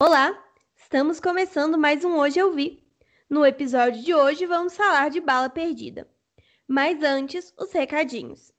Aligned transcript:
Olá, 0.00 0.32
estamos 0.76 1.18
começando 1.18 1.76
mais 1.76 2.04
um 2.04 2.18
Hoje 2.18 2.38
Eu 2.38 2.52
Vi. 2.52 2.84
No 3.28 3.44
episódio 3.44 4.00
de 4.00 4.14
hoje 4.14 4.46
vamos 4.46 4.76
falar 4.76 5.10
de 5.10 5.20
Bala 5.20 5.50
Perdida. 5.50 6.08
Mas 6.68 7.02
antes, 7.02 7.52
os 7.58 7.72
recadinhos. 7.72 8.52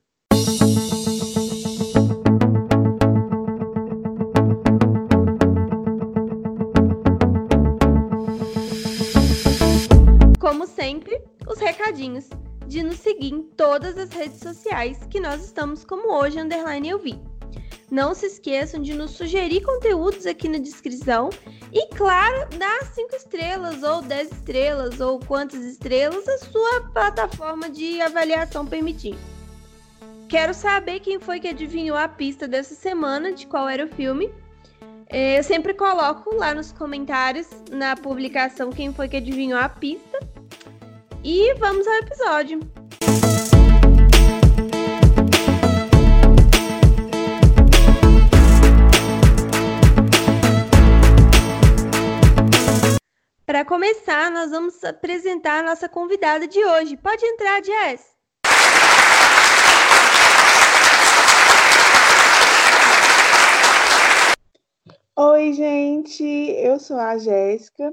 Como 10.41 10.67
sempre, 10.67 11.23
os 11.47 11.57
recadinhos 11.57 12.29
de 12.67 12.83
nos 12.83 12.99
seguir 12.99 13.33
em 13.33 13.43
todas 13.43 13.97
as 13.97 14.09
redes 14.09 14.41
sociais 14.41 15.07
que 15.09 15.21
nós 15.21 15.45
estamos 15.45 15.85
como 15.85 16.11
hoje 16.11 16.37
underline 16.37 16.89
eu 16.89 16.99
vi. 16.99 17.28
Não 17.91 18.13
se 18.13 18.27
esqueçam 18.27 18.81
de 18.81 18.93
nos 18.93 19.11
sugerir 19.11 19.61
conteúdos 19.61 20.25
aqui 20.25 20.47
na 20.47 20.59
descrição 20.59 21.29
e, 21.71 21.87
claro, 21.95 22.47
dar 22.57 22.83
5 22.83 23.15
estrelas 23.15 23.81
ou 23.81 24.01
10 24.01 24.31
estrelas 24.31 24.99
ou 24.99 25.19
quantas 25.19 25.63
estrelas 25.63 26.27
a 26.27 26.37
sua 26.37 26.81
plataforma 26.93 27.69
de 27.69 27.99
avaliação 27.99 28.65
permitir. 28.65 29.17
Quero 30.27 30.53
saber 30.53 30.99
quem 30.99 31.19
foi 31.19 31.39
que 31.39 31.47
adivinhou 31.47 31.97
a 31.97 32.07
pista 32.07 32.47
dessa 32.47 32.75
semana, 32.75 33.31
de 33.31 33.47
qual 33.47 33.67
era 33.67 33.85
o 33.85 33.87
filme. 33.87 34.31
É, 35.07 35.39
eu 35.39 35.43
sempre 35.43 35.73
coloco 35.73 36.35
lá 36.35 36.53
nos 36.53 36.71
comentários, 36.71 37.47
na 37.71 37.95
publicação, 37.95 38.69
quem 38.69 38.93
foi 38.93 39.09
que 39.09 39.17
adivinhou 39.17 39.59
a 39.59 39.67
pista. 39.67 40.19
E 41.23 41.55
vamos 41.55 41.87
ao 41.87 41.95
episódio. 41.95 42.59
Para 53.49 53.65
começar, 53.65 54.29
nós 54.29 54.51
vamos 54.51 54.83
apresentar 54.83 55.61
a 55.61 55.63
nossa 55.63 55.89
convidada 55.89 56.47
de 56.47 56.63
hoje. 56.63 56.95
Pode 56.95 57.25
entrar, 57.25 57.63
Jess. 57.63 58.15
Oi, 65.15 65.53
gente, 65.53 66.23
eu 66.23 66.79
sou 66.79 66.97
a 66.97 67.17
Jéssica 67.17 67.91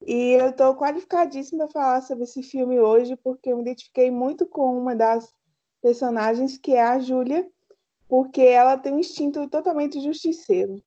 e 0.00 0.32
eu 0.32 0.48
estou 0.48 0.74
qualificadíssima 0.74 1.68
para 1.68 1.72
falar 1.74 2.00
sobre 2.00 2.24
esse 2.24 2.42
filme 2.42 2.80
hoje 2.80 3.16
porque 3.16 3.52
eu 3.52 3.56
me 3.56 3.62
identifiquei 3.64 4.10
muito 4.10 4.46
com 4.46 4.78
uma 4.78 4.96
das 4.96 5.30
personagens, 5.82 6.56
que 6.56 6.72
é 6.72 6.82
a 6.82 6.98
Júlia, 6.98 7.46
porque 8.08 8.40
ela 8.40 8.78
tem 8.78 8.94
um 8.94 9.00
instinto 9.00 9.46
totalmente 9.50 10.00
justiceiro. 10.00 10.82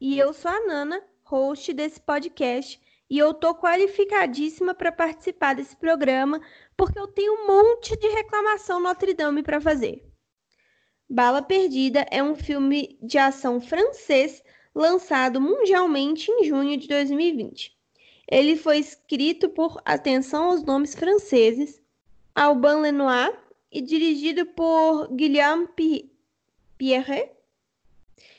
E 0.00 0.20
eu 0.20 0.32
sou 0.32 0.52
a 0.52 0.66
Nana, 0.68 1.02
host 1.24 1.72
desse 1.72 2.00
podcast, 2.00 2.83
e 3.08 3.18
eu 3.18 3.34
tô 3.34 3.54
qualificadíssima 3.54 4.74
para 4.74 4.90
participar 4.90 5.54
desse 5.54 5.76
programa, 5.76 6.40
porque 6.76 6.98
eu 6.98 7.06
tenho 7.06 7.34
um 7.34 7.46
monte 7.46 7.96
de 7.98 8.08
reclamação 8.08 8.80
Notre 8.80 9.14
Dame 9.14 9.42
para 9.42 9.60
fazer. 9.60 10.02
Bala 11.08 11.42
Perdida 11.42 12.06
é 12.10 12.22
um 12.22 12.34
filme 12.34 12.98
de 13.02 13.18
ação 13.18 13.60
francês 13.60 14.42
lançado 14.74 15.40
mundialmente 15.40 16.30
em 16.30 16.44
junho 16.44 16.76
de 16.76 16.88
2020. 16.88 17.72
Ele 18.30 18.56
foi 18.56 18.78
escrito 18.78 19.48
por, 19.50 19.80
atenção 19.84 20.46
aos 20.46 20.62
nomes 20.64 20.94
franceses, 20.94 21.80
Alban 22.34 22.80
Lenoir 22.80 23.38
e 23.70 23.80
dirigido 23.80 24.46
por 24.46 25.08
Guillaume 25.14 25.68
Pierre, 26.78 27.30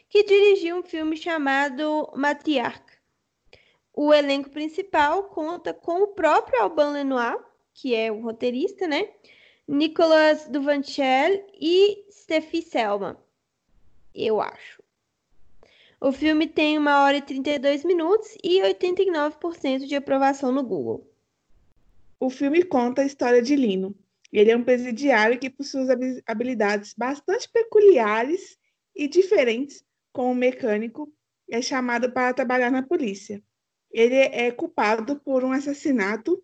que 0.09 0.23
dirigiu 0.23 0.77
um 0.77 0.83
filme 0.83 1.15
chamado 1.15 2.11
Matriarch. 2.15 2.84
O 3.97 4.13
elenco 4.13 4.49
principal 4.49 5.23
conta 5.23 5.73
com 5.73 6.03
o 6.03 6.07
próprio 6.07 6.61
Alban 6.61 6.91
Lenoir, 6.91 7.39
que 7.73 7.95
é 7.95 8.11
o 8.11 8.19
roteirista, 8.19 8.85
né? 8.85 9.07
Nicolas 9.65 10.49
Duvanchel 10.49 11.47
e 11.53 12.05
Steffi 12.11 12.61
Selma, 12.61 13.17
eu 14.13 14.41
acho. 14.41 14.83
O 16.01 16.11
filme 16.11 16.45
tem 16.45 16.77
1 16.77 16.85
hora 16.85 17.15
e 17.15 17.21
32 17.21 17.85
minutos 17.85 18.35
e 18.43 18.59
89% 18.61 19.85
de 19.87 19.95
aprovação 19.95 20.51
no 20.51 20.61
Google. 20.61 21.09
O 22.19 22.29
filme 22.29 22.63
conta 22.63 23.01
a 23.01 23.05
história 23.05 23.41
de 23.41 23.55
Lino. 23.55 23.95
Ele 24.29 24.51
é 24.51 24.57
um 24.57 24.63
presidiário 24.63 25.39
que 25.39 25.49
possui 25.49 25.87
habilidades 26.27 26.93
bastante 26.97 27.47
peculiares 27.49 28.59
e 28.93 29.07
diferentes 29.07 29.85
como 30.11 30.35
mecânico, 30.35 31.09
é 31.49 31.61
chamado 31.61 32.11
para 32.11 32.33
trabalhar 32.33 32.69
na 32.69 32.83
polícia 32.83 33.41
ele 33.95 34.15
é 34.15 34.51
culpado 34.51 35.15
por 35.15 35.45
um 35.45 35.53
assassinato 35.53 36.43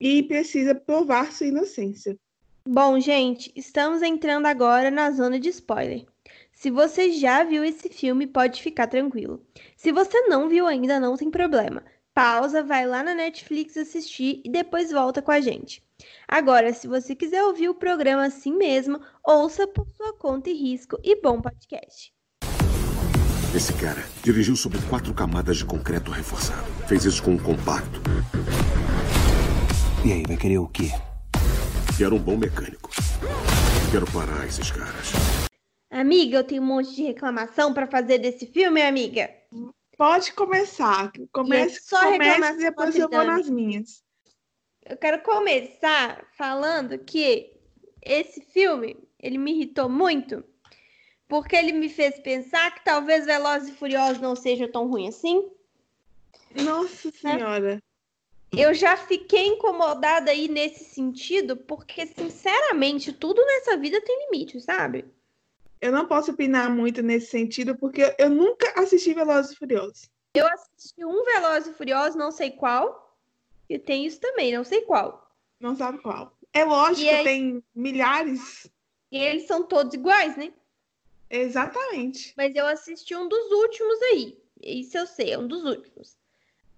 e 0.00 0.22
precisa 0.22 0.72
provar 0.72 1.32
sua 1.32 1.48
inocência. 1.48 2.16
Bom, 2.64 3.00
gente, 3.00 3.52
estamos 3.56 4.02
entrando 4.02 4.46
agora 4.46 4.88
na 4.88 5.10
zona 5.10 5.40
de 5.40 5.48
spoiler. 5.48 6.06
Se 6.52 6.70
você 6.70 7.10
já 7.10 7.42
viu 7.42 7.64
esse 7.64 7.88
filme, 7.88 8.24
pode 8.24 8.62
ficar 8.62 8.86
tranquilo. 8.86 9.44
Se 9.76 9.90
você 9.90 10.28
não 10.28 10.48
viu 10.48 10.64
ainda, 10.64 11.00
não 11.00 11.16
tem 11.16 11.28
problema. 11.28 11.82
Pausa, 12.14 12.62
vai 12.62 12.86
lá 12.86 13.02
na 13.02 13.14
Netflix 13.14 13.76
assistir 13.76 14.40
e 14.44 14.48
depois 14.48 14.92
volta 14.92 15.20
com 15.20 15.32
a 15.32 15.40
gente. 15.40 15.82
Agora, 16.28 16.72
se 16.72 16.86
você 16.86 17.16
quiser 17.16 17.42
ouvir 17.42 17.68
o 17.68 17.74
programa 17.74 18.26
assim 18.26 18.52
mesmo, 18.56 19.00
ouça 19.24 19.66
por 19.66 19.88
sua 19.88 20.12
conta 20.12 20.50
e 20.50 20.54
risco 20.54 20.96
e 21.02 21.20
bom 21.20 21.40
podcast. 21.40 22.11
Esse 23.54 23.74
cara 23.74 24.02
dirigiu 24.22 24.56
sobre 24.56 24.80
quatro 24.88 25.12
camadas 25.12 25.58
de 25.58 25.66
concreto 25.66 26.10
reforçado. 26.10 26.64
Fez 26.88 27.04
isso 27.04 27.22
com 27.22 27.32
um 27.32 27.38
compacto. 27.38 28.00
E 30.06 30.10
aí, 30.10 30.22
vai 30.26 30.38
querer 30.38 30.56
o 30.56 30.66
quê? 30.66 30.88
Quero 31.98 32.16
um 32.16 32.18
bom 32.18 32.38
mecânico. 32.38 32.88
Quero 33.90 34.10
parar 34.10 34.46
esses 34.46 34.70
caras. 34.70 35.12
Amiga, 35.90 36.38
eu 36.38 36.44
tenho 36.44 36.62
um 36.62 36.64
monte 36.64 36.96
de 36.96 37.02
reclamação 37.02 37.74
para 37.74 37.86
fazer 37.86 38.16
desse 38.16 38.46
filme, 38.46 38.80
amiga. 38.80 39.28
Pode 39.98 40.32
começar. 40.32 41.12
Comece, 41.30 41.76
é 41.76 41.80
só 41.80 42.10
comece 42.10 42.54
e 42.54 42.56
depois 42.56 42.96
eu 42.96 43.10
vou 43.10 43.22
nas 43.22 43.50
minhas. 43.50 44.02
Eu 44.82 44.96
quero 44.96 45.22
começar 45.22 46.24
falando 46.38 46.98
que 46.98 47.52
esse 48.00 48.40
filme, 48.40 48.96
ele 49.20 49.36
me 49.36 49.52
irritou 49.52 49.90
muito 49.90 50.42
porque 51.32 51.56
ele 51.56 51.72
me 51.72 51.88
fez 51.88 52.18
pensar 52.18 52.74
que 52.74 52.84
talvez 52.84 53.24
Velozes 53.24 53.70
e 53.70 53.72
Furiosos 53.72 54.20
não 54.20 54.36
seja 54.36 54.68
tão 54.68 54.86
ruim 54.86 55.08
assim. 55.08 55.50
Nossa 56.54 57.08
né? 57.08 57.38
Senhora! 57.38 57.82
Eu 58.54 58.74
já 58.74 58.98
fiquei 58.98 59.46
incomodada 59.46 60.30
aí 60.30 60.46
nesse 60.46 60.84
sentido, 60.84 61.56
porque, 61.56 62.06
sinceramente, 62.06 63.14
tudo 63.14 63.42
nessa 63.46 63.78
vida 63.78 63.98
tem 64.02 64.26
limite, 64.26 64.60
sabe? 64.60 65.06
Eu 65.80 65.90
não 65.90 66.06
posso 66.06 66.32
opinar 66.32 66.68
muito 66.68 67.00
nesse 67.00 67.30
sentido, 67.30 67.74
porque 67.76 68.14
eu 68.18 68.28
nunca 68.28 68.70
assisti 68.78 69.14
Velozes 69.14 69.52
e 69.52 69.56
Furiosos. 69.56 70.10
Eu 70.34 70.46
assisti 70.48 71.02
um 71.02 71.24
Velozes 71.24 71.72
e 71.72 71.78
Furiosos, 71.78 72.14
não 72.14 72.30
sei 72.30 72.50
qual, 72.50 73.16
e 73.70 73.78
tem 73.78 74.04
isso 74.04 74.20
também, 74.20 74.54
não 74.54 74.64
sei 74.64 74.82
qual. 74.82 75.34
Não 75.58 75.74
sabe 75.74 75.96
qual. 75.96 76.36
É 76.52 76.62
lógico, 76.62 77.10
aí... 77.10 77.24
tem 77.24 77.64
milhares. 77.74 78.70
E 79.10 79.16
eles 79.16 79.46
são 79.46 79.62
todos 79.62 79.94
iguais, 79.94 80.36
né? 80.36 80.52
Exatamente. 81.32 82.34
Mas 82.36 82.54
eu 82.54 82.66
assisti 82.66 83.16
um 83.16 83.26
dos 83.26 83.50
últimos 83.50 84.02
aí. 84.02 84.38
Isso 84.62 84.98
eu 84.98 85.06
sei, 85.06 85.32
é 85.32 85.38
um 85.38 85.48
dos 85.48 85.64
últimos. 85.64 86.14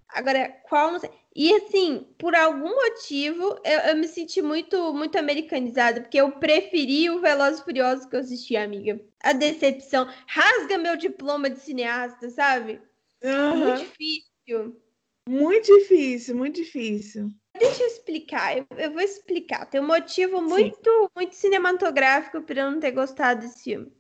Agora, 0.09 0.49
qual 0.69 0.93
não 0.93 1.01
sei. 1.01 1.11
E 1.35 1.53
assim, 1.57 2.07
por 2.17 2.37
algum 2.37 2.69
motivo, 2.69 3.59
eu, 3.65 3.81
eu 3.81 3.97
me 3.97 4.07
senti 4.07 4.41
muito 4.41 4.95
muito 4.95 5.19
americanizada, 5.19 6.01
porque 6.01 6.21
eu 6.21 6.31
preferi 6.39 7.11
o 7.11 7.21
Velozes 7.21 7.61
e 7.61 7.65
Furiosos 7.65 8.07
que 8.07 8.15
eu 8.15 8.21
assisti, 8.21 8.57
amiga. 8.57 9.01
A 9.21 9.33
decepção. 9.33 10.09
Rasga 10.29 10.79
meu 10.79 10.97
diploma 10.97 11.51
de 11.51 11.59
cineasta, 11.59 12.31
sabe? 12.31 12.81
Uhum. 13.25 13.57
Muito 13.57 13.79
difícil. 13.81 14.81
Muito 15.29 15.67
difícil, 15.79 16.37
muito 16.37 16.57
difícil. 16.57 17.29
Deixa 17.59 17.83
eu 17.83 17.87
explicar, 17.89 18.57
eu, 18.57 18.67
eu 18.77 18.93
vou 18.93 19.01
explicar. 19.01 19.67
Tem 19.67 19.81
um 19.81 19.87
motivo 19.87 20.41
muito, 20.41 21.11
muito 21.17 21.35
cinematográfico 21.35 22.43
para 22.43 22.61
eu 22.61 22.71
não 22.71 22.79
ter 22.79 22.93
gostado 22.93 23.41
desse 23.41 23.65
filme. 23.65 23.91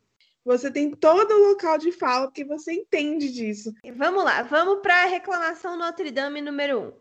Você 0.44 0.70
tem 0.70 0.90
todo 0.90 1.32
o 1.32 1.48
local 1.48 1.78
de 1.78 1.90
fala 1.90 2.26
porque 2.26 2.44
você 2.44 2.72
entende 2.72 3.32
disso. 3.32 3.72
Vamos 3.96 4.22
lá, 4.22 4.42
vamos 4.42 4.80
para 4.80 5.04
a 5.04 5.06
reclamação 5.06 5.76
Notre 5.76 6.10
Dame 6.10 6.40
número 6.40 6.80
1. 6.80 6.82
Um. 6.82 6.92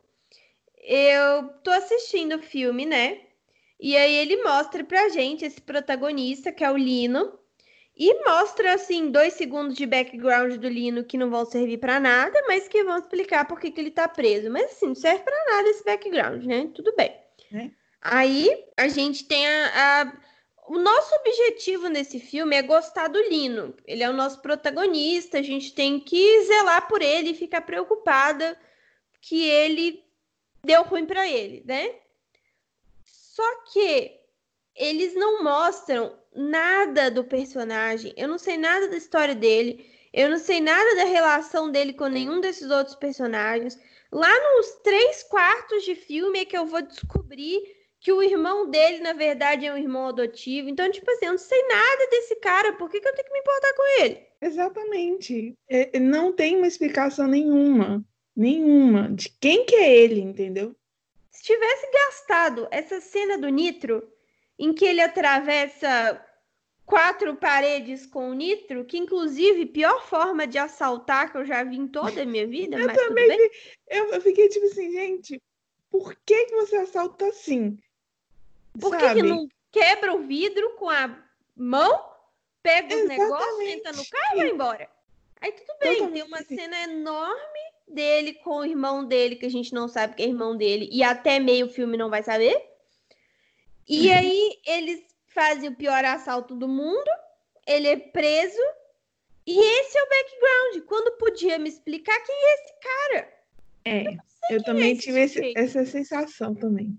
Eu 0.85 1.49
tô 1.63 1.71
assistindo 1.71 2.35
o 2.35 2.41
filme, 2.41 2.85
né? 2.85 3.21
E 3.79 3.97
aí 3.97 4.13
ele 4.15 4.41
mostra 4.43 4.83
pra 4.83 5.09
gente 5.09 5.43
esse 5.43 5.59
protagonista, 5.59 6.51
que 6.51 6.63
é 6.63 6.71
o 6.71 6.77
Lino, 6.77 7.37
e 7.95 8.23
mostra 8.25 8.73
assim 8.73 9.11
dois 9.11 9.33
segundos 9.33 9.75
de 9.75 9.85
background 9.85 10.55
do 10.55 10.67
Lino 10.67 11.03
que 11.03 11.17
não 11.17 11.29
vão 11.29 11.45
servir 11.45 11.77
para 11.77 11.99
nada, 11.99 12.41
mas 12.47 12.67
que 12.67 12.83
vão 12.83 12.97
explicar 12.97 13.45
por 13.45 13.59
que, 13.59 13.71
que 13.71 13.79
ele 13.79 13.91
tá 13.91 14.07
preso. 14.07 14.49
Mas 14.49 14.71
assim, 14.71 14.87
não 14.87 14.95
serve 14.95 15.23
para 15.23 15.45
nada 15.45 15.69
esse 15.69 15.83
background, 15.83 16.43
né? 16.45 16.71
Tudo 16.73 16.93
bem. 16.95 17.13
É. 17.53 17.69
Aí 18.01 18.65
a 18.77 18.87
gente 18.87 19.25
tem 19.25 19.47
a, 19.47 20.01
a 20.01 20.13
o 20.67 20.77
nosso 20.77 21.13
objetivo 21.15 21.89
nesse 21.89 22.19
filme 22.19 22.55
é 22.55 22.61
gostar 22.61 23.07
do 23.07 23.21
Lino. 23.21 23.75
Ele 23.85 24.03
é 24.03 24.09
o 24.09 24.13
nosso 24.13 24.41
protagonista, 24.41 25.39
a 25.39 25.41
gente 25.41 25.73
tem 25.73 25.99
que 25.99 26.43
zelar 26.43 26.87
por 26.87 27.01
ele 27.01 27.31
e 27.31 27.35
ficar 27.35 27.61
preocupada 27.61 28.57
que 29.21 29.47
ele 29.47 30.03
deu 30.63 30.83
ruim 30.83 31.05
para 31.05 31.27
ele, 31.27 31.63
né? 31.65 31.95
Só 33.03 33.63
que 33.71 34.19
eles 34.75 35.13
não 35.15 35.43
mostram 35.43 36.17
nada 36.35 37.11
do 37.11 37.23
personagem. 37.23 38.13
Eu 38.15 38.27
não 38.27 38.37
sei 38.37 38.57
nada 38.57 38.87
da 38.87 38.97
história 38.97 39.35
dele. 39.35 39.91
Eu 40.13 40.29
não 40.29 40.37
sei 40.37 40.61
nada 40.61 40.95
da 40.95 41.05
relação 41.05 41.71
dele 41.71 41.93
com 41.93 42.07
nenhum 42.07 42.39
desses 42.39 42.69
outros 42.69 42.95
personagens. 42.95 43.79
Lá 44.11 44.31
nos 44.55 44.71
três 44.83 45.23
quartos 45.23 45.83
de 45.83 45.95
filme 45.95 46.39
é 46.39 46.45
que 46.45 46.57
eu 46.57 46.65
vou 46.67 46.81
descobrir 46.81 47.82
que 48.03 48.11
o 48.11 48.21
irmão 48.21 48.69
dele, 48.69 48.99
na 48.99 49.13
verdade, 49.13 49.65
é 49.65 49.71
um 49.71 49.77
irmão 49.77 50.07
adotivo. 50.07 50.67
Então, 50.67 50.91
tipo 50.91 51.09
assim, 51.09 51.25
eu 51.25 51.31
não 51.31 51.37
sei 51.37 51.65
nada 51.69 52.07
desse 52.11 52.35
cara, 52.35 52.73
por 52.73 52.89
que, 52.89 52.99
que 52.99 53.07
eu 53.07 53.15
tenho 53.15 53.25
que 53.25 53.33
me 53.33 53.39
importar 53.39 53.73
com 53.73 54.01
ele? 54.01 54.27
Exatamente. 54.41 55.57
É, 55.69 55.97
não 56.01 56.33
tem 56.33 56.57
uma 56.57 56.67
explicação 56.67 57.27
nenhuma. 57.27 58.03
Nenhuma. 58.35 59.09
De 59.09 59.29
quem 59.39 59.65
que 59.65 59.75
é 59.75 59.95
ele, 59.95 60.19
entendeu? 60.19 60.75
Se 61.31 61.43
tivesse 61.43 61.89
gastado 61.91 62.67
essa 62.71 62.99
cena 62.99 63.37
do 63.37 63.47
Nitro, 63.47 64.05
em 64.59 64.73
que 64.73 64.83
ele 64.83 64.99
atravessa 64.99 66.21
quatro 66.85 67.33
paredes 67.37 68.05
com 68.05 68.31
o 68.31 68.33
Nitro, 68.33 68.83
que 68.83 68.97
inclusive 68.97 69.65
pior 69.67 70.05
forma 70.05 70.45
de 70.45 70.57
assaltar 70.57 71.31
que 71.31 71.37
eu 71.37 71.45
já 71.45 71.63
vi 71.63 71.77
em 71.77 71.87
toda 71.87 72.23
a 72.23 72.25
minha 72.25 72.45
vida, 72.45 72.75
eu 72.77 72.85
mas 72.85 72.97
também 72.97 73.49
eu, 73.87 74.11
eu 74.11 74.19
fiquei 74.19 74.49
tipo 74.49 74.65
assim, 74.65 74.91
gente, 74.91 75.41
por 75.89 76.13
que, 76.25 76.45
que 76.47 76.55
você 76.55 76.75
assalta 76.75 77.27
assim? 77.27 77.77
Por 78.79 78.97
que, 78.97 79.13
que 79.13 79.23
não 79.23 79.47
quebra 79.71 80.13
o 80.13 80.23
vidro 80.23 80.75
com 80.75 80.89
a 80.89 81.23
mão, 81.55 82.11
pega 82.61 82.95
os 82.95 83.07
negócios, 83.07 83.59
entra 83.61 83.91
no 83.91 84.05
carro 84.05 84.33
e 84.33 84.37
vai 84.37 84.49
embora? 84.49 84.89
Aí 85.41 85.51
tudo 85.51 85.73
bem, 85.79 85.95
Totalmente. 85.95 86.13
tem 86.13 86.23
uma 86.23 86.43
cena 86.43 86.83
enorme 86.83 87.59
dele 87.87 88.33
com 88.35 88.57
o 88.59 88.65
irmão 88.65 89.03
dele, 89.05 89.35
que 89.35 89.45
a 89.45 89.49
gente 89.51 89.73
não 89.73 89.87
sabe 89.87 90.15
que 90.15 90.23
é 90.23 90.27
irmão 90.27 90.55
dele, 90.55 90.89
e 90.91 91.03
até 91.03 91.39
meio 91.39 91.69
filme 91.69 91.97
não 91.97 92.09
vai 92.09 92.23
saber. 92.23 92.55
E 93.87 94.09
Uhum. 94.09 94.15
aí 94.17 94.59
eles 94.65 95.01
fazem 95.27 95.69
o 95.69 95.75
pior 95.75 96.05
assalto 96.05 96.55
do 96.55 96.67
mundo, 96.67 97.09
ele 97.67 97.87
é 97.87 97.97
preso, 97.97 98.61
e 99.45 99.59
esse 99.59 99.97
é 99.97 100.03
o 100.03 100.09
background. 100.09 100.87
Quando 100.87 101.17
podia 101.17 101.59
me 101.59 101.67
explicar 101.67 102.17
quem 102.21 102.35
é 102.35 102.53
esse 102.55 102.73
cara? 102.79 103.33
É, 103.85 104.03
eu 104.49 104.63
também 104.63 104.93
esse 104.93 105.01
tive 105.01 105.19
esse- 105.19 105.53
essa 105.57 105.85
sensação 105.85 106.55
também. 106.55 106.97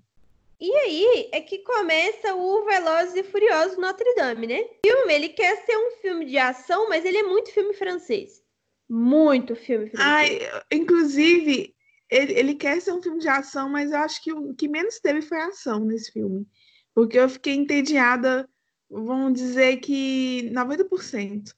E 0.65 0.75
aí 0.77 1.29
é 1.31 1.43
que 1.43 1.59
começa 1.59 2.35
o 2.35 2.65
Velozes 2.65 3.15
e 3.17 3.23
Furiosos 3.23 3.77
Notre 3.77 4.15
Dame, 4.15 4.47
né? 4.47 4.63
O 4.63 4.89
filme, 4.89 5.13
ele 5.13 5.29
quer 5.29 5.63
ser 5.67 5.77
um 5.77 5.91
filme 6.01 6.25
de 6.25 6.39
ação, 6.39 6.89
mas 6.89 7.05
ele 7.05 7.19
é 7.19 7.23
muito 7.23 7.53
filme 7.53 7.75
francês. 7.75 8.43
Muito 8.89 9.55
filme 9.55 9.91
francês. 9.91 10.09
Ai, 10.09 10.63
inclusive, 10.73 11.77
ele, 12.11 12.33
ele 12.33 12.55
quer 12.55 12.81
ser 12.81 12.93
um 12.93 13.03
filme 13.03 13.19
de 13.19 13.29
ação, 13.29 13.69
mas 13.69 13.93
eu 13.93 13.99
acho 13.99 14.25
que 14.25 14.33
o 14.33 14.55
que 14.55 14.67
menos 14.67 14.99
teve 15.01 15.21
foi 15.21 15.39
ação 15.39 15.85
nesse 15.85 16.11
filme. 16.11 16.47
Porque 16.95 17.19
eu 17.19 17.29
fiquei 17.29 17.53
entediada, 17.53 18.49
vamos 18.89 19.35
dizer 19.35 19.77
que 19.81 20.51
90%. 20.51 21.53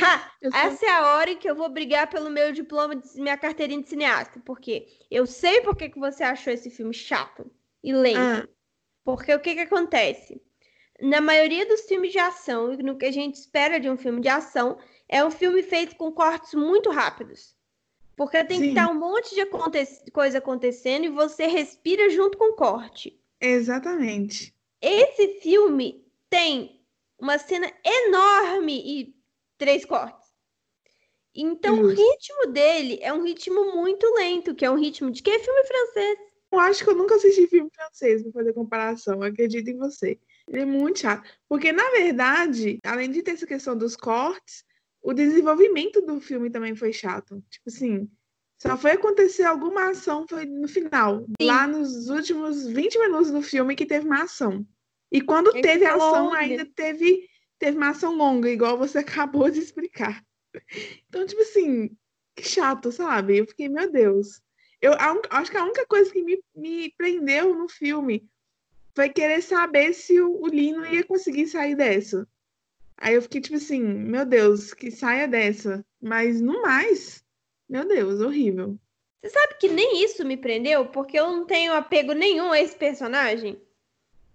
Ha! 0.00 0.32
Essa 0.54 0.86
é 0.86 0.90
a 0.90 1.16
hora 1.16 1.32
em 1.32 1.36
que 1.36 1.50
eu 1.50 1.54
vou 1.54 1.68
brigar 1.68 2.08
pelo 2.08 2.30
meu 2.30 2.50
diploma, 2.50 2.96
de, 2.96 3.20
minha 3.20 3.36
carteirinha 3.36 3.82
de 3.82 3.90
cineasta. 3.90 4.40
Porque 4.42 4.88
eu 5.10 5.26
sei 5.26 5.60
por 5.60 5.76
que 5.76 5.90
que 5.90 5.98
você 5.98 6.22
achou 6.22 6.50
esse 6.50 6.70
filme 6.70 6.94
chato 6.94 7.50
e 7.82 7.92
lento. 7.92 8.16
Ah, 8.18 8.48
Porque 9.04 9.34
o 9.34 9.40
que 9.40 9.54
que 9.54 9.60
acontece? 9.62 10.42
Na 11.00 11.20
maioria 11.20 11.66
dos 11.66 11.82
filmes 11.82 12.12
de 12.12 12.18
ação, 12.18 12.72
e 12.74 12.82
no 12.82 12.98
que 12.98 13.06
a 13.06 13.12
gente 13.12 13.36
espera 13.36 13.80
de 13.80 13.88
um 13.90 13.96
filme 13.96 14.20
de 14.20 14.28
ação, 14.28 14.78
é 15.08 15.24
um 15.24 15.30
filme 15.30 15.62
feito 15.62 15.96
com 15.96 16.12
cortes 16.12 16.54
muito 16.54 16.90
rápidos. 16.90 17.56
Porque 18.16 18.44
tem 18.44 18.62
que 18.62 18.66
Sim. 18.66 18.70
estar 18.70 18.88
um 18.90 18.94
monte 18.98 19.34
de 19.34 19.40
aconte- 19.42 20.10
coisa 20.12 20.38
acontecendo 20.38 21.04
e 21.06 21.08
você 21.10 21.46
respira 21.46 22.10
junto 22.10 22.38
com 22.38 22.52
o 22.52 22.56
corte. 22.56 23.18
exatamente. 23.40 24.54
Esse 24.82 25.40
filme 25.40 26.04
tem 26.28 26.84
uma 27.18 27.38
cena 27.38 27.72
enorme 27.84 28.74
e 29.00 29.16
três 29.56 29.84
cortes. 29.84 30.28
Então, 31.34 31.80
o 31.80 31.86
ritmo 31.86 32.52
dele 32.52 32.98
é 33.00 33.12
um 33.12 33.22
ritmo 33.22 33.74
muito 33.74 34.06
lento, 34.14 34.54
que 34.54 34.64
é 34.64 34.70
um 34.70 34.78
ritmo 34.78 35.10
de 35.10 35.22
que 35.22 35.30
é 35.30 35.38
filme 35.38 35.64
francês. 35.64 36.18
Eu 36.50 36.60
acho 36.60 36.82
que 36.82 36.90
eu 36.90 36.94
nunca 36.94 37.16
assisti 37.16 37.46
filme 37.46 37.70
francês 37.74 38.22
para 38.22 38.32
fazer 38.32 38.52
comparação, 38.54 39.22
acredito 39.22 39.68
em 39.68 39.76
você. 39.76 40.18
Ele 40.48 40.62
é 40.62 40.64
muito 40.64 41.00
chato. 41.00 41.28
Porque, 41.48 41.72
na 41.72 41.90
verdade, 41.90 42.78
além 42.84 43.10
de 43.10 43.22
ter 43.22 43.32
essa 43.32 43.46
questão 43.46 43.76
dos 43.76 43.94
cortes, 43.94 44.64
o 45.02 45.12
desenvolvimento 45.12 46.00
do 46.00 46.20
filme 46.20 46.50
também 46.50 46.74
foi 46.74 46.92
chato. 46.92 47.42
Tipo 47.50 47.68
assim, 47.68 48.10
só 48.60 48.76
foi 48.76 48.92
acontecer 48.92 49.44
alguma 49.44 49.90
ação 49.90 50.26
foi 50.28 50.44
no 50.44 50.66
final. 50.66 51.26
Lá 51.40 51.66
nos 51.66 52.08
últimos 52.08 52.66
20 52.66 52.98
minutos 52.98 53.30
do 53.30 53.40
filme 53.40 53.76
que 53.76 53.86
teve 53.86 54.06
uma 54.06 54.24
ação. 54.24 54.66
E 55.12 55.20
quando 55.20 55.52
teve 55.52 55.86
ação, 55.86 56.26
longa. 56.26 56.38
ainda 56.38 56.66
teve, 56.66 57.28
teve 57.58 57.76
uma 57.76 57.90
ação 57.90 58.14
longa, 58.16 58.50
igual 58.50 58.76
você 58.76 58.98
acabou 59.32 59.50
de 59.50 59.60
explicar. 59.60 60.22
Então, 61.08 61.24
tipo 61.24 61.42
assim, 61.42 61.90
que 62.34 62.42
chato, 62.42 62.90
sabe? 62.90 63.38
Eu 63.38 63.46
fiquei, 63.46 63.68
meu 63.68 63.90
Deus. 63.90 64.40
Eu 64.80 64.92
a 64.94 65.16
acho 65.30 65.50
que 65.50 65.56
a 65.56 65.64
única 65.64 65.86
coisa 65.86 66.10
que 66.12 66.22
me, 66.22 66.42
me 66.54 66.92
prendeu 66.96 67.54
no 67.54 67.68
filme 67.68 68.28
foi 68.94 69.08
querer 69.08 69.42
saber 69.42 69.92
se 69.92 70.20
o, 70.20 70.42
o 70.42 70.46
Lino 70.46 70.86
ia 70.86 71.04
conseguir 71.04 71.46
sair 71.46 71.74
dessa. 71.74 72.26
Aí 72.96 73.14
eu 73.14 73.22
fiquei 73.22 73.40
tipo 73.40 73.56
assim, 73.56 73.80
meu 73.80 74.26
Deus, 74.26 74.74
que 74.74 74.90
saia 74.90 75.28
dessa. 75.28 75.84
Mas 76.00 76.40
no 76.40 76.62
mais, 76.62 77.24
meu 77.68 77.86
Deus, 77.86 78.20
horrível. 78.20 78.76
Você 79.22 79.30
sabe 79.30 79.54
que 79.58 79.68
nem 79.68 80.02
isso 80.04 80.24
me 80.24 80.36
prendeu, 80.36 80.86
porque 80.86 81.18
eu 81.18 81.30
não 81.30 81.44
tenho 81.44 81.72
apego 81.72 82.12
nenhum 82.12 82.52
a 82.52 82.60
esse 82.60 82.76
personagem. 82.76 83.60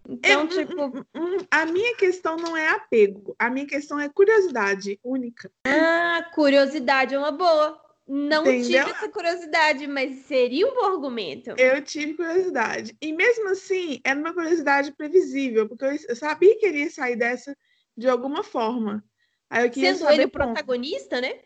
Então, 0.08 0.48
tipo, 0.48 1.06
Hum, 1.16 1.38
A 1.50 1.66
minha 1.66 1.96
questão 1.96 2.36
não 2.36 2.56
é 2.58 2.68
apego, 2.70 3.36
a 3.40 3.50
minha 3.50 3.66
questão 3.66 4.00
é 4.00 4.10
curiosidade 4.10 5.00
única. 5.04 5.50
ah, 5.66 6.30
curiosidade 6.34 7.16
é 7.16 7.20
uma 7.20 7.32
boa. 7.32 7.82
Não 8.08 8.44
tive 8.44 8.60
Entendeu? 8.60 8.88
essa 8.88 9.10
curiosidade, 9.10 9.88
mas 9.88 10.26
seria 10.26 10.68
um 10.68 10.76
bom 10.76 10.86
argumento. 10.86 11.52
Eu 11.58 11.82
tive 11.82 12.16
curiosidade. 12.16 12.96
E 13.02 13.14
mesmo 13.14 13.50
assim, 13.50 14.02
era 14.04 14.20
uma 14.20 14.34
curiosidade 14.34 14.92
previsível, 14.92 15.68
porque 15.70 15.86
eu, 15.86 16.16
sabia 16.16 16.58
que 16.58 16.66
ele 16.66 16.80
ia 16.80 16.90
sair 16.90 17.16
dessa 17.16 17.56
de 17.96 18.10
alguma 18.10 18.44
forma. 18.44 19.04
Aí 19.50 19.66
eu 19.66 19.72
queria 19.72 19.96
Sendo 19.96 20.10
ele 20.12 20.26
o 20.26 20.30
protagonista, 20.30 21.22
né? 21.22 21.40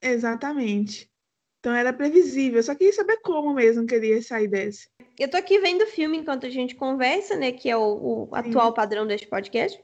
Exatamente. 0.00 1.10
Então 1.58 1.74
era 1.74 1.92
previsível, 1.92 2.62
só 2.62 2.74
queria 2.76 2.92
saber 2.92 3.16
como 3.22 3.52
mesmo 3.52 3.86
que 3.86 3.94
ele 3.94 4.08
ia 4.08 4.22
sair 4.22 4.46
dessa. 4.46 4.86
Eu 5.18 5.28
tô 5.28 5.36
aqui 5.36 5.58
vendo 5.58 5.82
o 5.82 5.88
filme 5.88 6.18
enquanto 6.18 6.46
a 6.46 6.50
gente 6.50 6.76
conversa, 6.76 7.34
né? 7.34 7.50
Que 7.50 7.68
é 7.68 7.76
o, 7.76 8.28
o 8.30 8.34
atual 8.34 8.72
padrão 8.72 9.06
deste 9.06 9.26
podcast. 9.26 9.82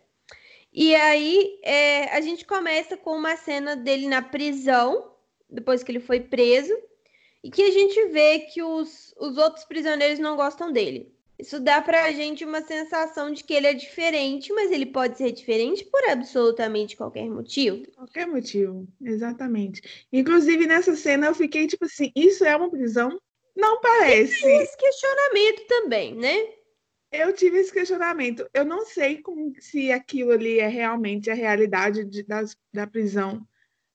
E 0.73 0.95
aí 0.95 1.59
é, 1.65 2.17
a 2.17 2.21
gente 2.21 2.47
começa 2.47 2.97
com 2.97 3.17
uma 3.17 3.37
cena 3.37 3.75
dele 3.75 4.07
na 4.07 4.23
prisão, 4.23 5.12
depois 5.53 5.83
que 5.83 5.93
ele 5.93 6.01
foi 6.01 6.21
preso, 6.21 6.73
e 7.45 7.51
que 7.51 7.63
a 7.63 7.71
gente 7.71 8.07
vê 8.07 8.41
que 8.41 8.63
os, 8.63 9.15
os 9.19 9.37
outros 9.37 9.65
prisioneiros 9.65 10.19
não 10.19 10.37
gostam 10.37 10.73
dele. 10.73 11.13
Isso 11.39 11.59
dá 11.59 11.83
pra 11.83 12.13
gente 12.13 12.45
uma 12.45 12.61
sensação 12.63 13.33
de 13.33 13.43
que 13.43 13.53
ele 13.53 13.67
é 13.67 13.75
diferente, 13.75 14.53
mas 14.53 14.71
ele 14.71 14.87
pode 14.87 15.19
ser 15.19 15.33
diferente 15.33 15.85
por 15.85 16.05
absolutamente 16.09 16.97
qualquer 16.97 17.29
motivo. 17.29 17.85
Qualquer 17.97 18.29
motivo, 18.29 18.87
exatamente. 19.01 19.83
Inclusive, 20.13 20.67
nessa 20.67 20.95
cena 20.95 21.27
eu 21.27 21.35
fiquei 21.35 21.67
tipo 21.67 21.85
assim: 21.85 22.13
isso 22.15 22.45
é 22.45 22.55
uma 22.55 22.71
prisão? 22.71 23.21
Não 23.57 23.81
parece. 23.81 24.47
Esse 24.47 24.77
questionamento 24.77 25.67
também, 25.67 26.15
né? 26.15 26.49
Eu 27.11 27.33
tive 27.33 27.59
esse 27.59 27.73
questionamento. 27.73 28.49
Eu 28.55 28.65
não 28.65 28.87
sei 28.87 29.21
como, 29.21 29.53
se 29.61 29.91
aquilo 29.91 30.31
ali 30.31 30.61
é 30.61 30.69
realmente 30.69 31.29
a 31.29 31.35
realidade 31.35 32.05
de- 32.05 32.23
das- 32.23 32.57
da 32.73 32.87
prisão. 32.87 33.47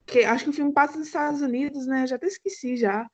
Porque 0.08 0.24
acho 0.24 0.44
que 0.44 0.50
o 0.50 0.54
filme 0.54 0.72
passa 0.72 0.96
nos 0.96 1.08
Estados 1.08 1.42
Unidos, 1.42 1.86
né? 1.86 2.06
Já 2.06 2.16
até 2.16 2.26
esqueci 2.26 2.78
já. 2.78 3.06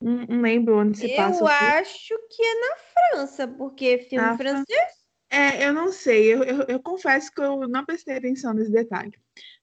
Não, 0.00 0.24
não 0.26 0.40
lembro 0.40 0.78
onde 0.78 0.96
se 0.96 1.14
passa. 1.14 1.44
Eu 1.44 1.46
acho 1.46 2.14
que 2.30 2.42
é 2.42 2.54
na 2.54 2.76
França, 2.76 3.46
porque 3.46 3.98
filme 3.98 4.26
Na 4.26 4.34
francês 4.34 4.92
É, 5.28 5.68
eu 5.68 5.74
não 5.74 5.92
sei. 5.92 6.32
Eu, 6.32 6.42
eu, 6.42 6.62
eu 6.62 6.80
confesso 6.80 7.30
que 7.30 7.42
eu 7.42 7.68
não 7.68 7.84
prestei 7.84 8.16
atenção 8.16 8.54
nesse 8.54 8.70
detalhe. 8.70 9.12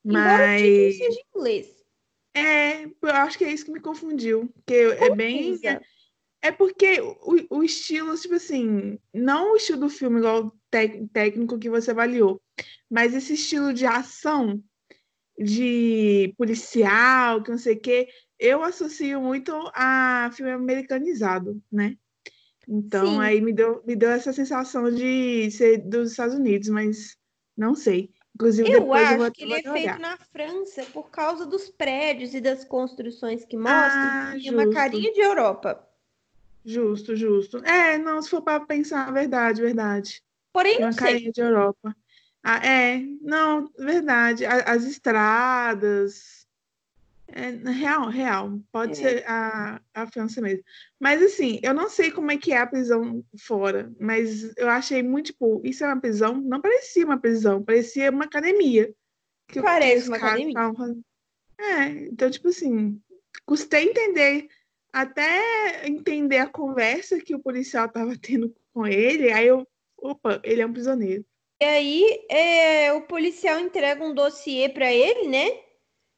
Embora 0.05 0.43
o 0.43 0.45
Mas 0.45 0.61
seja 0.61 1.19
em 1.19 1.23
inglês. 1.35 1.67
é, 2.35 2.85
eu 2.85 3.15
acho 3.15 3.39
que 3.39 3.45
é 3.45 3.51
isso 3.51 3.65
que 3.65 3.71
me 3.71 3.79
confundiu. 3.79 4.47
Porque 4.53 4.75
é 4.75 5.15
bem. 5.15 5.59
É 6.43 6.51
porque 6.51 7.01
o, 7.01 7.57
o 7.57 7.63
estilo, 7.63 8.15
tipo 8.15 8.35
assim, 8.35 8.99
não 9.11 9.53
o 9.53 9.55
estilo 9.55 9.79
do 9.79 9.89
filme 9.89 10.19
igual 10.19 10.55
técnico 11.11 11.57
que 11.57 11.71
você 11.71 11.89
avaliou, 11.89 12.39
mas 12.87 13.15
esse 13.15 13.33
estilo 13.33 13.73
de 13.73 13.87
ação, 13.87 14.63
de 15.37 16.33
policial, 16.37 17.43
que 17.43 17.51
não 17.51 17.57
sei 17.57 17.75
o 17.75 17.79
quê, 17.79 18.07
eu 18.39 18.63
associo 18.63 19.21
muito 19.21 19.51
a 19.73 20.29
filme 20.33 20.51
americanizado, 20.51 21.61
né? 21.71 21.97
Então 22.67 23.07
Sim. 23.07 23.19
aí 23.19 23.41
me 23.41 23.53
deu, 23.53 23.83
me 23.85 23.95
deu 23.95 24.09
essa 24.11 24.33
sensação 24.33 24.89
de 24.91 25.49
ser 25.51 25.77
dos 25.77 26.11
Estados 26.11 26.35
Unidos, 26.35 26.69
mas 26.69 27.15
Não 27.55 27.73
sei. 27.75 28.11
Inclusive, 28.35 28.69
Eu 28.69 28.81
depois 28.81 29.09
eu 29.11 29.17
vou 29.17 29.25
acho 29.25 29.31
que 29.31 29.43
ele 29.43 29.53
é 29.53 29.71
olhar. 29.71 29.73
feito 29.73 30.01
na 30.01 30.17
França 30.17 30.85
por 30.91 31.09
causa 31.09 31.45
dos 31.45 31.69
prédios 31.69 32.33
e 32.33 32.41
das 32.41 32.65
construções 32.65 33.45
que 33.45 33.55
mostram. 33.55 33.77
Ah, 33.77 34.33
Tem 34.33 34.51
uma 34.53 34.69
carinha 34.69 35.13
de 35.13 35.21
Europa. 35.21 35.87
Justo, 36.65 37.15
justo. 37.15 37.57
É, 37.59 37.97
não, 37.97 38.21
se 38.21 38.29
for 38.29 38.41
para 38.41 38.65
pensar, 38.65 39.11
verdade, 39.13 39.61
verdade. 39.61 40.21
Porém, 40.51 40.79
uma 40.79 40.93
carinha 40.93 41.31
de 41.31 41.39
Europa. 41.41 41.95
Ah, 42.47 42.63
é, 42.63 42.99
não, 43.21 43.67
verdade. 43.75 44.45
A- 44.45 44.71
As 44.71 44.83
estradas. 44.83 46.45
É, 47.27 47.49
real, 47.71 48.07
real. 48.07 48.59
Pode 48.71 48.91
É. 48.91 48.95
ser 48.95 49.27
a, 49.27 49.81
a 49.95 50.05
França 50.05 50.39
mesmo. 50.41 50.63
Mas 50.99 51.23
assim, 51.23 51.59
eu 51.63 51.73
não 51.73 51.89
sei 51.89 52.11
como 52.11 52.31
é 52.31 52.37
que 52.37 52.53
é 52.53 52.59
a 52.59 52.67
prisão 52.67 53.25
fora, 53.39 53.91
mas 53.99 54.55
eu 54.55 54.69
achei 54.69 55.01
muito, 55.01 55.27
tipo, 55.31 55.59
isso 55.63 55.83
é 55.83 55.87
uma 55.87 55.99
prisão? 55.99 56.39
Não 56.39 56.61
parecia 56.61 57.03
uma 57.03 57.19
prisão, 57.19 57.63
parecia 57.63 58.11
uma 58.11 58.25
academia. 58.25 58.93
Que 59.47 59.59
Parece 59.59 60.07
uma 60.07 60.17
academia. 60.17 60.53
fazendo. 60.75 61.03
É, 61.59 61.87
então, 62.05 62.29
tipo 62.29 62.49
assim, 62.49 63.01
custei 63.43 63.85
entender, 63.89 64.47
até 64.93 65.87
entender 65.87 66.37
a 66.37 66.47
conversa 66.47 67.19
que 67.19 67.33
o 67.33 67.39
policial 67.41 67.89
tava 67.89 68.15
tendo 68.21 68.55
com 68.71 68.85
ele, 68.85 69.31
aí 69.31 69.47
eu, 69.47 69.67
opa, 69.97 70.39
ele 70.43 70.61
é 70.61 70.65
um 70.65 70.73
prisioneiro. 70.73 71.25
E 71.61 71.65
aí, 71.65 72.25
é, 72.29 72.93
o 72.93 73.01
policial 73.03 73.59
entrega 73.59 74.03
um 74.03 74.13
dossiê 74.13 74.67
para 74.69 74.91
ele, 74.91 75.27
né? 75.27 75.59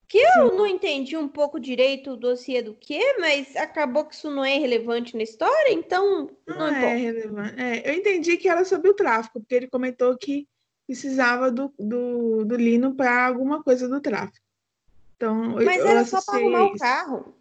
Que 0.08 0.18
eu 0.20 0.56
não 0.56 0.66
entendi 0.66 1.18
um 1.18 1.28
pouco 1.28 1.60
direito 1.60 2.12
o 2.12 2.18
dossiê 2.18 2.62
do 2.62 2.74
quê, 2.74 3.18
mas 3.20 3.56
acabou 3.56 4.06
que 4.06 4.16
isso 4.16 4.32
não 4.32 4.44
é 4.44 4.58
relevante 4.58 5.16
na 5.18 5.24
história, 5.24 5.74
então 5.74 6.30
não 6.48 6.56
Não 6.58 6.68
é 6.68 6.96
relevante. 6.96 7.62
É, 7.62 7.90
eu 7.90 7.94
entendi 7.94 8.38
que 8.38 8.48
era 8.48 8.64
sobre 8.64 8.90
o 8.90 8.94
tráfico, 8.94 9.40
porque 9.42 9.54
ele 9.54 9.68
comentou 9.68 10.18
que 10.18 10.48
precisava 10.88 11.52
do, 11.52 11.74
do, 11.78 12.46
do 12.46 12.56
Lino 12.56 12.96
para 12.96 13.26
alguma 13.28 13.62
coisa 13.62 13.88
do 13.90 14.00
tráfico. 14.00 14.46
Então, 15.18 15.60
eu- 15.60 15.66
Mas 15.66 15.80
eu 15.82 15.88
era 15.88 16.06
só 16.06 16.22
para 16.22 16.40
arrumar 16.40 16.64
o 16.64 16.68
isso. 16.70 16.78
carro. 16.80 17.36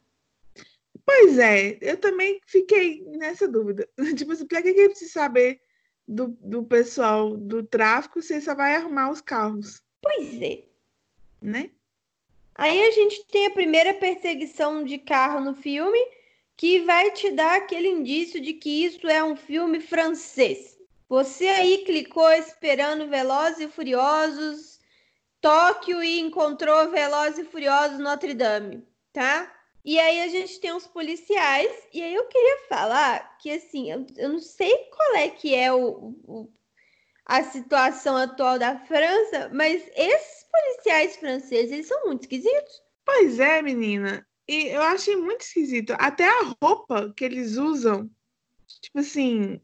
Pois 1.05 1.38
é, 1.38 1.79
eu 1.81 1.97
também 1.99 2.41
fiquei 2.47 3.05
nessa 3.17 3.47
dúvida. 3.47 3.88
Tipo 4.19 4.33
assim, 4.33 4.47
pra 4.47 4.61
que 4.61 4.75
que 4.75 4.81
ele 4.81 4.88
precisa 4.88 5.12
saber 5.12 5.61
do, 6.07 6.29
do 6.41 6.63
pessoal 6.63 7.37
do 7.37 7.63
tráfico 7.63 8.21
ele 8.31 8.41
só 8.41 8.55
vai 8.55 8.77
arrumar 8.77 9.11
os 9.11 9.21
carros, 9.21 9.83
Pois 10.01 10.41
é. 10.41 10.65
né? 11.43 11.71
Aí 12.55 12.87
a 12.87 12.91
gente 12.91 13.27
tem 13.27 13.47
a 13.47 13.51
primeira 13.51 13.93
perseguição 13.93 14.83
de 14.85 14.99
carro 14.99 15.41
no 15.41 15.55
filme, 15.55 15.99
que 16.57 16.81
vai 16.81 17.11
te 17.11 17.31
dar 17.33 17.57
aquele 17.57 17.89
indício 17.89 18.41
de 18.41 18.55
que 18.55 18.85
isso 18.85 19.07
é 19.07 19.23
um 19.23 19.37
filme 19.37 19.81
francês. 19.81 20.79
Você 21.09 21.47
aí 21.49 21.85
clicou 21.85 22.31
esperando 22.33 23.09
Velozes 23.09 23.61
e 23.61 23.69
Furiosos 23.69 24.81
Tóquio 25.41 26.03
e 26.03 26.19
encontrou 26.19 26.91
Velozes 26.91 27.39
e 27.39 27.45
Furiosos 27.45 27.99
Notre 27.99 28.35
Dame, 28.35 28.83
tá? 29.13 29.53
E 29.87 30.00
aí 30.00 30.21
a 30.23 30.26
gente 30.26 30.59
tem 30.59 30.73
os 30.73 30.85
policiais, 30.85 31.71
e 31.93 32.02
aí 32.02 32.12
eu 32.12 32.26
queria 32.26 32.66
falar 32.69 33.38
que 33.38 33.52
assim, 33.52 33.93
eu, 33.93 34.05
eu 34.16 34.31
não 34.31 34.40
sei 34.40 34.76
qual 34.90 35.14
é 35.14 35.28
que 35.31 35.55
é 35.55 35.73
o- 35.73 36.12
o, 36.25 36.52
a 37.25 37.45
situação 37.45 38.16
atual 38.16 38.59
da 38.59 38.76
França, 38.81 39.49
mas 39.55 39.88
esses 39.95 40.45
policiais 40.50 41.16
franceses, 41.16 41.71
eles 41.71 41.87
são 41.87 42.05
muito 42.05 42.23
esquisitos. 42.23 42.83
Pois 43.05 43.38
é, 43.38 43.62
menina. 43.62 44.26
E 44.49 44.66
eu 44.69 44.83
achei 44.83 45.14
muito 45.14 45.43
esquisito. 45.43 45.95
Até 45.99 46.25
a 46.28 46.55
roupa 46.61 47.14
que 47.16 47.25
eles 47.25 47.57
usam, 47.57 48.11
tipo 48.83 48.99
assim, 48.99 49.61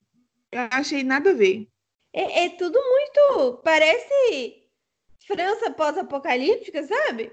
eu 0.53 0.61
achei 0.71 1.03
nada 1.03 1.31
a 1.31 1.35
ver. 1.35 1.69
É, 2.13 2.45
é 2.45 2.49
tudo 2.51 2.79
muito. 2.81 3.59
Parece 3.65 4.63
França 5.27 5.71
pós-apocalíptica, 5.73 6.85
sabe? 6.85 7.33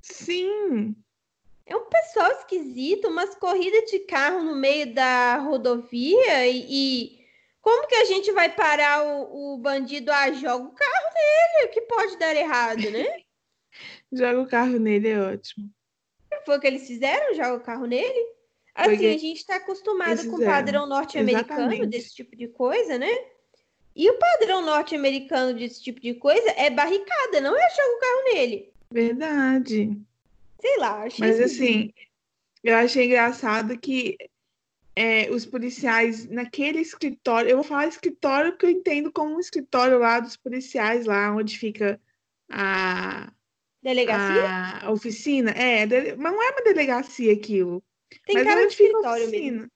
Sim, 0.00 0.96
É 1.70 1.76
um 1.76 1.84
pessoal 1.84 2.32
esquisito, 2.32 3.06
umas 3.06 3.32
corridas 3.36 3.88
de 3.88 4.00
carro 4.00 4.42
no 4.42 4.56
meio 4.56 4.92
da 4.92 5.36
rodovia 5.36 6.44
e, 6.48 6.66
e 6.68 7.20
como 7.62 7.86
que 7.86 7.94
a 7.94 8.04
gente 8.06 8.32
vai 8.32 8.52
parar 8.52 9.04
o, 9.04 9.54
o 9.54 9.58
bandido? 9.58 10.10
Ah, 10.10 10.32
joga 10.32 10.64
o 10.64 10.74
carro 10.74 11.14
nele, 11.14 11.68
o 11.68 11.70
que 11.70 11.80
pode 11.82 12.18
dar 12.18 12.34
errado, 12.34 12.90
né? 12.90 13.06
joga 14.12 14.40
o 14.40 14.48
carro 14.48 14.80
nele, 14.80 15.10
é 15.10 15.20
ótimo. 15.20 15.70
Foi 16.44 16.58
o 16.58 16.60
que 16.60 16.66
eles 16.66 16.88
fizeram, 16.88 17.36
joga 17.36 17.54
o 17.54 17.60
carro 17.60 17.86
nele. 17.86 18.34
Assim, 18.74 18.98
que 18.98 19.06
a 19.06 19.18
gente 19.18 19.36
está 19.36 19.54
acostumado 19.56 20.28
com 20.28 20.36
o 20.38 20.44
padrão 20.44 20.88
norte-americano 20.88 21.86
desse 21.86 22.12
tipo 22.12 22.34
de 22.34 22.48
coisa, 22.48 22.98
né? 22.98 23.10
E 23.94 24.10
o 24.10 24.18
padrão 24.18 24.60
norte-americano 24.60 25.56
desse 25.56 25.80
tipo 25.80 26.00
de 26.00 26.14
coisa 26.14 26.50
é 26.56 26.68
barricada, 26.68 27.40
não 27.40 27.56
é 27.56 27.70
jogar 27.70 27.94
o 27.94 28.00
carro 28.00 28.34
nele. 28.34 28.72
Verdade. 28.92 30.00
Sei 30.60 30.76
lá, 30.78 31.02
achei 31.02 31.26
Mas 31.26 31.40
assim, 31.40 31.92
eu 32.62 32.76
achei 32.76 33.06
engraçado 33.06 33.78
que 33.78 34.16
é, 34.94 35.30
os 35.30 35.46
policiais 35.46 36.28
naquele 36.28 36.80
escritório, 36.80 37.50
eu 37.50 37.56
vou 37.56 37.64
falar 37.64 37.86
escritório 37.86 38.52
porque 38.52 38.66
eu 38.66 38.70
entendo 38.70 39.10
como 39.10 39.36
um 39.36 39.40
escritório 39.40 39.98
lá 39.98 40.20
dos 40.20 40.36
policiais, 40.36 41.06
lá 41.06 41.34
onde 41.34 41.58
fica 41.58 42.00
a, 42.50 43.32
Delegacia? 43.82 44.86
a 44.86 44.90
oficina. 44.90 45.50
É, 45.52 45.86
mas 46.16 46.32
não 46.32 46.42
é 46.42 46.50
uma 46.50 46.62
delegacia 46.62 47.32
aquilo. 47.32 47.82
Tem 48.26 48.36
mas 48.36 48.44
cara 48.44 48.60
é 48.60 48.66
de 48.66 48.66
onde 48.66 48.76
fica 48.76 48.84
a 48.84 49.18
escritório 49.18 49.30
mesmo. 49.30 49.70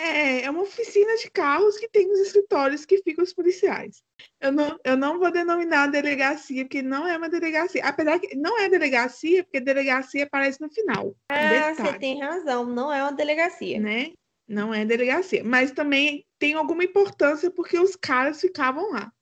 É, 0.00 0.42
é 0.44 0.50
uma 0.50 0.62
oficina 0.62 1.14
de 1.16 1.30
carros 1.30 1.76
que 1.76 1.88
tem 1.88 2.10
os 2.10 2.18
escritórios 2.20 2.84
que 2.86 3.02
ficam 3.02 3.22
os 3.22 3.32
policiais. 3.34 4.02
Eu 4.40 4.50
não, 4.50 4.78
eu 4.82 4.96
não 4.96 5.18
vou 5.18 5.30
denominar 5.30 5.88
delegacia, 5.88 6.64
porque 6.64 6.80
não 6.80 7.06
é 7.06 7.16
uma 7.16 7.28
delegacia. 7.28 7.84
Apesar 7.84 8.18
que 8.18 8.34
não 8.34 8.58
é 8.58 8.68
delegacia, 8.68 9.44
porque 9.44 9.60
delegacia 9.60 10.24
aparece 10.24 10.60
no 10.60 10.70
final. 10.70 11.14
Ah, 11.28 11.74
você 11.74 11.98
tem 11.98 12.20
razão, 12.20 12.64
não 12.64 12.92
é 12.92 13.02
uma 13.02 13.12
delegacia. 13.12 13.78
né? 13.78 14.12
Não 14.48 14.72
é 14.72 14.84
delegacia. 14.84 15.44
Mas 15.44 15.70
também 15.70 16.24
tem 16.38 16.54
alguma 16.54 16.82
importância 16.82 17.50
porque 17.50 17.78
os 17.78 17.94
caras 17.94 18.40
ficavam 18.40 18.90
lá, 18.92 19.12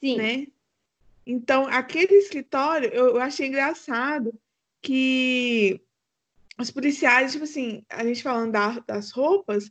Sim. 0.00 0.16
né? 0.18 0.46
Então, 1.26 1.66
aquele 1.66 2.14
escritório, 2.16 2.88
eu, 2.92 3.06
eu 3.10 3.20
achei 3.20 3.46
engraçado 3.46 4.32
que 4.82 5.80
os 6.58 6.70
policiais, 6.70 7.32
tipo 7.32 7.44
assim, 7.44 7.84
a 7.88 8.04
gente 8.04 8.22
falando 8.22 8.52
da- 8.52 8.80
das 8.80 9.10
roupas, 9.10 9.70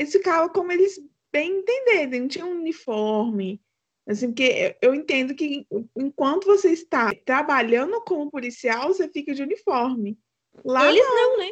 eles 0.00 0.12
ficavam 0.12 0.48
como 0.48 0.72
eles 0.72 0.98
bem 1.30 1.58
entenderem, 1.58 2.20
não 2.22 2.28
tinha 2.28 2.46
um 2.46 2.58
uniforme. 2.58 3.60
Assim, 4.06 4.28
porque 4.28 4.74
eu 4.80 4.94
entendo 4.94 5.34
que 5.34 5.66
enquanto 5.94 6.46
você 6.46 6.70
está 6.70 7.14
trabalhando 7.24 8.00
como 8.00 8.30
policial, 8.30 8.88
você 8.88 9.06
fica 9.08 9.34
de 9.34 9.42
uniforme. 9.42 10.18
Lá 10.64 10.88
Eles 10.88 11.02
não, 11.04 11.38
né? 11.38 11.50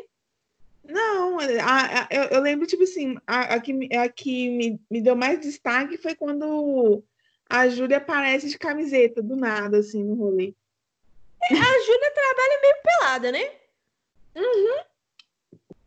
não, 0.85 1.39
a- 1.39 2.01
a- 2.05 2.09
eu, 2.11 2.23
eu 2.25 2.41
lembro, 2.41 2.67
tipo 2.67 2.83
assim, 2.85 3.17
a, 3.27 3.55
a 3.55 3.61
que, 3.61 3.73
me- 3.75 3.95
a 3.95 4.09
que 4.09 4.49
me, 4.49 4.81
me 4.91 5.03
deu 5.03 5.15
mais 5.15 5.39
destaque 5.41 5.99
foi 5.99 6.15
quando 6.15 7.05
a 7.51 7.69
Júlia 7.69 7.99
aparece 7.99 8.49
de 8.49 8.59
camiseta, 8.59 9.23
do 9.23 9.37
nada, 9.37 9.79
assim, 9.79 10.03
no 10.03 10.15
rolê. 10.15 10.55
A 11.51 11.81
Júlia 11.85 12.13
trabalha 12.15 12.61
meio 12.63 12.77
pelada, 12.83 13.33
né? 13.33 13.59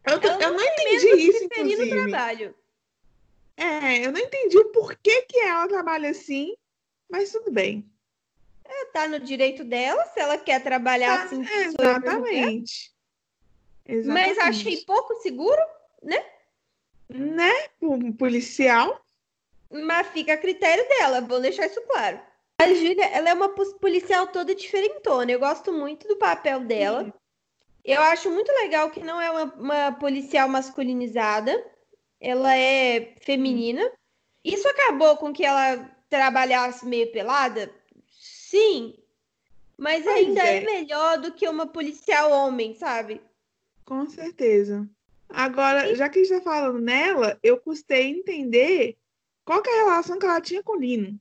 Eu, 0.05 0.19
eu 0.21 0.53
não 0.53 0.63
entendi 0.63 1.07
isso, 1.29 1.43
inclusive. 1.43 1.89
trabalho. 1.89 2.55
É, 3.57 4.05
eu 4.05 4.11
não 4.11 4.19
entendi 4.19 4.57
o 4.57 4.69
porquê 4.71 5.21
que 5.23 5.37
ela 5.39 5.67
trabalha 5.67 6.09
assim, 6.09 6.55
mas 7.09 7.31
tudo 7.31 7.51
bem. 7.51 7.85
Ela 8.65 8.85
tá 8.91 9.07
no 9.07 9.19
direito 9.19 9.63
dela, 9.63 10.03
se 10.07 10.19
ela 10.19 10.37
quer 10.37 10.63
trabalhar 10.63 11.17
Tá, 11.17 11.23
assim. 11.25 11.37
não 11.37 11.45
quero. 11.45 11.63
exatamente. 11.69 12.91
Mas 13.87 13.97
Exatamente. 13.97 14.39
achei 14.39 14.77
pouco 14.85 15.15
seguro, 15.21 15.61
Né? 17.09 17.51
Um 17.81 18.11
policial. 18.13 19.03
mas 19.69 20.07
fica 20.07 20.33
a 20.33 20.37
critério 20.37 20.87
dela, 20.87 21.21
vou 21.21 21.39
deixar 21.41 21.65
isso 21.67 21.81
claro. 21.81 22.19
A 22.61 22.67
Júlia, 22.73 23.05
ela 23.07 23.29
é 23.29 23.33
uma 23.33 23.49
policial 23.49 24.27
toda 24.27 24.53
diferentona. 24.55 25.31
Eu 25.31 25.39
gosto 25.39 25.73
muito 25.73 26.07
do 26.07 26.15
papel 26.15 26.59
dela. 26.61 27.13
Eu 27.83 28.01
acho 28.01 28.29
muito 28.29 28.51
legal 28.51 28.89
que 28.91 29.01
não 29.01 29.19
é 29.19 29.31
uma, 29.31 29.43
uma 29.55 29.91
policial 29.93 30.47
masculinizada. 30.47 31.51
Ela 32.19 32.55
é 32.55 33.15
feminina. 33.21 33.81
Isso 34.43 34.67
acabou 34.67 35.17
com 35.17 35.33
que 35.33 35.43
ela 35.43 35.77
trabalhasse 36.09 36.85
meio 36.85 37.11
pelada? 37.11 37.73
Sim. 38.19 38.95
Mas 39.77 40.03
Pois 40.03 40.15
ainda 40.15 40.41
é. 40.43 40.57
é. 40.57 40.65
melhor 40.65 41.17
do 41.17 41.33
que 41.33 41.47
uma 41.47 41.65
policial 41.65 42.31
homem, 42.31 42.75
sabe? 42.75 43.21
Com 43.83 44.07
certeza. 44.07 44.87
Agora, 45.27 45.95
já 45.95 46.09
que 46.09 46.19
a 46.19 46.23
gente 46.23 46.37
tá 46.37 46.41
falando 46.41 46.79
nela, 46.79 47.39
eu 47.41 47.57
custei 47.57 48.09
entender 48.09 48.97
qual 49.43 49.61
que 49.61 49.69
é 49.69 49.81
a 49.81 49.85
relação 49.85 50.19
que 50.19 50.25
ela 50.25 50.41
tinha 50.41 50.61
com 50.61 50.73
o 50.73 50.79
Lino. 50.79 51.19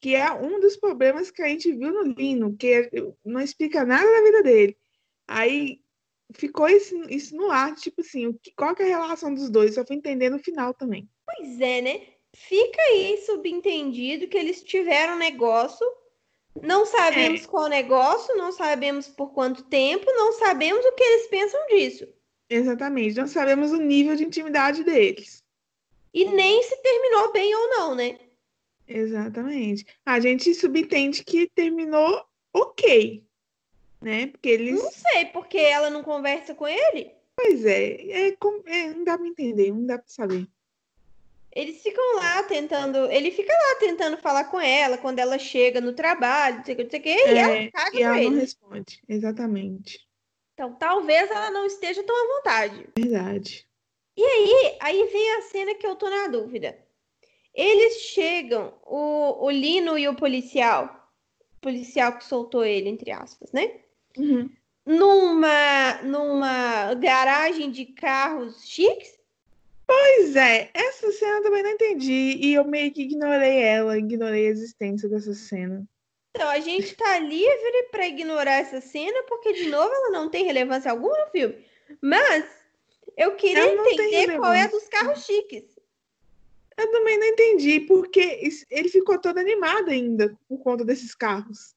Que 0.00 0.14
é 0.14 0.30
um 0.32 0.60
dos 0.60 0.76
problemas 0.76 1.30
que 1.30 1.40
a 1.40 1.48
gente 1.48 1.72
viu 1.72 1.92
no 1.92 2.02
Lino, 2.12 2.54
que 2.56 2.90
não 3.24 3.40
explica 3.40 3.86
nada 3.86 4.04
da 4.04 4.22
vida 4.22 4.42
dele. 4.42 4.76
Aí 5.26 5.80
ficou 6.34 6.68
isso, 6.68 6.94
isso 7.08 7.34
no 7.36 7.50
ar, 7.50 7.74
tipo 7.74 8.00
assim, 8.00 8.26
o 8.26 8.34
que- 8.34 8.52
qual 8.56 8.74
que 8.74 8.82
é 8.82 8.92
a 8.92 9.00
relação 9.02 9.32
dos 9.32 9.48
dois? 9.50 9.74
Só 9.74 9.84
fui 9.86 9.96
entender 9.96 10.28
no 10.30 10.38
final 10.38 10.74
também. 10.74 11.08
Pois 11.24 11.60
é, 11.60 11.80
né? 11.80 12.00
Fica 12.36 12.82
aí 12.82 13.18
subentendido 13.24 14.26
que 14.28 14.36
eles 14.36 14.62
tiveram 14.62 15.16
negócio, 15.16 15.86
Não 16.62 16.86
sabemos 16.86 17.44
é. 17.44 17.46
qual 17.48 17.68
negócio, 17.68 18.36
não 18.36 18.52
sabemos 18.52 19.08
por 19.08 19.32
quanto 19.32 19.64
tempo, 19.64 20.04
não 20.12 20.32
sabemos 20.32 20.84
o 20.84 20.92
que 20.92 21.02
eles 21.02 21.26
pensam 21.28 21.66
disso. 21.68 22.06
Exatamente, 22.48 23.16
não 23.16 23.26
sabemos 23.26 23.72
o 23.72 23.76
nível 23.76 24.14
de 24.14 24.24
intimidade 24.24 24.84
deles. 24.84 25.42
E 26.12 26.24
nem 26.26 26.62
se 26.62 26.76
terminou 26.82 27.32
bem 27.32 27.52
ou 27.54 27.70
não, 27.70 27.94
né? 27.96 28.18
Exatamente. 28.86 29.84
A 30.04 30.20
gente 30.20 30.54
subentende 30.54 31.24
que 31.24 31.48
terminou 31.54 32.22
ok, 32.52 33.24
né? 34.04 34.26
Porque 34.26 34.48
eles. 34.50 34.82
Não 34.82 34.90
sei, 34.90 35.24
porque 35.26 35.58
ela 35.58 35.88
não 35.90 36.02
conversa 36.02 36.54
com 36.54 36.68
ele. 36.68 37.10
Pois 37.36 37.64
é, 37.64 37.94
é, 37.94 38.28
é 38.28 38.88
não 38.94 39.02
dá 39.02 39.18
pra 39.18 39.26
entender, 39.26 39.72
não 39.72 39.86
dá 39.86 39.98
pra 39.98 40.06
saber. 40.06 40.46
Eles 41.50 41.82
ficam 41.82 42.16
lá 42.16 42.42
tentando. 42.44 43.10
Ele 43.10 43.30
fica 43.30 43.52
lá 43.52 43.76
tentando 43.80 44.18
falar 44.18 44.44
com 44.44 44.60
ela 44.60 44.98
quando 44.98 45.18
ela 45.20 45.38
chega 45.38 45.80
no 45.80 45.92
trabalho, 45.92 46.58
não 46.58 46.64
sei 46.64 46.74
o 46.74 46.76
que, 46.76 46.84
não 46.84 46.90
sei 46.90 47.00
o 47.00 47.02
que, 47.02 47.08
é, 47.08 47.32
e 47.32 47.38
ela 47.38 47.70
caga 47.70 47.96
e 47.96 48.02
ela 48.02 48.18
ele. 48.18 48.30
não 48.30 48.40
responde. 48.40 49.02
Exatamente. 49.08 50.06
Então 50.52 50.74
talvez 50.74 51.30
ela 51.30 51.50
não 51.50 51.66
esteja 51.66 52.02
tão 52.02 52.14
à 52.14 52.36
vontade. 52.36 52.88
Verdade. 52.96 53.66
E 54.16 54.22
aí, 54.22 54.76
aí 54.80 55.08
vem 55.08 55.32
a 55.34 55.42
cena 55.42 55.74
que 55.74 55.86
eu 55.86 55.96
tô 55.96 56.08
na 56.08 56.28
dúvida. 56.28 56.78
Eles 57.52 58.00
chegam, 58.00 58.74
o, 58.84 59.44
o 59.44 59.50
Lino 59.50 59.96
e 59.96 60.08
o 60.08 60.14
policial, 60.14 61.12
o 61.56 61.60
policial 61.60 62.16
que 62.18 62.24
soltou 62.24 62.64
ele, 62.64 62.88
entre 62.88 63.12
aspas, 63.12 63.52
né? 63.52 63.83
Uhum. 64.16 64.50
Numa, 64.86 66.02
numa 66.02 66.94
garagem 66.94 67.70
de 67.70 67.86
carros 67.86 68.66
chiques. 68.66 69.18
Pois 69.86 70.36
é, 70.36 70.70
essa 70.72 71.12
cena 71.12 71.38
eu 71.38 71.42
também 71.42 71.62
não 71.62 71.70
entendi. 71.70 72.38
E 72.40 72.54
eu 72.54 72.64
meio 72.64 72.92
que 72.92 73.02
ignorei 73.02 73.62
ela, 73.62 73.98
ignorei 73.98 74.46
a 74.46 74.50
existência 74.50 75.08
dessa 75.08 75.34
cena. 75.34 75.86
Então, 76.30 76.48
a 76.48 76.58
gente 76.58 76.96
tá 76.96 77.18
livre 77.18 77.88
para 77.92 78.08
ignorar 78.08 78.54
essa 78.54 78.80
cena, 78.80 79.22
porque, 79.28 79.52
de 79.52 79.68
novo, 79.68 79.92
ela 79.92 80.10
não 80.10 80.28
tem 80.28 80.44
relevância 80.44 80.90
alguma 80.90 81.16
no 81.24 81.30
filme. 81.30 81.64
Mas 82.02 82.44
eu 83.16 83.36
queria 83.36 83.72
entender 83.72 84.36
qual 84.36 84.52
é 84.52 84.62
a 84.62 84.66
dos 84.66 84.88
carros 84.88 85.24
chiques. 85.24 85.64
Eu 86.76 86.90
também 86.90 87.18
não 87.18 87.26
entendi, 87.26 87.80
porque 87.80 88.50
ele 88.68 88.88
ficou 88.88 89.16
todo 89.20 89.38
animado 89.38 89.90
ainda 89.90 90.36
por 90.48 90.58
conta 90.58 90.84
desses 90.84 91.14
carros. 91.14 91.74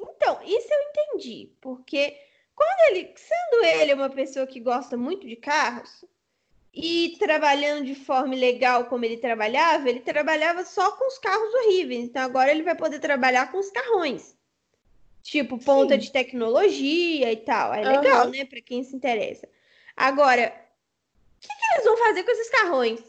Então, 0.00 0.40
isso 0.44 0.68
eu 0.70 0.90
entendi, 0.90 1.50
porque 1.60 2.16
quando 2.54 2.90
ele, 2.90 3.12
sendo 3.16 3.64
ele 3.64 3.94
uma 3.94 4.10
pessoa 4.10 4.46
que 4.46 4.60
gosta 4.60 4.96
muito 4.96 5.26
de 5.26 5.36
carros 5.36 6.04
e 6.72 7.16
trabalhando 7.18 7.84
de 7.84 7.94
forma 7.94 8.34
legal 8.34 8.86
como 8.86 9.04
ele 9.04 9.16
trabalhava, 9.16 9.88
ele 9.88 10.00
trabalhava 10.00 10.64
só 10.64 10.92
com 10.92 11.06
os 11.06 11.18
carros 11.18 11.54
horríveis. 11.54 12.04
Então 12.04 12.22
agora 12.22 12.50
ele 12.50 12.62
vai 12.62 12.74
poder 12.74 12.98
trabalhar 12.98 13.50
com 13.50 13.58
os 13.58 13.70
carrões. 13.70 14.36
Tipo, 15.22 15.58
ponta 15.58 15.94
Sim. 15.94 16.00
de 16.00 16.12
tecnologia 16.12 17.32
e 17.32 17.36
tal. 17.36 17.74
É 17.74 17.82
legal, 17.82 18.26
uhum. 18.26 18.30
né, 18.30 18.44
para 18.44 18.60
quem 18.60 18.84
se 18.84 18.94
interessa. 18.94 19.48
Agora, 19.96 20.54
o 21.36 21.40
que, 21.40 21.48
que 21.48 21.74
eles 21.74 21.84
vão 21.84 21.96
fazer 21.96 22.22
com 22.22 22.30
esses 22.30 22.50
carrões? 22.50 23.00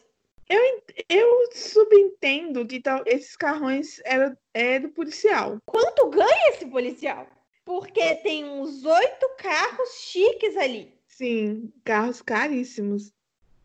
Eu, 0.49 0.83
eu 1.09 1.49
subentendo 1.51 2.65
que 2.65 2.79
tal, 2.79 3.03
esses 3.05 3.35
carrões 3.35 3.99
era, 4.05 4.37
é 4.53 4.79
do 4.79 4.89
policial. 4.89 5.57
Quanto 5.65 6.09
ganha 6.09 6.49
esse 6.49 6.65
policial? 6.65 7.27
Porque 7.65 8.15
tem 8.15 8.45
uns 8.45 8.85
oito 8.85 9.29
carros 9.37 9.89
chiques 9.95 10.55
ali. 10.55 10.93
Sim, 11.05 11.71
carros 11.83 12.21
caríssimos. 12.21 13.11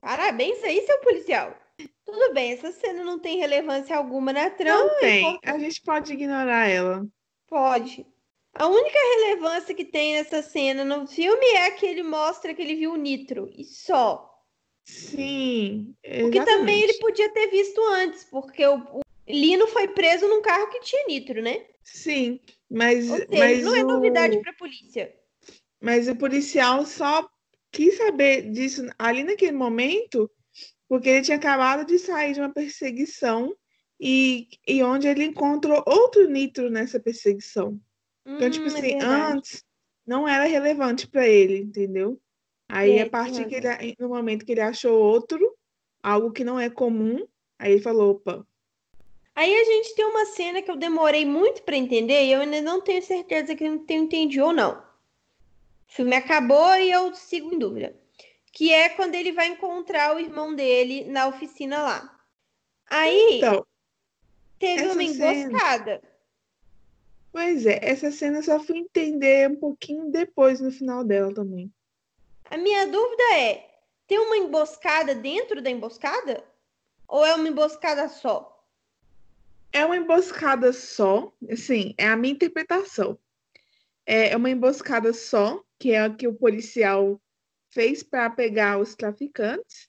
Parabéns 0.01 0.63
aí, 0.65 0.85
seu 0.85 0.99
policial. 1.01 1.57
Tudo 2.05 2.35
bem, 2.35 2.53
essa 2.53 2.73
cena 2.73 3.05
não 3.05 3.19
tem 3.21 3.39
relevância 3.39 3.97
alguma 3.97 4.33
na 4.33 4.51
trama. 4.51 4.85
Não 4.85 4.99
tem, 4.99 5.39
a 5.45 5.59
gente 5.59 5.81
pode 5.83 6.13
ignorar 6.13 6.69
ela. 6.69 7.07
Pode. 7.47 8.05
A 8.55 8.67
única 8.67 8.99
relevância 8.99 9.75
que 9.75 9.85
tem 9.85 10.15
nessa 10.15 10.43
cena 10.43 10.85
no 10.85 11.07
filme 11.07 11.47
é 11.55 11.71
que 11.71 11.87
ele 11.87 12.03
mostra 12.03 12.53
que 12.53 12.61
ele 12.61 12.75
viu 12.75 12.93
o 12.93 12.97
Nitro, 12.97 13.49
e 13.57 13.65
só. 13.65 14.32
Sim. 14.85 15.95
Exatamente. 16.03 16.23
Porque 16.23 16.45
também 16.45 16.83
ele 16.83 16.95
podia 16.95 17.33
ter 17.33 17.49
visto 17.49 17.81
antes, 17.93 18.25
porque 18.25 18.65
o, 18.67 18.77
o, 18.77 19.01
Lino 19.29 19.67
foi 19.69 19.89
preso 19.89 20.29
num 20.29 20.43
carro 20.43 20.69
que 20.71 20.81
tinha 20.81 21.07
nitro, 21.07 21.41
né? 21.41 21.67
Sim, 21.83 22.41
mas. 22.71 23.09
Ou 23.11 23.17
seja, 23.17 23.29
mas 23.31 23.63
não 23.63 23.75
é 23.75 23.83
novidade 23.85 24.41
para 24.41 24.51
a 24.51 24.57
polícia. 24.57 25.15
Mas 25.81 26.09
o 26.09 26.17
policial 26.17 26.85
só 26.87 27.29
quis 27.73 27.97
saber 27.97 28.51
disso 28.51 28.87
ali 28.99 29.25
naquele 29.25 29.53
momento, 29.53 30.31
porque 30.89 31.09
ele 31.09 31.23
tinha 31.23 31.37
acabado 31.37 31.87
de 31.87 31.99
sair 31.99 32.35
de 32.35 32.41
uma 32.41 32.53
perseguição 32.53 33.57
e, 34.01 34.49
e 34.67 34.83
onde 34.83 35.09
ele 35.09 35.25
encontrou 35.25 35.83
outro 35.87 36.29
nitro 36.29 36.71
nessa 36.71 37.01
perseguição. 37.01 37.81
Então, 38.27 38.51
tipo 38.51 38.67
hum, 38.67 38.69
tipo 38.69 38.79
assim, 38.79 38.95
é 38.95 39.05
antes 39.05 39.65
não 40.07 40.27
era 40.27 40.45
relevante 40.45 41.07
para 41.09 41.27
ele, 41.27 41.59
entendeu? 41.59 42.21
Aí, 42.75 42.97
é, 42.97 43.03
a 43.03 43.11
partir 43.11 43.45
que 43.45 43.55
ele, 43.55 43.95
no 43.99 44.09
momento 44.09 44.47
que 44.47 44.53
ele 44.53 44.63
achou 44.63 44.99
outro, 44.99 45.39
algo 46.03 46.33
que 46.33 46.43
não 46.43 46.59
é 46.59 46.71
comum, 46.71 47.29
aí 47.59 47.73
ele 47.73 47.83
falou, 47.83 48.13
opa. 48.13 48.47
Aí 49.35 49.55
a 49.55 49.65
gente 49.65 49.95
tem 49.95 50.07
uma 50.07 50.25
cena 50.25 50.63
que 50.63 50.71
eu 50.71 50.77
demorei 50.77 51.27
muito 51.27 51.63
para 51.65 51.77
entender 51.77 52.25
e 52.25 52.33
eu 52.33 52.41
ainda 52.41 52.63
não 52.63 52.81
tenho 52.81 53.03
certeza 53.03 53.55
que 53.55 53.63
eu 53.63 53.79
tenho 53.81 54.05
entendido 54.05 54.47
ou 54.47 54.53
não. 54.55 54.79
O 54.79 54.83
filme 55.87 56.17
acabou 56.17 56.75
e 56.77 56.91
eu 56.91 57.15
sigo 57.15 57.55
em 57.55 57.59
dúvida. 57.59 57.95
Que 58.51 58.73
é 58.73 58.89
quando 58.89 59.17
ele 59.17 59.33
vai 59.33 59.49
encontrar 59.49 60.17
o 60.17 60.19
irmão 60.19 60.55
dele 60.55 61.05
na 61.05 61.27
oficina 61.27 61.83
lá. 61.83 62.19
Aí 62.89 63.37
então, 63.37 63.67
teve 64.59 64.87
uma 64.89 65.03
emboscada. 65.03 66.01
Cena... 66.01 66.13
Pois 67.31 67.67
é, 67.67 67.81
essa 67.83 68.11
cena 68.11 68.39
eu 68.39 68.43
só 68.43 68.59
fui 68.59 68.79
entender 68.79 69.51
um 69.51 69.57
pouquinho 69.57 70.11
depois 70.11 70.59
no 70.59 70.71
final 70.71 71.05
dela 71.05 71.35
também. 71.35 71.71
A 72.53 72.59
minha 72.59 72.87
dúvida 72.87 73.23
é: 73.33 73.67
tem 74.07 74.19
uma 74.19 74.37
emboscada 74.37 75.15
dentro 75.15 75.63
da 75.63 75.71
emboscada? 75.71 76.45
Ou 77.09 77.25
é 77.25 77.35
uma 77.35 77.49
emboscada 77.49 78.11
só? 78.11 78.69
É 79.73 79.87
uma 79.87 79.97
emboscada 79.97 80.71
só, 80.71 81.33
assim, 81.51 81.95
é 81.97 82.07
a 82.07 82.15
minha 82.15 82.35
interpretação. 82.35 83.19
É 84.05 84.37
uma 84.37 84.51
emboscada 84.51 85.15
só, 85.15 85.65
que 85.79 85.93
é 85.93 86.03
a 86.03 86.15
que 86.15 86.29
o 86.29 86.35
policial 86.35 87.19
fez 87.71 88.03
para 88.03 88.29
pegar 88.29 88.79
os 88.79 88.95
traficantes. 88.95 89.89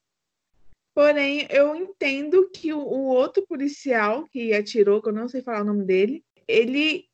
Porém, 0.95 1.45
eu 1.49 1.76
entendo 1.76 2.49
que 2.49 2.71
o, 2.71 2.80
o, 2.80 3.08
outro 3.08 3.45
policial 3.45 4.26
que 4.30 4.54
atirou, 4.54 5.02
que 5.02 5.10
eu 5.10 5.13
não 5.13 5.28
sei 5.28 5.41
falar 5.41 5.63
o 5.63 5.65
nome 5.65 5.84
dele, 5.84 6.23
ele 6.47 7.10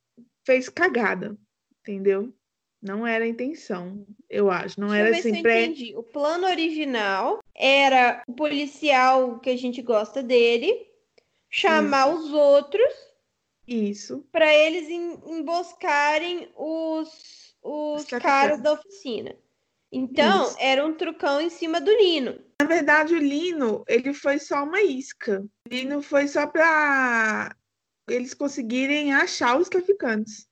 fez 0.46 0.70
cagada, 0.70 1.36
entendeu? 1.82 2.32
Não 2.82 3.06
era 3.06 3.26
a 3.26 3.28
intenção, 3.28 4.06
eu 4.30 4.50
acho. 4.50 4.80
Não 4.80 4.90
Deixa 4.90 5.02
era 5.06 5.18
assim. 5.18 5.42
Pré... 5.42 5.66
entendi. 5.66 5.96
O 5.96 6.04
plano 6.04 6.48
original 6.48 7.44
era 7.54 8.24
o 8.26 8.34
policial 8.34 9.40
que 9.40 9.50
a 9.50 9.58
gente 9.58 9.82
gosta 9.82 10.24
dele 10.24 10.88
chamar 11.50 12.10
Isso. 12.10 12.20
os 12.20 12.34
outros. 12.34 12.94
Isso. 13.68 14.26
Para 14.32 14.54
eles 14.54 14.90
emboscarem 14.90 16.50
os, 16.56 17.56
os 17.62 18.06
caras 18.06 18.62
da 18.62 18.74
oficina. 18.74 19.36
Então, 19.92 20.46
Isso. 20.46 20.56
era 20.60 20.86
um 20.86 20.94
trucão 20.94 21.42
em 21.42 21.50
cima 21.50 21.82
do 21.82 21.92
Lino. 21.92 22.40
Na 22.62 22.68
verdade, 22.68 23.16
o 23.16 23.20
Lino, 23.20 23.84
ele 23.88 24.14
foi 24.14 24.40
só 24.40 24.64
uma 24.64 24.82
isca. 24.82 25.42
O 25.42 25.74
Lino 25.74 26.02
foi 26.02 26.28
só 26.28 26.46
para 26.48 27.56
eles 28.08 28.34
conseguirem 28.34 29.14
achar 29.14 29.58
os 29.58 29.70
traficantes. 29.70 30.49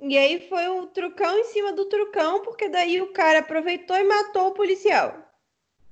E 0.00 0.16
aí 0.16 0.48
foi 0.48 0.68
o 0.68 0.86
trucão 0.86 1.38
em 1.38 1.44
cima 1.44 1.72
do 1.72 1.86
trucão, 1.86 2.42
porque 2.42 2.68
daí 2.68 3.00
o 3.00 3.12
cara 3.12 3.38
aproveitou 3.38 3.96
e 3.96 4.04
matou 4.04 4.48
o 4.48 4.54
policial. 4.54 5.26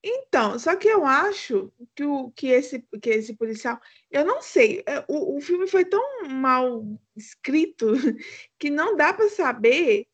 Então, 0.06 0.58
só 0.58 0.76
que 0.76 0.86
eu 0.86 1.06
acho 1.06 1.72
que, 1.94 2.04
o, 2.04 2.30
que, 2.32 2.48
esse, 2.48 2.84
que 3.00 3.08
esse 3.08 3.34
policial. 3.34 3.80
Eu 4.10 4.26
não 4.26 4.42
sei, 4.42 4.82
é, 4.86 5.02
o, 5.08 5.38
o 5.38 5.40
filme 5.40 5.66
foi 5.66 5.86
tão 5.86 6.28
mal 6.28 6.84
escrito 7.16 7.86
que 8.58 8.68
não 8.68 8.94
dá 8.94 9.14
para 9.14 9.30
saber 9.30 10.06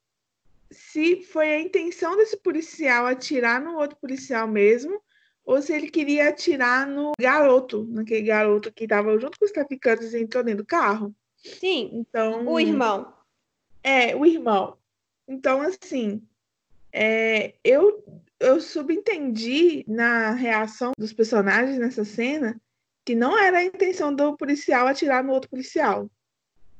se 0.71 1.25
foi 1.25 1.53
a 1.53 1.61
intenção 1.61 2.17
desse 2.17 2.37
policial 2.37 3.07
atirar 3.07 3.61
no 3.61 3.77
outro 3.77 3.97
policial 3.97 4.47
mesmo, 4.47 5.03
ou 5.45 5.61
se 5.61 5.73
ele 5.73 5.91
queria 5.91 6.29
atirar 6.29 6.87
no 6.87 7.11
garoto, 7.19 7.85
naquele 7.91 8.23
garoto 8.23 8.73
que 8.73 8.85
estava 8.85 9.19
junto 9.19 9.37
com 9.41 9.45
os 9.45 9.51
traficantes 9.51 10.15
e 10.15 10.23
entrou 10.23 10.45
dentro 10.45 10.63
do 10.63 10.67
carro. 10.67 11.13
Sim. 11.37 11.91
Então. 11.93 12.47
O 12.47 12.61
irmão. 12.61 13.13
É, 13.83 14.15
o 14.15 14.27
irmão. 14.27 14.77
Então, 15.27 15.61
assim, 15.61 16.23
é, 16.93 17.55
eu, 17.63 18.05
eu 18.39 18.61
subentendi 18.61 19.85
na 19.87 20.33
reação 20.33 20.93
dos 20.99 21.13
personagens 21.13 21.79
nessa 21.79 22.05
cena 22.05 22.61
que 23.05 23.15
não 23.15 23.39
era 23.39 23.59
a 23.59 23.65
intenção 23.65 24.15
do 24.15 24.37
policial 24.37 24.87
atirar 24.87 25.25
no 25.25 25.33
outro 25.33 25.51
policial. 25.51 26.11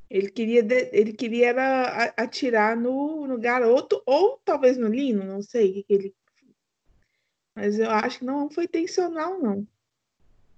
Ele 0.09 0.29
queria, 0.29 0.65
ele 0.91 1.13
queria 1.13 1.47
era 1.47 2.13
atirar 2.17 2.75
no, 2.75 3.25
no 3.25 3.39
garoto 3.39 4.01
ou 4.05 4.39
talvez 4.43 4.77
no 4.77 4.87
Lino, 4.87 5.23
não 5.23 5.41
sei 5.41 5.85
ele. 5.87 6.13
Mas 7.55 7.79
eu 7.79 7.89
acho 7.89 8.19
que 8.19 8.25
não 8.25 8.49
foi 8.49 8.65
intencional, 8.65 9.39
não. 9.39 9.65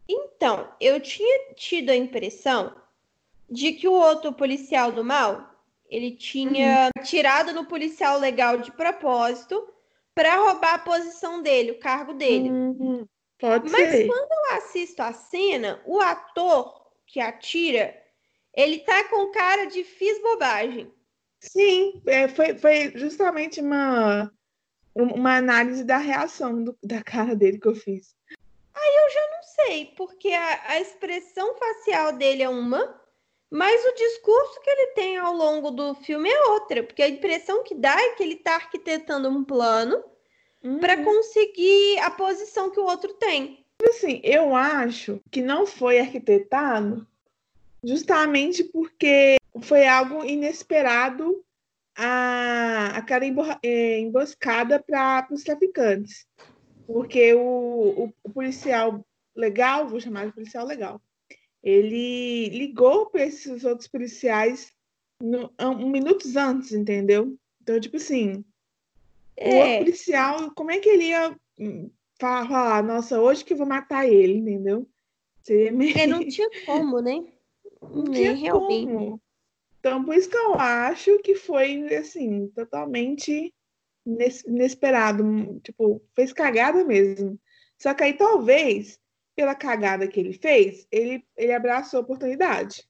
Então, 0.08 0.73
eu 0.82 0.99
tinha 0.99 1.53
tido 1.53 1.91
a 1.91 1.95
impressão 1.95 2.75
de 3.49 3.73
que 3.73 3.88
o 3.88 3.93
outro 3.93 4.34
policial 4.34 4.91
do 4.91 5.03
mal, 5.03 5.53
ele 5.93 6.10
tinha 6.10 6.86
uhum. 6.86 6.89
atirado 7.01 7.53
no 7.53 7.65
policial 7.65 8.17
legal 8.17 8.58
de 8.58 8.71
propósito 8.71 9.63
para 10.15 10.38
roubar 10.38 10.73
a 10.73 10.79
posição 10.79 11.43
dele, 11.43 11.71
o 11.71 11.79
cargo 11.79 12.13
dele. 12.13 12.49
Uhum. 12.49 13.08
Pode 13.39 13.71
Mas 13.71 13.91
ser. 13.91 14.08
quando 14.08 14.32
eu 14.32 14.58
assisto 14.58 15.03
a 15.03 15.13
cena, 15.13 15.79
o 15.86 15.99
ator 15.99 16.82
que 17.06 17.19
atira, 17.19 17.95
ele 18.56 18.79
tá 18.79 19.03
com 19.08 19.32
cara 19.32 19.65
de 19.65 19.84
fiz 19.84 20.19
bobagem. 20.19 20.91
Sim, 21.39 22.01
é, 22.08 22.27
foi, 22.27 22.58
foi 22.58 22.91
justamente 22.95 23.62
uma, 23.62 24.32
uma 24.95 25.38
análise 25.38 25.84
da 25.84 25.97
reação 25.97 26.63
do, 26.63 26.77
da 26.82 27.03
cara 27.03 27.36
dele 27.36 27.60
que 27.60 27.67
eu 27.67 27.75
fiz. 27.75 28.15
Aí 28.73 28.95
eu 29.06 29.12
já 29.12 29.27
não 29.36 29.43
sei, 29.43 29.86
porque 29.95 30.29
a, 30.29 30.71
a 30.71 30.82
expressão 30.82 31.56
facial 31.56 32.13
dele 32.13 32.41
é 32.41 32.49
uma, 32.49 32.99
mas 33.54 33.86
o 33.86 33.94
discurso 33.94 34.60
que 34.62 34.70
ele 34.72 34.88
tem 34.94 35.16
ao 35.16 35.32
longo 35.32 35.70
do 35.70 35.94
filme 35.94 36.28
é 36.28 36.46
outra, 36.46 36.82
porque 36.82 37.04
a 37.04 37.08
impressão 37.08 37.63
que 37.63 37.76
dá 37.76 37.96
é 37.96 38.16
que 38.16 38.24
ele 38.24 38.34
está 38.34 38.56
arquitetando 38.56 39.30
um 39.30 39.44
plano 39.44 40.04
uhum. 40.63 40.80
para 40.80 41.04
conseguir 41.04 42.00
a 42.00 42.10
posição 42.10 42.72
que 42.72 42.80
o 42.80 42.86
outro 42.86 43.13
tem. 43.13 43.63
Assim, 43.88 44.20
eu 44.24 44.56
acho 44.56 45.22
que 45.30 45.39
não 45.39 45.68
foi 45.68 46.00
arquitetado 46.00 47.06
justamente 47.84 48.63
porque 48.63 49.36
foi 49.62 49.86
algo 49.86 50.26
inesperado 50.26 51.46
a, 51.96 52.94
a 52.96 53.02
cara 53.04 53.24
é, 53.62 54.00
emboscada 54.00 54.82
para 54.82 55.28
os 55.30 55.44
traficantes. 55.44 56.26
Porque 56.88 57.36
o, 57.36 57.39
o, 57.39 58.13
o, 58.24 58.30
policial 58.32 59.06
legal, 59.36 59.88
vou 59.88 60.00
chamar 60.00 60.26
de 60.26 60.34
policial 60.34 60.66
legal, 60.66 61.00
ele 61.63 62.49
ligou 62.49 63.06
para 63.06 63.26
esses 63.26 63.63
outros 63.63 63.88
policiais 63.88 64.71
no, 65.21 65.49
um, 65.60 65.89
minutos 65.89 66.36
antes, 66.36 66.73
entendeu? 66.73 67.38
Então, 67.62 67.80
tipo 67.80 67.95
assim, 67.95 68.43
é. 69.38 69.76
o 69.76 69.80
policial, 69.80 70.52
como 70.54 70.71
é 70.71 70.80
que 70.80 70.89
ele 70.89 71.06
ia 71.06 71.36
hum, 71.58 71.89
falar, 72.19 72.84
nossa, 72.84 73.21
hoje 73.21 73.45
que 73.45 73.54
eu 73.54 73.58
vou 73.58 73.65
matar 73.65 74.08
ele, 74.08 74.34
entendeu? 74.34 74.88
Seria 75.41 75.71
meio... 75.71 75.97
É, 75.97 76.06
não 76.06 76.19
tinha 76.28 76.49
como, 76.65 76.99
né? 76.99 77.23
Não 77.82 78.04
tinha 78.12 78.34
realmente. 78.34 78.91
como. 78.91 79.21
Então, 79.80 80.04
por 80.04 80.15
isso 80.15 80.30
que 80.30 80.38
eu 80.38 80.54
acho 80.56 81.19
que 81.19 81.36
foi, 81.36 81.93
assim, 81.95 82.47
totalmente 82.56 83.54
inesperado. 84.47 85.60
Tipo, 85.62 86.02
fez 86.15 86.32
cagada 86.32 86.86
mesmo. 86.86 87.38
Só 87.78 87.93
que 87.93 88.04
aí, 88.04 88.13
talvez, 88.13 88.97
pela 89.36 89.56
cagada 89.56 90.08
que 90.08 90.19
ele 90.19 90.34
fez, 90.34 90.88
ele, 90.91 91.26
ele 91.36 91.54
abraçou 91.54 92.00
a 92.00 92.04
oportunidade. 92.04 92.88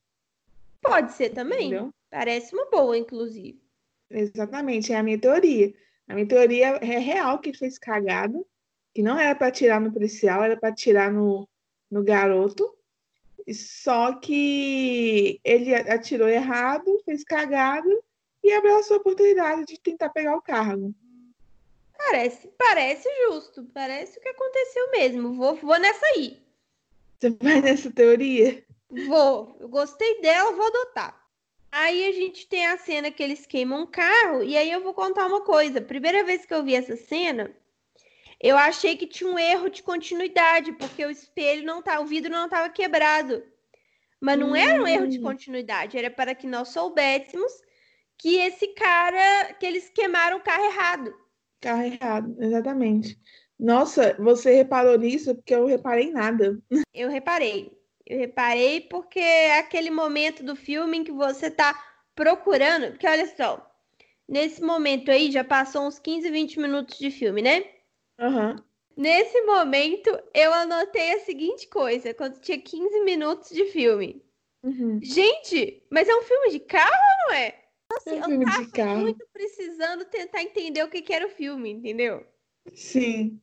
Pode 0.82 1.14
ser 1.14 1.30
também. 1.30 1.68
Entendeu? 1.68 1.94
Parece 2.10 2.54
uma 2.54 2.70
boa, 2.70 2.98
inclusive. 2.98 3.62
Exatamente, 4.10 4.94
é 4.94 4.98
a 4.98 5.04
minha 5.04 5.20
teoria. 5.20 5.74
A 6.08 6.14
minha 6.14 6.28
teoria 6.28 6.68
é 6.82 6.98
real 7.00 7.40
que 7.40 7.50
ele 7.50 7.58
fez 7.58 7.80
cagada, 7.80 8.44
que 8.94 9.02
não 9.02 9.18
era 9.18 9.34
para 9.34 9.52
tirar 9.52 9.80
no 9.80 9.92
policial, 9.92 10.44
era 10.44 10.58
para 10.58 10.74
tirar 10.74 11.12
no, 11.12 11.48
no 11.90 12.04
garoto. 12.04 12.72
Só 13.52 14.14
que 14.14 15.40
ele 15.44 15.74
atirou 15.74 16.28
errado, 16.28 17.02
fez 17.04 17.24
cagada 17.24 17.90
e 18.44 18.52
abraçou 18.54 18.98
a 18.98 19.00
oportunidade 19.00 19.66
de 19.66 19.80
tentar 19.80 20.10
pegar 20.10 20.36
o 20.36 20.42
cargo. 20.42 20.94
Parece, 22.06 22.48
parece 22.58 23.10
justo, 23.26 23.64
parece 23.74 24.20
o 24.20 24.22
que 24.22 24.30
aconteceu 24.30 24.92
mesmo. 24.92 25.34
Vou, 25.34 25.56
vou 25.56 25.80
nessa 25.80 26.06
aí. 26.08 26.38
Você 27.20 27.30
vai 27.30 27.62
nessa 27.62 27.90
teoria? 27.90 28.64
Vou. 29.08 29.56
Eu 29.60 29.70
gostei 29.70 30.22
dela, 30.22 30.52
vou 30.52 30.68
adotar. 30.68 31.20
Aí 31.72 32.06
a 32.06 32.12
gente 32.12 32.48
tem 32.48 32.68
a 32.68 32.78
cena 32.78 33.10
que 33.10 33.24
eles 33.24 33.48
queimam 33.48 33.82
um 33.82 33.88
carro, 33.88 34.44
e 34.44 34.56
aí 34.56 34.70
eu 34.70 34.84
vou 34.84 34.94
contar 34.94 35.26
uma 35.26 35.42
coisa. 35.42 35.82
Primeira 35.82 36.24
vez 36.24 36.46
que 36.46 36.54
eu 36.54 36.64
vi 36.64 36.76
essa 36.76 36.96
cena, 36.96 37.52
eu 38.40 38.58
achei 38.58 38.96
que 38.96 39.08
tinha 39.08 39.30
um 39.30 39.40
erro 39.40 39.70
de 39.70 39.82
continuidade, 39.82 40.74
porque 40.74 41.04
o 41.04 41.10
espelho 41.10 41.66
não 41.66 41.82
tá, 41.82 42.00
o 42.00 42.06
vidro 42.06 42.32
não 42.32 42.46
estava 42.46 42.70
quebrado. 42.70 43.44
Mas 44.22 44.38
não 44.38 44.52
hum. 44.52 44.56
era 44.56 44.84
um 44.84 44.86
erro 44.86 45.08
de 45.08 45.18
hum. 45.20 45.24
continuidade, 45.24 45.98
era 45.98 46.12
para 46.12 46.36
que 46.36 46.46
nós 46.46 46.70
soubéssemos 46.70 47.52
que 48.18 48.36
esse 48.38 48.68
cara, 48.68 49.54
que 49.56 49.66
eles 49.66 49.90
queimaram 49.90 50.38
o 50.38 50.44
carro 50.44 50.66
errado. 50.66 51.23
Carro 51.64 51.84
errado, 51.84 52.36
exatamente. 52.40 53.18
Nossa, 53.58 54.18
você 54.20 54.54
reparou 54.54 54.98
nisso? 54.98 55.34
Porque 55.34 55.56
eu 55.56 55.66
reparei 55.66 56.12
nada. 56.12 56.60
Eu 56.94 57.10
reparei. 57.10 57.72
Eu 58.06 58.20
reparei 58.20 58.82
porque 58.82 59.20
é 59.20 59.60
aquele 59.60 59.90
momento 59.90 60.44
do 60.44 60.58
filme 60.58 60.98
em 60.98 61.04
que 61.06 61.12
você 61.14 61.50
tá 61.50 61.74
procurando. 62.14 62.92
Porque 62.92 63.08
olha 63.08 63.26
só, 63.38 63.66
nesse 64.28 64.62
momento 64.62 65.10
aí 65.10 65.32
já 65.32 65.42
passou 65.42 65.84
uns 65.88 65.98
15, 66.00 66.30
20 66.30 66.60
minutos 66.60 67.00
de 67.00 67.10
filme, 67.10 67.42
né? 67.42 67.64
Uhum. 68.20 68.58
Nesse 68.98 69.42
momento, 69.44 70.10
eu 70.34 70.54
anotei 70.54 71.14
a 71.14 71.20
seguinte 71.20 71.68
coisa, 71.68 72.14
quando 72.14 72.42
tinha 72.42 72.60
15 72.60 73.00
minutos 73.06 73.52
de 73.52 73.66
filme. 73.68 74.22
Uhum. 74.62 75.00
Gente, 75.02 75.82
mas 75.90 76.10
é 76.10 76.16
um 76.16 76.24
filme 76.24 76.52
de 76.52 76.60
carro 76.60 76.92
ou 76.92 77.30
não 77.30 77.36
é? 77.38 77.63
Assim, 77.98 78.20
um 78.20 78.24
filme 78.24 78.46
de 78.46 78.72
carro. 78.72 79.02
muito 79.02 79.26
precisando 79.32 80.06
tentar 80.06 80.42
entender 80.42 80.84
o 80.84 80.90
que, 80.90 81.02
que 81.02 81.14
era 81.14 81.28
o 81.28 81.30
filme, 81.30 81.70
entendeu? 81.70 82.26
Sim. 82.74 83.40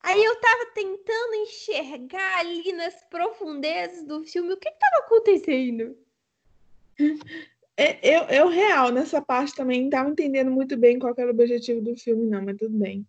Aí 0.00 0.22
eu 0.22 0.40
tava 0.40 0.66
tentando 0.74 1.34
enxergar 1.34 2.38
ali 2.38 2.72
nas 2.72 3.02
profundezas 3.04 4.06
do 4.06 4.24
filme 4.24 4.52
o 4.52 4.56
que, 4.56 4.70
que 4.70 4.78
tava 4.78 5.04
acontecendo. 5.04 5.96
É, 7.76 7.98
eu, 8.02 8.22
eu, 8.24 8.48
real, 8.48 8.90
nessa 8.90 9.20
parte 9.20 9.54
também, 9.54 9.82
não 9.82 9.90
tava 9.90 10.10
entendendo 10.10 10.50
muito 10.50 10.76
bem 10.76 10.98
qual 10.98 11.14
era 11.16 11.28
o 11.28 11.30
objetivo 11.30 11.80
do 11.80 11.96
filme, 11.96 12.26
não, 12.26 12.44
mas 12.44 12.56
tudo 12.56 12.76
bem. 12.76 13.06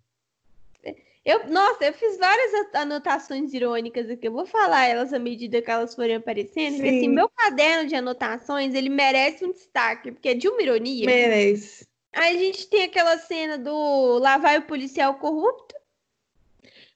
Eu, 1.25 1.47
nossa, 1.49 1.85
eu 1.85 1.93
fiz 1.93 2.17
várias 2.17 2.73
anotações 2.73 3.53
irônicas 3.53 4.09
aqui. 4.09 4.27
Eu 4.27 4.31
vou 4.31 4.45
falar 4.45 4.85
elas 4.85 5.13
à 5.13 5.19
medida 5.19 5.61
que 5.61 5.69
elas 5.69 5.93
forem 5.93 6.15
aparecendo. 6.15 6.75
Porque, 6.75 6.89
assim, 6.89 7.09
meu 7.09 7.29
caderno 7.29 7.87
de 7.87 7.95
anotações, 7.95 8.73
ele 8.73 8.89
merece 8.89 9.45
um 9.45 9.51
destaque, 9.51 10.11
porque 10.11 10.29
é 10.29 10.33
de 10.33 10.47
uma 10.47 10.61
ironia. 10.61 11.05
Merece. 11.05 11.85
Aí 12.13 12.35
a 12.35 12.39
gente 12.39 12.67
tem 12.67 12.83
aquela 12.83 13.17
cena 13.17 13.57
do 13.57 14.17
lá 14.17 14.37
vai 14.37 14.57
o 14.57 14.65
policial 14.65 15.15
corrupto. 15.15 15.75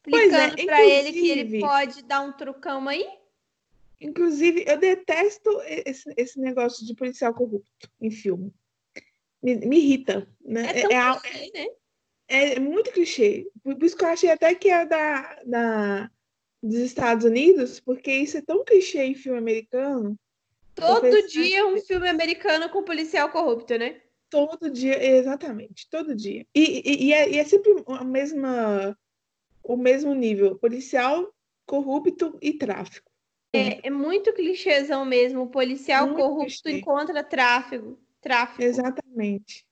Explicando 0.05 0.59
é, 0.59 0.65
pra 0.65 0.83
ele 0.83 1.11
que 1.11 1.29
ele 1.29 1.59
pode 1.59 2.03
dar 2.03 2.21
um 2.21 2.31
trucão 2.31 2.87
aí. 2.87 3.07
Inclusive, 4.01 4.65
eu 4.67 4.77
detesto 4.77 5.49
esse, 5.65 6.13
esse 6.17 6.39
negócio 6.39 6.85
de 6.85 6.93
policial 6.93 7.33
corrupto 7.33 7.89
em 8.01 8.11
filme. 8.11 8.53
Me, 9.41 9.55
me 9.55 9.77
irrita. 9.77 10.27
Né? 10.43 10.79
É, 10.79 10.81
tão 10.81 10.91
é, 10.91 11.19
clichê, 11.19 11.51
é, 11.53 11.63
né? 11.63 11.69
É 12.27 12.59
muito 12.59 12.91
clichê. 12.91 13.47
Por 13.63 13.81
isso 13.83 13.95
que 13.95 14.03
eu 14.03 14.09
achei 14.09 14.29
até 14.31 14.53
que 14.55 14.69
é 14.69 14.85
da, 14.85 15.39
da, 15.45 16.11
dos 16.61 16.75
Estados 16.79 17.25
Unidos, 17.25 17.79
porque 17.79 18.11
isso 18.11 18.37
é 18.37 18.41
tão 18.41 18.63
clichê 18.63 19.03
em 19.03 19.15
filme 19.15 19.37
americano. 19.37 20.17
Todo 20.75 21.27
dia 21.27 21.67
um 21.67 21.79
filme 21.79 22.09
americano 22.09 22.69
com 22.69 22.83
policial 22.83 23.29
corrupto, 23.29 23.77
né? 23.77 24.01
Todo 24.29 24.69
dia, 24.71 25.01
exatamente, 25.03 25.87
todo 25.89 26.15
dia. 26.15 26.45
E, 26.55 26.81
e, 26.83 27.05
e, 27.07 27.13
é, 27.13 27.29
e 27.29 27.37
é, 27.37 27.43
sempre 27.43 27.83
a 27.87 28.03
mesma, 28.03 28.97
o 29.63 29.77
mesmo 29.77 30.15
nível, 30.15 30.57
policial, 30.57 31.31
corrupto 31.67 32.39
e 32.41 32.53
tráfico. 32.53 33.11
É, 33.55 33.87
é 33.87 33.89
muito 33.91 34.33
clichêzão 34.33 35.05
mesmo, 35.05 35.47
policial 35.47 36.07
muito 36.07 36.17
corrupto 36.19 36.63
clichê. 36.63 36.79
encontra 36.79 37.23
tráfego. 37.23 37.99
Tráfico. 38.19 38.63
Exatamente. 38.63 39.63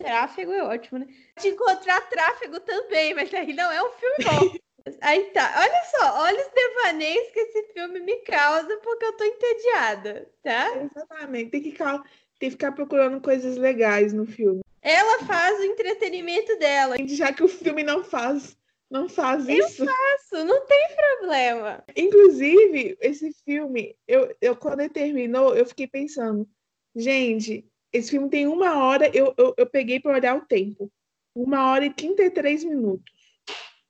Tráfego 0.00 0.52
é 0.52 0.62
ótimo, 0.62 0.98
né? 0.98 1.06
De 1.38 1.48
encontrar 1.48 2.00
tráfego 2.08 2.58
também, 2.60 3.14
mas 3.14 3.32
aí 3.34 3.52
não 3.52 3.70
é 3.70 3.82
um 3.82 3.90
filme 3.90 4.16
bom. 4.24 4.58
aí 5.02 5.24
tá, 5.24 5.54
olha 5.58 5.82
só, 5.90 6.22
olha 6.22 6.40
os 6.40 6.52
devaneios 6.54 7.30
que 7.32 7.40
esse 7.40 7.72
filme 7.74 8.00
me 8.00 8.16
causa 8.22 8.78
porque 8.78 9.04
eu 9.04 9.16
tô 9.16 9.24
entediada, 9.24 10.30
tá? 10.42 10.70
Exatamente, 10.76 11.50
tem 11.50 11.62
que, 11.62 11.72
tem 11.72 12.48
que 12.48 12.50
ficar 12.50 12.72
procurando 12.72 13.20
coisas 13.20 13.58
legais 13.58 14.14
no 14.14 14.24
filme. 14.24 14.62
Ela 14.80 15.22
faz 15.26 15.60
o 15.60 15.64
entretenimento 15.64 16.58
dela. 16.58 16.96
Já 17.04 17.30
que 17.30 17.44
o 17.44 17.48
filme 17.48 17.82
não 17.82 18.02
faz, 18.02 18.56
não 18.90 19.06
faz 19.06 19.46
isso. 19.46 19.84
Eu 19.84 19.86
faço, 19.86 20.44
não 20.46 20.64
tem 20.64 20.88
problema. 20.96 21.84
Inclusive, 21.94 22.96
esse 23.02 23.34
filme, 23.44 23.94
eu, 24.08 24.34
eu 24.40 24.56
quando 24.56 24.80
ele 24.80 24.88
terminou, 24.88 25.54
eu 25.54 25.66
fiquei 25.66 25.86
pensando, 25.86 26.48
gente, 26.96 27.69
esse 27.92 28.10
filme 28.10 28.28
tem 28.28 28.46
uma 28.46 28.84
hora, 28.84 29.10
eu, 29.14 29.34
eu, 29.36 29.54
eu 29.56 29.66
peguei 29.66 30.00
para 30.00 30.16
olhar 30.16 30.36
o 30.36 30.46
tempo. 30.46 30.90
Uma 31.34 31.70
hora 31.70 31.86
e 31.86 31.92
33 31.92 32.64
minutos. 32.64 33.12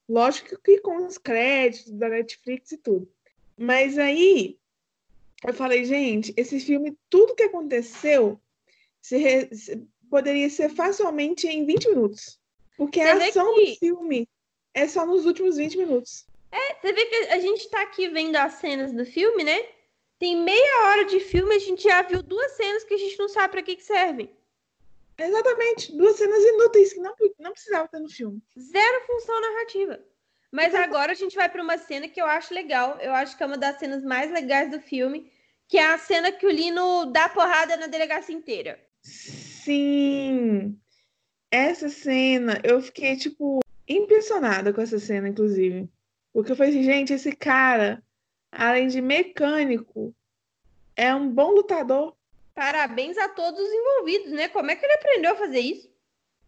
Lógico 0.08 0.60
que 0.62 0.78
com 0.80 1.06
os 1.06 1.18
créditos 1.18 1.92
da 1.92 2.08
Netflix 2.08 2.72
e 2.72 2.78
tudo. 2.78 3.10
Mas 3.56 3.98
aí 3.98 4.58
eu 5.46 5.54
falei, 5.54 5.84
gente, 5.84 6.34
esse 6.36 6.60
filme, 6.60 6.96
tudo 7.08 7.34
que 7.34 7.44
aconteceu 7.44 8.40
se 9.00 9.16
re... 9.16 9.48
poderia 10.10 10.50
ser 10.50 10.68
facilmente 10.70 11.46
em 11.46 11.64
20 11.64 11.90
minutos. 11.90 12.38
Porque 12.76 13.00
a 13.00 13.14
ação 13.14 13.54
que... 13.54 13.66
do 13.66 13.76
filme 13.76 14.28
é 14.74 14.86
só 14.86 15.06
nos 15.06 15.26
últimos 15.26 15.56
20 15.56 15.78
minutos. 15.78 16.26
É, 16.52 16.74
você 16.74 16.92
vê 16.92 17.06
que 17.06 17.14
a 17.28 17.38
gente 17.38 17.68
tá 17.68 17.82
aqui 17.82 18.08
vendo 18.08 18.36
as 18.36 18.54
cenas 18.54 18.92
do 18.92 19.04
filme, 19.06 19.44
né? 19.44 19.62
Tem 20.20 20.36
meia 20.36 20.84
hora 20.84 21.06
de 21.06 21.18
filme, 21.18 21.54
a 21.54 21.58
gente 21.58 21.82
já 21.82 22.02
viu 22.02 22.22
duas 22.22 22.52
cenas 22.52 22.84
que 22.84 22.92
a 22.92 22.98
gente 22.98 23.18
não 23.18 23.26
sabe 23.26 23.52
para 23.52 23.62
que, 23.62 23.74
que 23.74 23.82
servem. 23.82 24.30
Exatamente, 25.16 25.96
duas 25.96 26.16
cenas 26.16 26.44
inúteis 26.44 26.92
que 26.92 27.00
não, 27.00 27.14
não 27.38 27.52
precisava 27.52 27.88
ter 27.88 27.98
no 27.98 28.08
filme. 28.08 28.42
Zero 28.58 29.06
função 29.06 29.40
narrativa. 29.40 29.98
Mas 30.52 30.74
agora 30.74 31.12
a 31.12 31.14
gente 31.14 31.34
vai 31.34 31.48
para 31.48 31.62
uma 31.62 31.78
cena 31.78 32.06
que 32.06 32.20
eu 32.20 32.26
acho 32.26 32.52
legal. 32.52 32.98
Eu 33.00 33.14
acho 33.14 33.34
que 33.34 33.42
é 33.42 33.46
uma 33.46 33.56
das 33.56 33.78
cenas 33.78 34.04
mais 34.04 34.30
legais 34.30 34.70
do 34.70 34.78
filme, 34.78 35.32
que 35.66 35.78
é 35.78 35.86
a 35.86 35.96
cena 35.96 36.30
que 36.30 36.46
o 36.46 36.50
Lino 36.50 37.06
dá 37.06 37.26
porrada 37.30 37.78
na 37.78 37.86
delegacia 37.86 38.34
inteira. 38.34 38.78
Sim. 39.02 40.78
Essa 41.50 41.88
cena, 41.88 42.60
eu 42.62 42.82
fiquei, 42.82 43.16
tipo, 43.16 43.60
impressionada 43.88 44.70
com 44.70 44.82
essa 44.82 44.98
cena, 44.98 45.28
inclusive. 45.28 45.88
Porque 46.30 46.52
eu 46.52 46.56
falei 46.56 46.72
assim, 46.72 46.82
gente, 46.82 47.14
esse 47.14 47.34
cara, 47.34 48.02
além 48.50 48.88
de 48.88 49.00
mecânico, 49.00 50.14
é 50.96 51.14
um 51.14 51.28
bom 51.28 51.50
lutador. 51.52 52.14
Parabéns 52.54 53.16
a 53.16 53.28
todos 53.28 53.60
os 53.60 53.72
envolvidos, 53.72 54.32
né? 54.32 54.48
Como 54.48 54.70
é 54.70 54.76
que 54.76 54.84
ele 54.84 54.94
aprendeu 54.94 55.32
a 55.32 55.36
fazer 55.36 55.60
isso? 55.60 55.90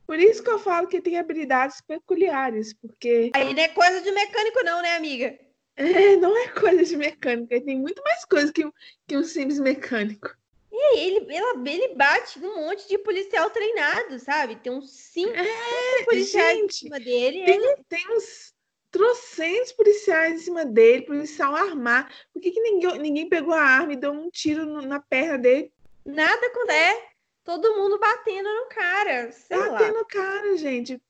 Por 0.06 0.18
isso 0.18 0.42
que 0.42 0.50
eu 0.50 0.58
falo 0.58 0.88
que 0.88 1.00
tem 1.00 1.18
habilidades 1.18 1.80
peculiares, 1.80 2.74
porque. 2.74 3.30
Aí 3.34 3.54
não 3.54 3.62
é 3.62 3.68
coisa 3.68 4.00
de 4.00 4.10
mecânico, 4.10 4.62
não, 4.64 4.82
né, 4.82 4.96
amiga? 4.96 5.38
É, 5.74 6.16
não 6.16 6.36
é 6.36 6.48
coisa 6.48 6.84
de 6.84 6.94
mecânico. 6.98 7.48
Ele 7.50 7.64
tem 7.64 7.78
muito 7.80 8.02
mais 8.02 8.26
coisa 8.26 8.52
que, 8.52 8.62
que 9.06 9.16
um 9.16 9.24
simples 9.24 9.58
mecânico. 9.58 10.28
E 10.70 10.98
ele, 10.98 11.16
ele, 11.34 11.70
ele 11.70 11.94
bate 11.94 12.38
num 12.40 12.66
monte 12.66 12.86
de 12.86 12.98
policial 12.98 13.48
treinado, 13.48 14.18
sabe? 14.18 14.56
Tem 14.56 14.70
uns 14.70 14.90
cinco, 14.90 15.32
É, 15.34 16.04
policiais 16.04 16.58
gente, 16.58 16.74
em 16.74 16.78
cima 16.88 17.00
dele. 17.00 17.44
Tem, 17.46 17.54
ele- 17.56 17.84
tem 17.88 18.04
uns 18.10 18.51
trocentos 18.92 19.72
policiais 19.72 20.34
em 20.34 20.38
cima 20.44 20.64
dele, 20.64 21.02
policial 21.06 21.56
armado. 21.56 22.08
Por 22.32 22.40
que, 22.40 22.50
que 22.52 22.60
ninguém, 22.60 22.98
ninguém 22.98 23.28
pegou 23.28 23.54
a 23.54 23.60
arma 23.62 23.94
e 23.94 23.96
deu 23.96 24.12
um 24.12 24.30
tiro 24.30 24.64
no- 24.66 24.82
na 24.82 25.00
perna 25.00 25.38
dele? 25.38 25.72
Nada 26.04 26.46
acontece. 26.46 27.10
Todo 27.42 27.74
mundo 27.74 27.98
batendo 27.98 28.48
no 28.48 28.66
cara. 28.68 29.32
Sei. 29.32 29.56
Batendo 29.58 29.98
o 29.98 30.04
cara, 30.04 30.56
gente. 30.56 31.00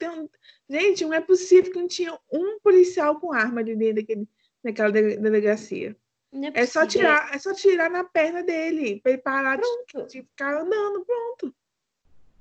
Gente, 0.71 1.05
não 1.05 1.12
é 1.12 1.21
possível 1.21 1.71
que 1.71 1.79
não 1.79 1.88
tinha 1.88 2.18
um 2.33 2.59
policial 2.61 3.21
com 3.21 3.33
arma 3.33 3.61
ali 3.61 3.77
dentro 3.77 3.97
daquele, 3.97 4.27
naquela 4.64 4.90
delegacia. 4.90 5.95
Não 6.33 6.51
É 6.55 6.64
só 6.64 6.87
tirar, 6.87 7.35
é 7.35 7.38
só 7.38 7.53
tirar 7.53 7.90
na 7.90 8.05
perna 8.05 8.42
dele, 8.42 9.01
pra 9.03 9.12
ele 9.12 9.21
parar 9.21 9.59
de, 9.59 10.07
de 10.07 10.23
ficar 10.23 10.62
andando, 10.62 11.05
pronto. 11.05 11.55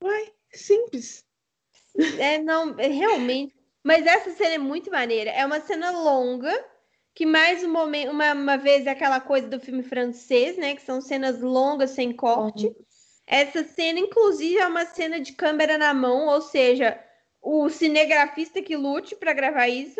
Uai, 0.01 0.31
simples. 0.53 1.25
É, 2.17 2.37
não, 2.39 2.79
é, 2.79 2.87
realmente. 2.87 3.53
Mas 3.83 4.05
essa 4.05 4.31
cena 4.31 4.55
é 4.55 4.57
muito 4.57 4.91
maneira. 4.91 5.31
É 5.31 5.45
uma 5.45 5.59
cena 5.59 5.91
longa, 5.91 6.53
que 7.13 7.25
mais 7.25 7.63
um 7.63 7.71
momento, 7.71 8.11
uma, 8.11 8.33
uma 8.33 8.57
vez 8.57 8.85
é 8.85 8.91
aquela 8.91 9.19
coisa 9.19 9.47
do 9.47 9.59
filme 9.59 9.83
francês, 9.83 10.57
né? 10.57 10.75
Que 10.75 10.81
são 10.81 11.01
cenas 11.01 11.41
longas 11.41 11.91
sem 11.91 12.13
corte. 12.13 12.73
Essa 13.25 13.63
cena, 13.63 13.99
inclusive, 13.99 14.57
é 14.57 14.67
uma 14.67 14.85
cena 14.85 15.19
de 15.19 15.33
câmera 15.33 15.77
na 15.77 15.93
mão, 15.93 16.27
ou 16.27 16.41
seja, 16.41 16.99
o 17.41 17.69
cinegrafista 17.69 18.61
que 18.61 18.75
lute 18.75 19.15
para 19.15 19.33
gravar 19.33 19.67
isso. 19.67 19.99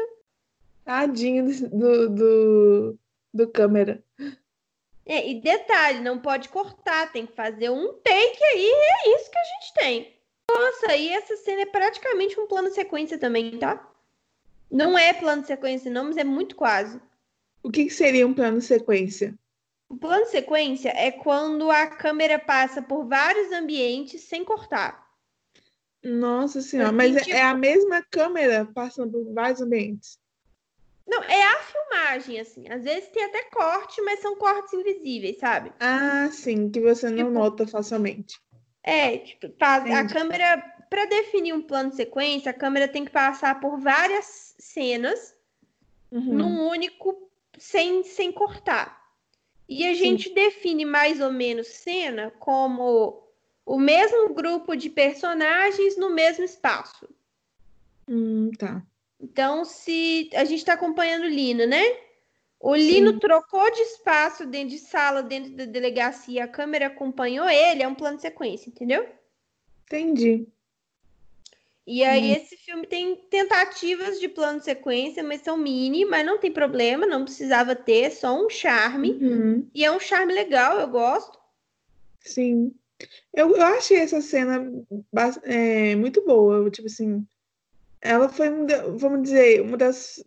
Tadinho 0.84 1.46
do, 1.46 1.70
do, 1.70 2.10
do, 2.10 3.00
do 3.34 3.52
câmera. 3.52 4.04
É, 5.06 5.30
e 5.30 5.42
detalhe, 5.42 6.00
não 6.00 6.20
pode 6.20 6.50
cortar, 6.50 7.12
tem 7.12 7.26
que 7.26 7.34
fazer 7.34 7.70
um 7.70 7.94
take 7.94 8.44
aí, 8.44 8.66
e 8.66 9.10
é 9.10 9.16
isso 9.16 9.32
que 9.32 9.38
a 9.38 9.44
gente 9.44 9.74
tem. 9.74 10.21
Nossa, 10.54 10.96
e 10.96 11.10
essa 11.10 11.36
cena 11.38 11.62
é 11.62 11.66
praticamente 11.66 12.40
um 12.40 12.48
plano 12.48 12.72
sequência 12.72 13.18
também, 13.18 13.58
tá? 13.58 13.88
Não 14.70 14.98
é 14.98 15.14
plano 15.14 15.46
sequência, 15.46 15.92
não, 15.92 16.06
mas 16.06 16.18
é 16.18 16.24
muito 16.24 16.56
quase. 16.56 17.00
O 17.64 17.70
que, 17.70 17.86
que 17.86 17.94
seria 17.94 18.26
um 18.26 18.34
plano 18.34 18.62
sequência? 18.62 19.36
O 19.90 19.96
plano 19.98 20.26
sequência 20.26 20.90
é 20.96 21.12
quando 21.12 21.70
a 21.70 21.86
câmera 21.88 22.40
passa 22.40 22.82
por 22.82 23.06
vários 23.06 23.52
ambientes 23.52 24.22
sem 24.22 24.44
cortar. 24.44 25.06
Nossa 26.04 26.62
senhora, 26.62 26.88
Assim, 26.90 26.98
mas 26.98 27.16
é- 27.18 27.20
tipo- 27.22 27.36
é 27.36 27.42
a 27.44 27.54
mesma 27.54 28.02
câmera 28.10 28.66
passando 28.74 29.12
por 29.12 29.34
vários 29.34 29.62
ambientes. 29.62 30.18
Não, 31.06 31.22
é 31.24 31.44
a 31.44 31.58
filmagem, 31.60 32.40
assim. 32.40 32.68
Às 32.70 32.84
vezes 32.84 33.10
tem 33.10 33.24
até 33.26 33.44
corte, 33.44 34.02
mas 34.02 34.20
são 34.22 34.36
cortes 34.38 34.74
invisíveis, 34.74 35.38
sabe? 35.38 35.72
Ah, 35.80 36.30
sim, 36.32 36.70
que 36.72 36.80
você 36.80 37.10
não 37.10 37.18
Tipo- 37.18 37.30
nota 37.32 37.68
facilmente. 37.68 38.40
É, 38.84 39.18
tipo, 39.20 39.50
faz, 39.60 39.86
a 39.92 40.06
câmera, 40.06 40.58
para 40.90 41.06
definir 41.06 41.54
um 41.54 41.62
plano 41.62 41.92
de 41.92 41.96
sequência, 41.96 42.52
a 42.52 42.54
câmera 42.54 42.88
tem 42.88 43.06
que 43.06 43.12
passar 43.12 43.60
por 43.60 43.80
várias 43.80 44.56
cenas 44.58 45.36
Uhum. 46.12 46.34
num 46.34 46.68
único, 46.68 47.30
sem, 47.58 48.04
sem 48.04 48.32
cortar. 48.32 49.02
E 49.68 49.88
a 49.88 49.94
gente 49.94 50.34
define 50.34 50.84
mais 50.84 51.22
ou 51.22 51.32
menos 51.32 51.68
cena 51.68 52.32
como 52.40 53.24
o 53.66 53.80
mesmo 53.80 54.34
grupo 54.34 54.76
de 54.76 54.90
personagens 54.90 55.96
no 55.98 56.14
mesmo 56.14 56.44
espaço. 56.44 57.08
Hum, 58.08 58.52
tá. 58.58 58.86
Então, 59.18 59.64
se 59.64 60.30
a 60.34 60.44
gente 60.44 60.60
está 60.60 60.74
acompanhando 60.74 61.24
o 61.24 61.30
Lino, 61.30 61.66
né? 61.66 61.82
O 62.62 62.76
Lino 62.76 63.14
Sim. 63.14 63.20
trocou 63.20 63.72
de 63.72 63.82
espaço 63.82 64.46
dentro 64.46 64.70
de 64.70 64.78
sala, 64.80 65.24
dentro 65.24 65.52
da 65.56 65.66
delegacia, 65.66 66.44
a 66.44 66.48
câmera 66.48 66.88
acompanhou 66.88 67.50
ele, 67.50 67.82
é 67.82 67.88
um 67.88 67.96
plano 67.96 68.18
de 68.18 68.22
sequência, 68.22 68.70
entendeu? 68.70 69.08
Entendi. 69.86 70.48
E 71.86 72.04
aí, 72.04 72.32
Hum. 72.32 72.36
esse 72.36 72.56
filme 72.58 72.86
tem 72.86 73.16
tentativas 73.30 74.20
de 74.20 74.30
plano 74.30 74.60
de 74.60 74.66
sequência, 74.66 75.24
mas 75.24 75.42
são 75.42 75.58
mini, 75.58 76.06
mas 76.06 76.26
não 76.26 76.38
tem 76.38 76.52
problema, 76.52 77.08
não 77.08 77.24
precisava 77.24 77.76
ter, 77.76 78.04
é 78.04 78.10
só 78.12 78.34
um 78.40 78.50
charme. 78.50 79.12
Uhum, 79.12 79.70
E 79.74 79.84
é 79.84 79.92
um 79.92 80.00
charme 80.00 80.34
legal, 80.34 80.80
eu 80.80 80.88
gosto. 80.88 81.40
sim. 82.22 82.74
Eu, 83.34 83.56
eu 83.56 83.64
achei 83.64 83.98
essa 83.98 84.22
cena 84.22 84.64
é, 85.44 85.96
muito 85.96 86.24
boa. 86.26 86.70
Tipo 86.70 86.88
assim, 86.88 87.26
ela 88.02 88.30
foi, 88.30 88.50
vamos 88.98 89.24
dizer, 89.24 89.62
uma 89.62 89.78
das, 89.78 90.24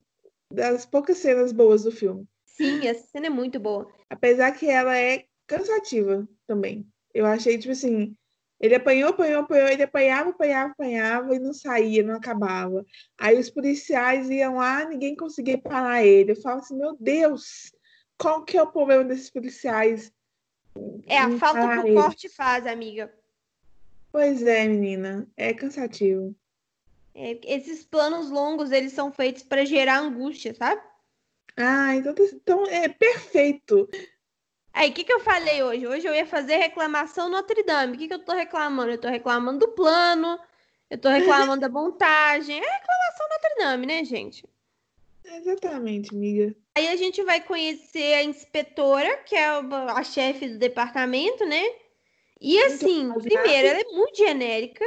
das 0.55 0.87
poucas 0.87 1.19
cenas 1.19 1.53
boas 1.53 1.83
do 1.83 1.93
filme. 1.93 2.27
Sim, 2.47 2.87
essa 2.87 3.07
cena 3.09 3.27
é 3.27 3.31
muito 3.31 3.59
boa. 3.59 3.90
Apesar 4.09 4.53
que 4.53 4.69
ela 4.69 4.97
é 4.97 5.25
cansativa 5.47 6.27
também. 6.47 6.87
Eu 7.12 7.27
achei, 7.27 7.59
tipo 7.59 7.73
assim, 7.73 8.17
ele 8.61 8.77
apanhou, 8.77 9.11
apanhou, 9.11 9.43
apanhou, 9.43 9.69
ele 9.69 9.83
apanhava, 9.83 10.31
apanhava, 10.31 10.71
apanhava 10.73 11.35
e 11.35 11.38
não 11.38 11.53
saía, 11.53 12.03
não 12.03 12.14
acabava. 12.14 12.85
Aí 13.19 13.38
os 13.38 13.51
policiais 13.51 14.31
iam 14.31 14.57
lá, 14.57 14.85
ninguém 14.85 15.17
conseguia 15.17 15.59
parar 15.59 16.05
ele. 16.05 16.33
Eu 16.33 16.40
falo 16.40 16.61
assim, 16.61 16.77
meu 16.77 16.97
Deus, 16.99 17.73
qual 18.17 18.45
que 18.45 18.57
é 18.57 18.62
o 18.62 18.71
problema 18.71 19.05
desses 19.05 19.31
policiais? 19.31 20.12
É 21.07 21.19
a 21.19 21.38
falta 21.38 21.83
que 21.83 21.90
o 21.90 21.95
corte 21.95 22.29
faz, 22.29 22.67
amiga. 22.67 23.12
Pois 24.11 24.43
é, 24.43 24.67
menina, 24.67 25.29
é 25.37 25.53
cansativo. 25.53 26.35
É, 27.14 27.38
esses 27.44 27.85
planos 27.85 28.31
longos, 28.31 28.72
eles 28.72 28.92
são 28.92 29.12
feitos 29.12 29.42
para 29.42 29.64
gerar 29.64 29.98
angústia, 30.00 30.53
sabe? 30.55 30.83
Ah, 31.57 31.94
então, 31.94 32.14
tá- 32.14 32.22
então 32.33 32.66
é 32.66 32.88
perfeito. 32.88 33.88
Aí, 34.72 34.90
o 34.90 34.92
que, 34.92 35.05
que 35.05 35.12
eu 35.12 35.20
falei 35.20 35.62
hoje? 35.62 35.87
Hoje 35.87 36.07
eu 36.09 36.14
ia 36.14 36.27
fazer 36.27 36.57
reclamação 36.57 37.29
Notre 37.29 37.62
Dame. 37.62 37.94
O 37.94 37.98
que, 37.98 38.09
que 38.09 38.14
eu 38.14 38.24
tô 38.24 38.33
reclamando? 38.33 38.90
Eu 38.90 38.98
tô 38.98 39.09
reclamando 39.09 39.61
do 39.61 39.68
plano, 39.68 40.37
eu 40.90 40.98
tô 40.98 41.09
reclamando 41.09 41.61
da 41.61 41.68
montagem. 41.68 42.57
É 42.57 42.61
reclamação 42.61 43.29
Notre 43.31 43.55
Dame, 43.57 43.87
né, 43.87 44.05
gente? 44.05 44.44
Exatamente, 45.24 46.12
amiga. 46.12 46.55
Aí 46.77 46.88
a 46.88 46.96
gente 46.96 47.22
vai 47.22 47.40
conhecer 47.40 48.14
a 48.14 48.24
inspetora, 48.24 49.16
que 49.18 49.37
é 49.37 49.46
a 49.46 50.03
chefe 50.03 50.48
do 50.48 50.59
departamento, 50.59 51.46
né? 51.46 51.62
E 52.40 52.59
assim, 52.64 53.12
primeiro, 53.22 53.68
ela 53.68 53.81
é 53.81 53.85
muito 53.92 54.16
genérica. 54.18 54.85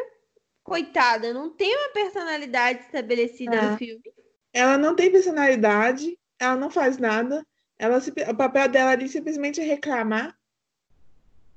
Coitada, 0.67 1.33
não 1.33 1.49
tem 1.49 1.73
uma 1.77 1.89
personalidade 1.93 2.81
estabelecida 2.81 3.55
no 3.55 3.73
Ah. 3.73 3.77
filme. 3.77 4.03
Ela 4.51 4.77
não 4.77 4.93
tem 4.97 5.09
personalidade, 5.09 6.19
ela 6.37 6.57
não 6.57 6.69
faz 6.69 6.97
nada. 6.97 7.45
Ela, 7.79 8.01
simp- 8.01 8.17
o 8.27 8.35
papel 8.35 8.67
dela 8.67 8.91
ali 8.91 9.07
simplesmente 9.07 9.61
é 9.61 9.63
reclamar, 9.63 10.37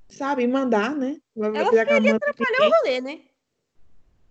sabe? 0.08 0.44
E 0.44 0.46
mandar, 0.46 0.94
né? 0.94 1.20
Ela 1.36 1.46
ela 1.48 2.00
manda 2.00 2.16
Atrapalhou 2.16 2.68
o 2.68 2.72
rolê, 2.76 3.00
né? 3.00 3.20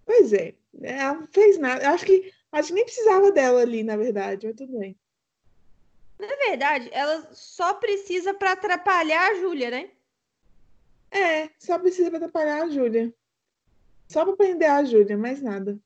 Pois 0.06 0.32
é, 0.32 0.56
ela 0.82 1.14
não 1.16 1.28
fez 1.28 1.58
nada. 1.58 1.84
Eu 1.84 1.90
acho 1.90 2.06
que, 2.06 2.34
acho 2.54 2.70
que 2.70 2.74
nem 2.76 2.86
precisava 2.86 3.34
dela 3.34 3.60
ali, 3.62 3.84
na 3.84 3.98
verdade, 3.98 4.48
mas 4.48 4.56
tudo 4.56 4.80
bem. 4.80 4.98
Na 6.18 6.28
verdade, 6.28 6.90
ela 6.94 7.28
só 7.34 7.74
precisa 7.74 8.34
para 8.34 8.54
atrapalhar 8.54 9.30
a 9.32 9.36
Júlia, 9.36 9.70
né? 9.72 9.90
É, 11.12 11.50
só 11.60 11.78
precisa 11.78 12.10
pra 12.10 12.18
atrapalhar 12.18 12.64
a 12.64 12.70
Júlia. 12.70 13.14
Só 14.12 14.26
pra 14.26 14.36
prender 14.36 14.70
a 14.70 14.84
Júlia, 14.84 15.18
mais 15.18 15.42
nada. 15.42 15.80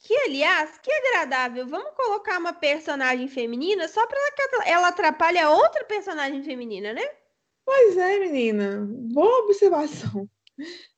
Que, 0.00 0.14
aliás, 0.16 0.78
que 0.78 0.92
agradável. 0.92 1.66
Vamos 1.66 1.90
colocar 1.96 2.38
uma 2.38 2.52
personagem 2.52 3.26
feminina 3.26 3.88
só 3.88 4.06
para 4.06 4.18
ela, 4.20 4.64
ela 4.64 4.88
atrapalhe 4.88 5.38
a 5.38 5.50
outra 5.50 5.84
personagem 5.84 6.42
feminina, 6.42 6.92
né? 6.92 7.02
Pois 7.64 7.96
é, 7.96 8.18
menina. 8.20 8.86
Boa 8.88 9.40
observação. 9.44 10.28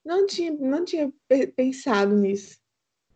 Não 0.05 0.27
tinha, 0.27 0.53
não 0.53 0.85
tinha 0.85 1.13
pe- 1.27 1.47
pensado 1.49 2.15
nisso. 2.15 2.59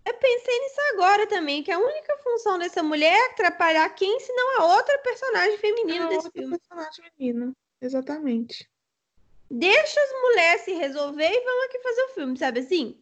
Eu 0.07 0.15
pensei 0.15 0.59
nisso 0.61 0.81
agora 0.93 1.27
também, 1.27 1.63
que 1.63 1.71
a 1.71 1.79
única 1.79 2.17
função 2.19 2.59
dessa 2.59 2.83
mulher 2.83 3.13
é 3.15 3.27
atrapalhar 3.33 3.89
quem, 3.91 4.21
senão 4.21 4.61
a 4.61 4.77
outra 4.77 4.99
personagem 4.99 5.57
feminina 5.59 6.05
A 6.05 6.09
desse 6.09 6.27
outra 6.27 6.33
filme. 6.43 6.59
personagem 6.59 7.05
menina. 7.19 7.53
Exatamente. 7.81 8.69
Deixa 9.51 10.01
as 10.01 10.13
mulheres 10.23 10.63
se 10.63 10.73
resolver 10.73 11.31
e 11.31 11.45
vamos 11.45 11.65
aqui 11.67 11.79
fazer 11.81 12.03
o 12.03 12.09
filme, 12.15 12.39
sabe 12.39 12.61
assim? 12.61 13.01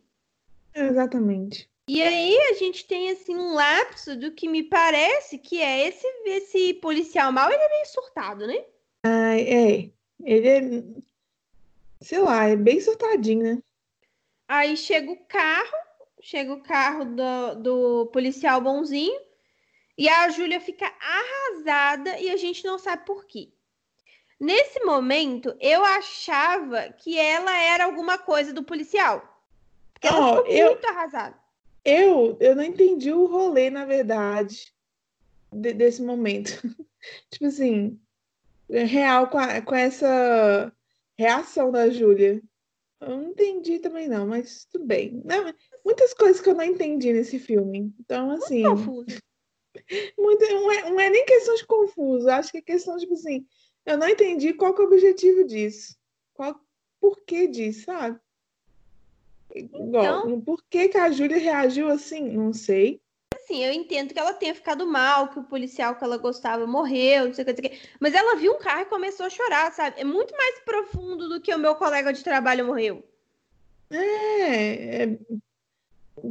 Exatamente. 0.74 1.70
E 1.88 2.00
aí 2.00 2.38
a 2.50 2.54
gente 2.54 2.86
tem 2.86 3.10
assim 3.10 3.36
um 3.36 3.54
lapso 3.54 4.16
do 4.16 4.32
que 4.32 4.48
me 4.48 4.62
parece 4.62 5.38
que 5.38 5.60
é 5.60 5.88
esse 5.88 6.06
esse 6.26 6.74
policial 6.74 7.32
mal, 7.32 7.50
ele 7.50 7.62
é 7.62 7.68
meio 7.68 7.86
surtado, 7.86 8.46
né? 8.46 8.64
Ah, 9.04 9.38
é. 9.38 9.90
Ele 10.24 10.48
é, 10.48 10.60
sei 12.00 12.18
lá, 12.18 12.46
é 12.46 12.56
bem 12.56 12.80
surtadinho, 12.80 13.42
né? 13.42 13.62
Aí 14.46 14.76
chega 14.76 15.10
o 15.10 15.24
carro, 15.24 15.76
chega 16.20 16.52
o 16.52 16.62
carro 16.62 17.04
do, 17.04 17.54
do 17.56 18.06
policial 18.06 18.60
bonzinho, 18.60 19.20
e 19.98 20.08
a 20.08 20.28
Júlia 20.28 20.60
fica 20.60 20.86
arrasada 21.00 22.18
e 22.20 22.30
a 22.30 22.36
gente 22.36 22.64
não 22.64 22.78
sabe 22.78 23.04
por 23.04 23.26
quê. 23.26 23.52
Nesse 24.38 24.82
momento, 24.84 25.56
eu 25.60 25.84
achava 25.84 26.92
que 26.92 27.18
ela 27.18 27.56
era 27.56 27.84
alguma 27.84 28.18
coisa 28.18 28.52
do 28.52 28.62
policial. 28.62 29.31
Porque 30.02 30.08
ela 30.08 30.36
ficou 30.36 30.46
eu- 30.52 30.70
muito 30.70 30.86
arrasada. 30.86 31.36
Eu, 31.84 32.36
eu 32.40 32.54
não 32.56 32.62
entendi 32.64 33.12
o 33.12 33.26
rolê, 33.26 33.70
na 33.70 33.84
verdade, 33.84 34.72
de- 35.52 35.72
desse 35.72 36.02
momento. 36.02 36.50
tipo 37.30 37.46
assim, 37.46 38.00
é 38.70 38.84
real 38.84 39.28
com, 39.28 39.38
a- 39.38 39.60
com 39.62 39.74
essa 39.74 40.72
reação 41.16 41.70
da 41.70 41.88
Júlia. 41.88 42.42
Eu 43.00 43.08
não 43.16 43.22
entendi 43.30 43.78
também, 43.80 44.08
não, 44.08 44.26
mas 44.26 44.64
tudo 44.66 44.84
bem. 44.84 45.20
Não, 45.24 45.52
muitas 45.84 46.14
coisas 46.14 46.40
que 46.40 46.48
eu 46.48 46.54
não 46.54 46.64
entendi 46.64 47.12
nesse 47.12 47.38
filme. 47.38 47.92
Então, 48.00 48.30
assim, 48.30 48.62
Confuso. 48.62 49.06
muito, 50.18 50.44
não, 50.46 50.70
é, 50.70 50.90
não 50.90 51.00
é 51.00 51.10
nem 51.10 51.24
questão 51.24 51.54
de 51.54 51.66
confuso. 51.66 52.28
Acho 52.28 52.52
que 52.52 52.58
é 52.58 52.62
questão, 52.62 52.96
tipo 52.98 53.14
assim, 53.14 53.44
eu 53.86 53.98
não 53.98 54.08
entendi 54.08 54.52
qual 54.52 54.72
que 54.74 54.80
é 54.80 54.84
o 54.84 54.86
objetivo 54.86 55.44
disso. 55.44 55.96
Qual 56.34 56.60
porquê 57.00 57.48
disso, 57.48 57.86
sabe? 57.86 58.20
Igual, 59.54 60.40
por 60.40 60.62
que 60.68 60.88
que 60.88 60.98
a 60.98 61.10
Júlia 61.10 61.38
reagiu 61.38 61.88
assim? 61.88 62.30
Não 62.30 62.52
sei. 62.52 63.00
Assim, 63.34 63.64
eu 63.64 63.72
entendo 63.72 64.12
que 64.12 64.18
ela 64.18 64.32
tenha 64.32 64.54
ficado 64.54 64.86
mal, 64.86 65.28
que 65.28 65.38
o 65.38 65.44
policial 65.44 65.96
que 65.96 66.04
ela 66.04 66.16
gostava 66.16 66.66
morreu, 66.66 67.26
não 67.26 67.34
sei 67.34 67.42
o 67.42 67.46
que, 67.46 67.52
não 67.52 67.62
sei 67.62 67.66
o 67.66 67.70
que. 67.70 67.88
Mas 68.00 68.14
ela 68.14 68.36
viu 68.36 68.52
um 68.52 68.58
carro 68.58 68.82
e 68.82 68.86
começou 68.86 69.26
a 69.26 69.30
chorar, 69.30 69.72
sabe? 69.72 70.00
É 70.00 70.04
muito 70.04 70.34
mais 70.36 70.60
profundo 70.60 71.28
do 71.28 71.40
que 71.40 71.54
o 71.54 71.58
meu 71.58 71.74
colega 71.74 72.12
de 72.12 72.22
trabalho 72.22 72.66
morreu. 72.66 73.04
É, 73.90 75.02
é- 75.02 75.18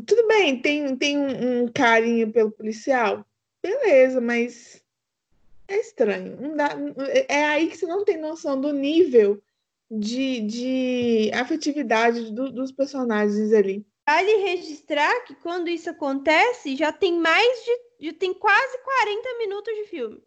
tudo 0.06 0.28
bem, 0.28 0.62
tem, 0.62 0.96
tem 0.96 1.18
um, 1.18 1.64
um 1.64 1.68
carinho 1.68 2.32
pelo 2.32 2.52
policial, 2.52 3.26
beleza, 3.62 4.22
mas 4.22 4.82
é 5.68 5.80
estranho. 5.80 6.56
Dá, 6.56 6.70
é 7.28 7.46
aí 7.46 7.68
que 7.68 7.78
você 7.78 7.86
não 7.86 8.06
tem 8.06 8.18
noção 8.18 8.60
do 8.60 8.72
nível 8.72 9.42
de, 9.92 10.42
de 10.42 11.32
afetividade 11.34 12.32
do- 12.32 12.52
dos 12.52 12.72
personagens 12.72 13.52
ali. 13.52 13.86
Vale 14.08 14.36
registrar 14.38 15.22
que 15.26 15.36
quando 15.36 15.68
isso 15.70 15.90
acontece, 15.90 16.76
já 16.78 16.92
tem 16.92 17.20
mais 17.20 17.66
de. 17.66 18.08
Já 18.08 18.14
tem 18.14 18.34
quase 18.34 18.78
40 18.80 19.38
minutos 19.38 19.74
de 19.76 19.84
filme. 19.86 20.24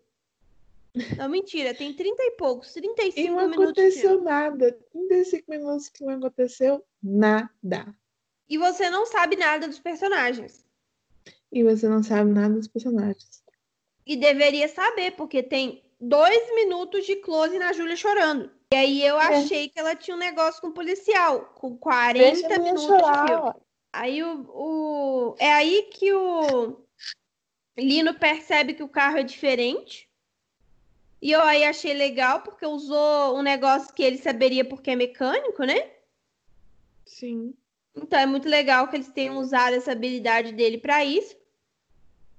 Não, 1.18 1.28
mentira, 1.28 1.74
tem 1.74 1.92
30 1.92 2.22
e 2.22 2.30
poucos, 2.32 2.72
35 2.72 3.18
E 3.20 3.28
não 3.28 3.36
minutos 3.48 3.62
aconteceu 3.64 4.22
nada. 4.22 4.78
35 4.92 5.50
minutos 5.50 5.88
que 5.88 6.04
não 6.04 6.14
aconteceu 6.14 6.84
nada. 7.02 7.92
E 8.48 8.56
você 8.56 8.88
não 8.90 9.04
sabe 9.04 9.34
nada 9.34 9.66
dos 9.66 9.80
personagens. 9.80 10.64
E 11.50 11.64
você 11.64 11.88
não 11.88 12.00
sabe 12.02 12.30
nada 12.30 12.54
dos 12.54 12.68
personagens. 12.68 13.42
E 14.06 14.16
deveria 14.16 14.68
saber, 14.68 15.12
porque 15.16 15.42
tem 15.42 15.82
dois 16.08 16.54
minutos 16.54 17.04
de 17.06 17.16
close 17.16 17.58
na 17.58 17.72
Júlia 17.72 17.96
chorando. 17.96 18.50
E 18.72 18.76
aí 18.76 19.02
eu 19.06 19.20
É. 19.20 19.38
achei 19.38 19.68
que 19.68 19.78
ela 19.78 19.94
tinha 19.94 20.16
um 20.16 20.20
negócio 20.20 20.60
com 20.60 20.68
o 20.68 20.72
policial, 20.74 21.52
com 21.54 21.70
Deixa 21.70 21.80
40 21.80 22.46
a 22.54 22.58
menina 22.58 22.72
minutos 22.72 22.96
de 22.96 23.26
filme. 23.28 23.52
Aí 23.92 24.22
o, 24.24 24.40
o- 24.50 25.36
É 25.38 25.52
aí 25.52 25.82
que 25.92 26.12
o 26.12 26.76
Lino 27.78 28.14
percebe 28.14 28.74
que 28.74 28.82
o 28.82 28.88
carro 28.88 29.18
é 29.18 29.22
diferente. 29.22 30.08
E 31.22 31.30
eu 31.32 31.40
aí 31.42 31.64
achei 31.64 31.94
legal, 31.94 32.42
porque 32.42 32.66
usou 32.66 33.36
um 33.38 33.42
negócio 33.42 33.94
que 33.94 34.02
ele 34.02 34.18
saberia 34.18 34.64
porque 34.64 34.90
é 34.90 34.96
mecânico, 34.96 35.64
né? 35.64 35.90
Sim. 37.06 37.54
Então 37.96 38.18
é 38.18 38.26
muito 38.26 38.48
legal 38.48 38.88
que 38.88 38.96
eles 38.96 39.08
tenham 39.08 39.38
usado 39.38 39.74
essa 39.74 39.92
habilidade 39.92 40.52
dele 40.52 40.78
para 40.78 41.04
isso. 41.04 41.34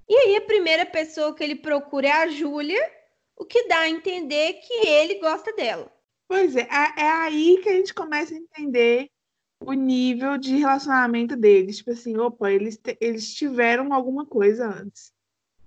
E 0.08 0.14
aí 0.16 0.36
a 0.36 0.42
primeira 0.42 0.86
pessoa 0.86 1.34
que 1.34 1.44
ele 1.44 1.56
procura 1.56 2.08
é 2.08 2.12
a 2.12 2.28
Júlia, 2.28 2.92
o 3.38 3.46
que 3.46 3.68
dá 3.68 3.80
a 3.80 3.90
entender 3.90 4.54
que 4.54 4.88
ele 4.88 5.20
gosta 5.20 5.52
dela. 5.54 5.92
Pois 6.28 6.56
é, 6.56 6.62
é 6.62 7.02
é 7.02 7.10
aí 7.10 7.60
que 7.62 7.70
a 7.70 7.74
gente 7.74 7.94
começa 7.94 8.34
a 8.34 8.38
entender 8.38 9.10
o 9.60 9.74
nível 9.74 10.38
de 10.38 10.56
relacionamento 10.58 11.36
deles. 11.36 11.78
Tipo 11.78 11.92
assim, 11.92 12.18
opa, 12.18 12.52
eles, 12.52 12.80
eles 13.00 13.34
tiveram 13.34 13.94
alguma 13.94 14.26
coisa 14.26 14.68
antes. 14.68 15.14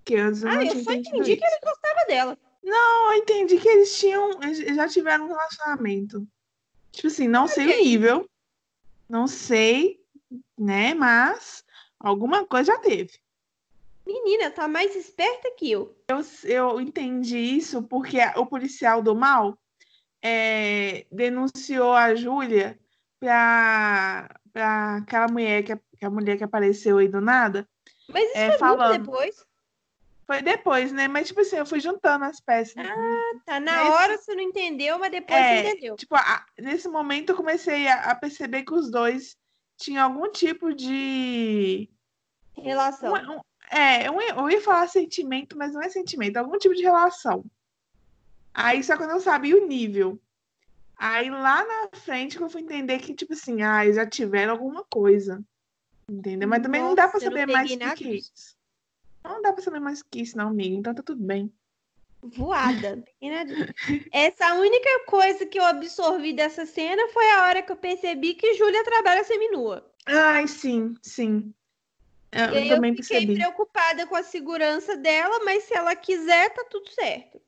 Que 0.05 0.17
antes 0.17 0.43
eu 0.43 0.49
Ah, 0.49 0.57
não 0.57 0.63
eu 0.63 0.83
só 0.83 0.93
entendi 0.93 1.37
que 1.37 1.45
isso. 1.45 1.55
ele 1.55 1.61
gostava 1.63 2.07
dela. 2.07 2.39
Não, 2.63 3.13
eu 3.13 3.19
entendi 3.19 3.59
que 3.59 3.69
eles 3.69 3.99
tinham, 3.99 4.43
eles 4.43 4.59
já 4.77 4.89
tiveram 4.89 5.25
um 5.25 5.29
relacionamento. 5.29 6.27
Tipo 6.93 7.07
assim, 7.07 7.29
não 7.29 7.47
sei 7.47 7.67
o 7.67 7.85
nível, 7.85 8.29
não 9.09 9.27
sei, 9.27 10.01
né? 10.59 10.93
Mas 10.95 11.65
alguma 11.99 12.45
coisa 12.47 12.73
já 12.73 12.79
teve. 12.81 13.13
Menina, 14.09 14.51
tá 14.51 14.67
mais 14.67 14.97
esperta 14.97 15.51
que 15.55 15.71
eu. 15.71 15.95
Eu 16.45 16.81
entendi 16.81 17.37
isso 17.39 17.83
porque 17.83 18.17
o 18.37 18.47
policial 18.47 19.03
do 19.03 19.15
mal 19.15 19.59
é, 20.23 21.05
denunciou 21.13 21.93
a 21.93 22.15
Júlia 22.15 22.79
pra, 23.21 24.35
pra 24.51 24.97
aquela 24.97 25.29
mulher 25.29 25.63
que, 25.63 25.77
que 25.99 26.07
a 26.07 26.11
mulher 26.11 26.39
que 26.39 26.45
apareceu 26.45 26.97
aí 26.97 27.07
do 27.07 27.21
nada. 27.21 27.69
Mas 28.09 28.31
isso 28.31 28.39
É, 28.39 28.49
foi 28.53 28.59
falando. 28.59 28.89
muito 28.89 29.01
depois. 29.11 29.47
Foi 30.27 30.41
depois, 30.43 30.91
né? 30.91 31.07
Mas, 31.07 31.29
tipo 31.29 31.41
assim, 31.43 31.57
eu 31.57 31.67
fui 31.67 31.79
juntando 31.79 32.25
as 32.25 32.41
peças. 32.41 32.75
Tá 33.45 33.61
na 33.61 33.77
Nesse- 33.85 33.91
hora 33.91 34.17
você 34.17 34.35
não 34.35 34.43
entendeu, 34.43 34.99
mas 34.99 35.11
depois 35.11 35.39
É, 35.39 35.63
você 35.63 35.69
entendeu. 35.69 35.97
Tipo, 35.97 36.17
a- 36.17 36.47
nesse 36.59 36.89
momento 36.89 37.31
eu 37.33 37.37
comecei 37.37 37.87
a, 37.89 38.11
a 38.11 38.15
perceber 38.15 38.63
que 38.63 38.73
os 38.73 38.91
dois 38.91 39.37
tinham 39.77 40.03
algum 40.05 40.31
tipo 40.33 40.73
de. 40.73 41.91
Relação. 42.57 43.13
um- 43.13 43.37
um- 43.37 43.41
é, 43.71 44.09
eu 44.09 44.21
ia- 44.21 44.35
eu 44.35 44.51
ia 44.51 44.61
falar 44.61 44.87
sentimento, 44.89 45.57
mas 45.57 45.73
não 45.73 45.83
é 45.83 45.89
sentimento, 45.89 46.37
é 46.37 46.41
algum 46.41 46.59
tipo 46.59 46.75
de 46.75 46.83
relação. 46.83 47.45
Aí 48.53 48.83
só 48.83 48.97
que 48.97 49.03
eu 49.05 49.09
não 49.09 49.21
sabia 49.21 49.57
o 49.57 49.67
nível. 49.67 50.21
Aí 50.97 51.31
lá 51.31 51.65
na 51.65 51.99
frente 51.99 52.37
que 52.37 52.43
eu 52.43 52.51
fui 52.51 52.63
entender 52.63 52.99
que, 52.99 53.15
tipo 53.15 53.33
assim, 53.33 53.63
ah, 53.63 53.91
já 53.93 54.05
tiveram 54.05 54.53
alguma 54.53 54.85
coisa. 54.85 55.43
Entendeu? 56.11 56.49
Mas 56.49 56.63
também 56.63 56.81
não 56.83 56.95
dá 56.95 57.07
pra 57.07 57.21
Nossa, 57.21 57.25
saber 57.27 57.47
mais 57.47 57.71
do 57.71 57.95
que 57.95 58.09
isso. 58.09 58.57
Não 59.23 59.43
dá 59.43 59.53
pra 59.53 59.63
saber 59.63 59.79
mais 59.79 60.03
que 60.03 60.23
isso, 60.23 60.37
não, 60.37 60.49
amiga. 60.49 60.75
Então 60.75 60.95
tá 60.95 61.03
tudo 61.03 61.23
bem. 61.23 61.53
Voada. 62.21 63.05
Essa 64.13 64.55
única 64.55 65.05
coisa 65.07 65.47
que 65.47 65.59
eu 65.59 65.65
absorvi 65.65 66.33
dessa 66.33 66.67
cena 66.67 67.07
foi 67.13 67.31
a 67.31 67.45
hora 67.45 67.63
que 67.63 67.71
eu 67.71 67.77
percebi 67.77 68.35
que 68.35 68.55
Júlia 68.55 68.83
trabalha 68.83 69.23
seminua. 69.23 69.89
Ai, 70.07 70.49
sim, 70.49 70.95
sim. 71.03 71.55
Eu, 72.31 72.45
aí 72.57 72.69
eu 72.69 72.75
também 72.77 72.95
fiquei 72.95 73.27
percebi. 73.27 73.35
preocupada 73.35 74.07
com 74.07 74.15
a 74.17 74.23
segurança 74.23 74.97
dela, 74.97 75.45
mas 75.45 75.65
se 75.65 75.75
ela 75.75 75.95
quiser, 75.97 76.53
tá 76.55 76.65
tudo 76.71 76.89
certo. 76.91 77.41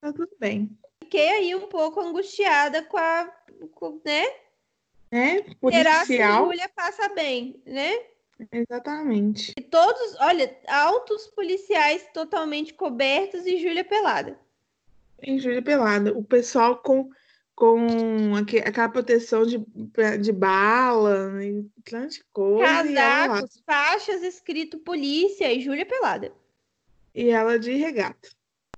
Tá 0.00 0.12
tudo 0.12 0.30
bem. 0.38 0.70
Fiquei 1.02 1.28
aí 1.28 1.54
um 1.54 1.68
pouco 1.68 2.00
angustiada 2.00 2.82
com 2.82 2.96
a. 2.98 3.32
com- 3.74 4.00
né? 4.04 4.24
né? 5.10 5.36
Será 5.70 6.00
se 6.00 6.06
Policial. 6.06 6.44
Júlia 6.46 6.68
passa 6.74 7.08
bem, 7.10 7.62
né? 7.64 7.92
Exatamente. 8.52 9.52
E 9.58 9.62
todos, 9.62 10.16
olha, 10.20 10.54
altos 10.68 11.26
policiais 11.28 12.06
totalmente 12.12 12.74
cobertos 12.74 13.46
e 13.46 13.56
Júlia 13.56 13.84
pelada. 13.84 14.38
Em 15.22 15.38
Júlia 15.38 15.62
Pelada. 15.62 16.12
O 16.12 16.22
pessoal 16.22 16.76
com, 16.82 17.08
com 17.56 18.36
aque- 18.36 18.58
aquela 18.58 18.88
proteção 18.90 19.44
de, 19.44 19.58
de 20.20 20.30
bala 20.30 21.42
e 21.42 21.64
tanta 21.84 22.14
coisa. 22.32 22.62
Casacos, 22.64 23.62
faixas 23.66 24.22
escrito 24.22 24.78
polícia 24.78 25.50
e 25.52 25.60
Júlia 25.62 25.86
pelada. 25.86 26.32
e 27.14 27.30
ela 27.30 27.58
de 27.58 27.72
regata. 27.72 28.28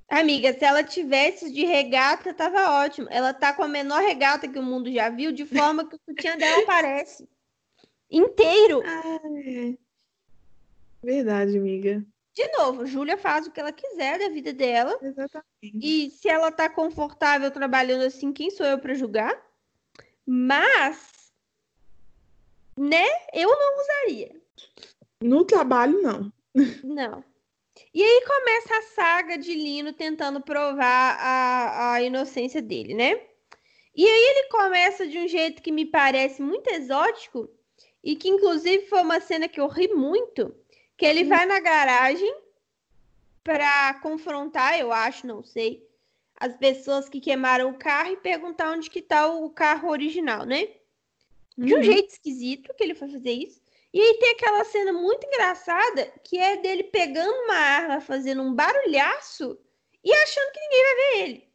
Amiga, 0.08 0.54
se 0.56 0.64
ela 0.64 0.82
tivesse 0.82 1.52
de 1.52 1.66
regata, 1.66 2.32
tava 2.32 2.82
ótimo. 2.82 3.08
Ela 3.10 3.34
tá 3.34 3.52
com 3.52 3.62
a 3.64 3.68
menor 3.68 4.00
regata 4.00 4.48
que 4.48 4.58
o 4.58 4.62
mundo 4.62 4.90
já 4.90 5.10
viu, 5.10 5.32
de 5.32 5.44
forma 5.44 5.86
que 5.86 5.96
o 5.96 6.00
sutiã 6.08 6.34
dela 6.38 6.62
aparece. 6.62 7.28
Inteiro. 8.10 8.80
Ah, 8.86 9.20
é. 9.44 9.74
Verdade, 11.02 11.58
amiga. 11.58 12.02
De 12.38 12.46
novo, 12.56 12.86
Júlia 12.86 13.18
faz 13.18 13.48
o 13.48 13.50
que 13.50 13.58
ela 13.58 13.72
quiser 13.72 14.16
da 14.16 14.28
vida 14.28 14.52
dela. 14.52 14.96
Exatamente. 15.02 15.44
E 15.82 16.08
se 16.10 16.28
ela 16.28 16.52
tá 16.52 16.70
confortável 16.70 17.50
trabalhando 17.50 18.04
assim, 18.04 18.32
quem 18.32 18.48
sou 18.48 18.64
eu 18.64 18.78
pra 18.78 18.94
julgar? 18.94 19.44
Mas, 20.24 21.32
né, 22.76 23.04
eu 23.34 23.50
não 23.50 23.82
usaria. 23.82 24.40
No 25.20 25.44
trabalho, 25.44 26.00
não. 26.00 26.32
Não. 26.84 27.24
E 27.92 28.04
aí 28.04 28.24
começa 28.24 28.78
a 28.78 28.82
saga 28.94 29.36
de 29.36 29.52
Lino 29.52 29.92
tentando 29.92 30.40
provar 30.40 31.16
a, 31.18 31.94
a 31.94 32.02
inocência 32.02 32.62
dele, 32.62 32.94
né? 32.94 33.20
E 33.96 34.06
aí 34.06 34.24
ele 34.36 34.48
começa 34.48 35.08
de 35.08 35.18
um 35.18 35.26
jeito 35.26 35.60
que 35.60 35.72
me 35.72 35.84
parece 35.84 36.40
muito 36.40 36.68
exótico 36.70 37.50
e 38.00 38.14
que 38.14 38.28
inclusive 38.28 38.86
foi 38.86 39.00
uma 39.00 39.20
cena 39.20 39.48
que 39.48 39.60
eu 39.60 39.66
ri 39.66 39.88
muito, 39.88 40.54
que 40.98 41.06
ele 41.06 41.24
hum. 41.24 41.28
vai 41.28 41.46
na 41.46 41.60
garagem 41.60 42.34
para 43.42 43.94
confrontar, 44.02 44.78
eu 44.78 44.92
acho, 44.92 45.26
não 45.26 45.42
sei, 45.42 45.88
as 46.38 46.54
pessoas 46.56 47.08
que 47.08 47.20
queimaram 47.20 47.70
o 47.70 47.78
carro 47.78 48.12
e 48.12 48.16
perguntar 48.16 48.72
onde 48.72 48.90
que 48.90 49.00
tá 49.00 49.26
o 49.26 49.48
carro 49.48 49.88
original, 49.88 50.44
né? 50.44 50.68
De 51.56 51.74
um 51.74 51.78
uhum. 51.78 51.82
jeito 51.82 52.10
esquisito 52.10 52.74
que 52.74 52.84
ele 52.84 52.94
foi 52.94 53.08
fazer 53.08 53.32
isso. 53.32 53.60
E 53.92 54.00
aí 54.00 54.18
tem 54.18 54.30
aquela 54.32 54.64
cena 54.64 54.92
muito 54.92 55.26
engraçada 55.26 56.12
que 56.22 56.38
é 56.38 56.56
dele 56.58 56.84
pegando 56.84 57.32
uma 57.44 57.54
arma, 57.54 58.00
fazendo 58.00 58.42
um 58.42 58.54
barulhaço 58.54 59.58
e 60.04 60.12
achando 60.12 60.52
que 60.52 60.60
ninguém 60.60 60.82
vai 60.82 60.94
ver 60.94 61.22
ele. 61.22 61.48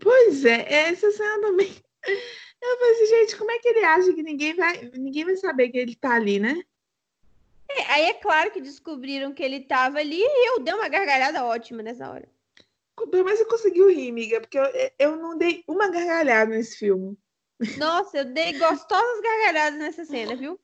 Pois 0.00 0.44
é, 0.44 0.72
essa 0.88 1.10
cena 1.10 1.40
também. 1.40 1.74
Eu 2.62 2.78
falei 2.78 2.92
assim, 2.92 3.06
gente, 3.06 3.36
como 3.36 3.50
é 3.50 3.58
que 3.58 3.68
ele 3.68 3.84
acha 3.84 4.12
que 4.12 4.22
ninguém 4.22 4.54
vai, 4.54 4.90
ninguém 4.94 5.24
vai 5.24 5.36
saber 5.36 5.70
que 5.70 5.78
ele 5.78 5.96
tá 5.96 6.14
ali, 6.14 6.38
né? 6.38 6.62
É, 7.76 7.92
aí 7.92 8.04
é 8.06 8.14
claro 8.14 8.50
que 8.50 8.60
descobriram 8.60 9.32
que 9.32 9.42
ele 9.42 9.60
tava 9.60 9.98
ali 9.98 10.20
e 10.20 10.48
eu 10.48 10.60
dei 10.60 10.74
uma 10.74 10.88
gargalhada 10.88 11.44
ótima 11.44 11.82
nessa 11.82 12.10
hora. 12.10 12.28
Mas 13.24 13.40
eu 13.40 13.46
consegui 13.46 13.80
rir, 13.94 14.10
amiga, 14.10 14.40
porque 14.40 14.58
eu, 14.58 14.64
eu 14.98 15.16
não 15.16 15.36
dei 15.38 15.64
uma 15.66 15.88
gargalhada 15.88 16.50
nesse 16.50 16.76
filme. 16.76 17.16
Nossa, 17.78 18.18
eu 18.18 18.24
dei 18.26 18.58
gostosas 18.58 19.20
gargalhadas 19.20 19.78
nessa 19.78 20.04
cena, 20.04 20.34
viu? 20.36 20.58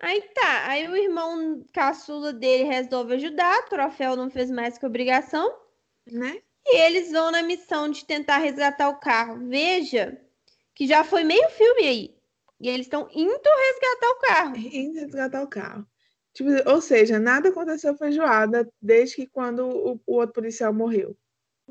Aí 0.00 0.20
tá, 0.34 0.68
aí 0.68 0.88
o 0.88 0.96
irmão 0.96 1.64
caçula 1.72 2.32
dele 2.32 2.64
resolve 2.64 3.14
ajudar, 3.14 3.60
o 3.60 3.68
troféu 3.68 4.16
não 4.16 4.28
fez 4.28 4.50
mais 4.50 4.76
que 4.76 4.84
obrigação, 4.84 5.54
né? 6.06 6.42
E 6.66 6.76
eles 6.80 7.12
vão 7.12 7.30
na 7.30 7.42
missão 7.42 7.90
de 7.90 8.04
tentar 8.04 8.38
resgatar 8.38 8.88
o 8.88 8.98
carro. 8.98 9.48
Veja 9.48 10.20
que 10.74 10.86
já 10.86 11.04
foi 11.04 11.24
meio 11.24 11.48
filme 11.50 11.86
aí. 11.86 12.16
E 12.60 12.68
eles 12.68 12.86
estão 12.86 13.08
indo 13.12 13.32
resgatar 13.32 14.10
o 14.10 14.18
carro. 14.20 14.56
Indo 14.56 15.00
resgatar 15.00 15.42
o 15.42 15.48
carro. 15.48 15.86
Tipo, 16.34 16.50
ou 16.68 16.80
seja, 16.80 17.18
nada 17.18 17.48
aconteceu 17.48 17.96
feijoada 17.96 18.68
desde 18.82 19.16
que 19.16 19.26
quando 19.28 19.66
o, 19.66 20.00
o 20.04 20.14
outro 20.16 20.34
policial 20.34 20.74
morreu. 20.74 21.16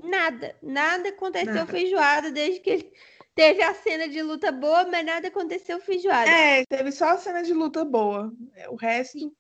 Nada, 0.02 0.56
nada 0.64 1.10
aconteceu 1.10 1.54
nada. 1.54 1.72
feijoada 1.72 2.32
desde 2.32 2.62
que 2.62 2.70
ele 2.70 2.94
teve 3.36 3.62
a 3.62 3.74
cena 3.74 4.08
de 4.08 4.22
luta 4.22 4.52
boa, 4.52 4.86
mas 4.86 5.06
nada 5.06 5.28
aconteceu 5.28 5.80
feijoada. 5.82 6.32
É, 6.32 6.66
teve 6.66 6.92
só 6.94 7.10
a 7.10 7.18
cena 7.18 7.44
de 7.44 7.54
luta 7.54 7.84
boa. 7.84 8.34
O 8.70 8.76
resto. 8.76 9.36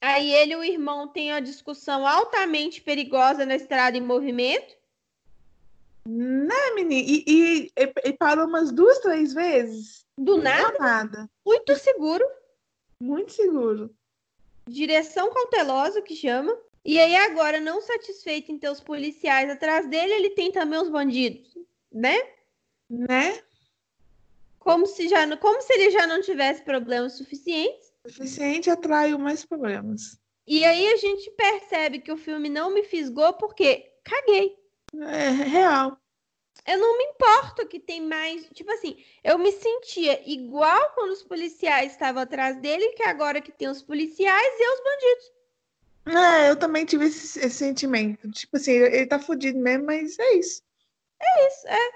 Aí 0.00 0.32
ele 0.32 0.52
e 0.52 0.56
o 0.56 0.64
irmão 0.64 1.08
têm 1.08 1.32
uma 1.32 1.42
discussão 1.42 2.06
altamente 2.06 2.80
perigosa 2.80 3.44
na 3.44 3.56
estrada 3.56 3.96
em 3.96 4.00
movimento. 4.00 4.76
Né, 6.06 6.70
menina? 6.76 7.04
E, 7.06 7.24
e, 7.26 7.72
e, 8.04 8.12
parou 8.12 8.46
umas 8.46 8.70
duas, 8.70 8.98
três 9.00 9.34
vezes. 9.34 10.06
Do 10.16 10.38
nada? 10.38 10.78
nada. 10.78 11.30
Muito 11.44 11.76
seguro. 11.76 12.24
Muito 13.00 13.32
seguro. 13.32 13.94
Direção 14.68 15.32
cautelosa, 15.32 16.02
que 16.02 16.14
chama. 16.14 16.56
E 16.84 16.98
aí, 16.98 17.16
agora, 17.16 17.60
não 17.60 17.80
satisfeito 17.80 18.52
em 18.52 18.58
ter 18.58 18.70
os 18.70 18.80
policiais 18.80 19.50
atrás 19.50 19.88
dele, 19.88 20.12
ele 20.12 20.30
tem 20.30 20.50
também 20.50 20.78
os 20.78 20.88
bandidos, 20.88 21.48
né? 21.92 22.16
Né? 22.88 23.42
Como 24.58 24.86
se, 24.86 25.08
já, 25.08 25.36
como 25.36 25.60
se 25.62 25.72
ele 25.72 25.90
já 25.90 26.06
não 26.06 26.20
tivesse 26.20 26.62
problemas 26.62 27.14
suficientes. 27.14 27.92
Suficiente 28.06 28.70
atraiu 28.70 29.18
mais 29.18 29.44
problemas. 29.44 30.18
E 30.46 30.64
aí 30.64 30.92
a 30.92 30.96
gente 30.96 31.30
percebe 31.32 31.98
que 31.98 32.10
o 32.10 32.16
filme 32.16 32.48
não 32.48 32.72
me 32.72 32.82
fisgou 32.82 33.34
porque 33.34 33.92
caguei. 34.02 34.56
É 34.94 35.28
real. 35.28 35.98
Eu 36.66 36.78
não 36.78 36.98
me 36.98 37.04
importo 37.04 37.66
que 37.66 37.80
tem 37.80 38.00
mais. 38.00 38.46
Tipo 38.52 38.70
assim, 38.72 39.02
eu 39.24 39.38
me 39.38 39.52
sentia 39.52 40.22
igual 40.30 40.92
quando 40.94 41.12
os 41.12 41.22
policiais 41.22 41.92
estavam 41.92 42.22
atrás 42.22 42.56
dele, 42.60 42.90
que 42.90 43.02
agora 43.02 43.40
que 43.40 43.52
tem 43.52 43.68
os 43.68 43.82
policiais 43.82 44.54
e 44.58 44.74
os 44.74 44.80
bandidos. 44.84 45.38
É, 46.08 46.50
eu 46.50 46.56
também 46.56 46.84
tive 46.84 47.06
esse, 47.06 47.38
esse 47.38 47.56
sentimento. 47.56 48.30
Tipo 48.30 48.56
assim, 48.56 48.72
ele 48.72 49.06
tá 49.06 49.18
fudido 49.18 49.58
mesmo, 49.58 49.86
mas 49.86 50.18
é 50.18 50.34
isso. 50.34 50.62
É 51.20 51.48
isso, 51.48 51.68
é. 51.68 51.90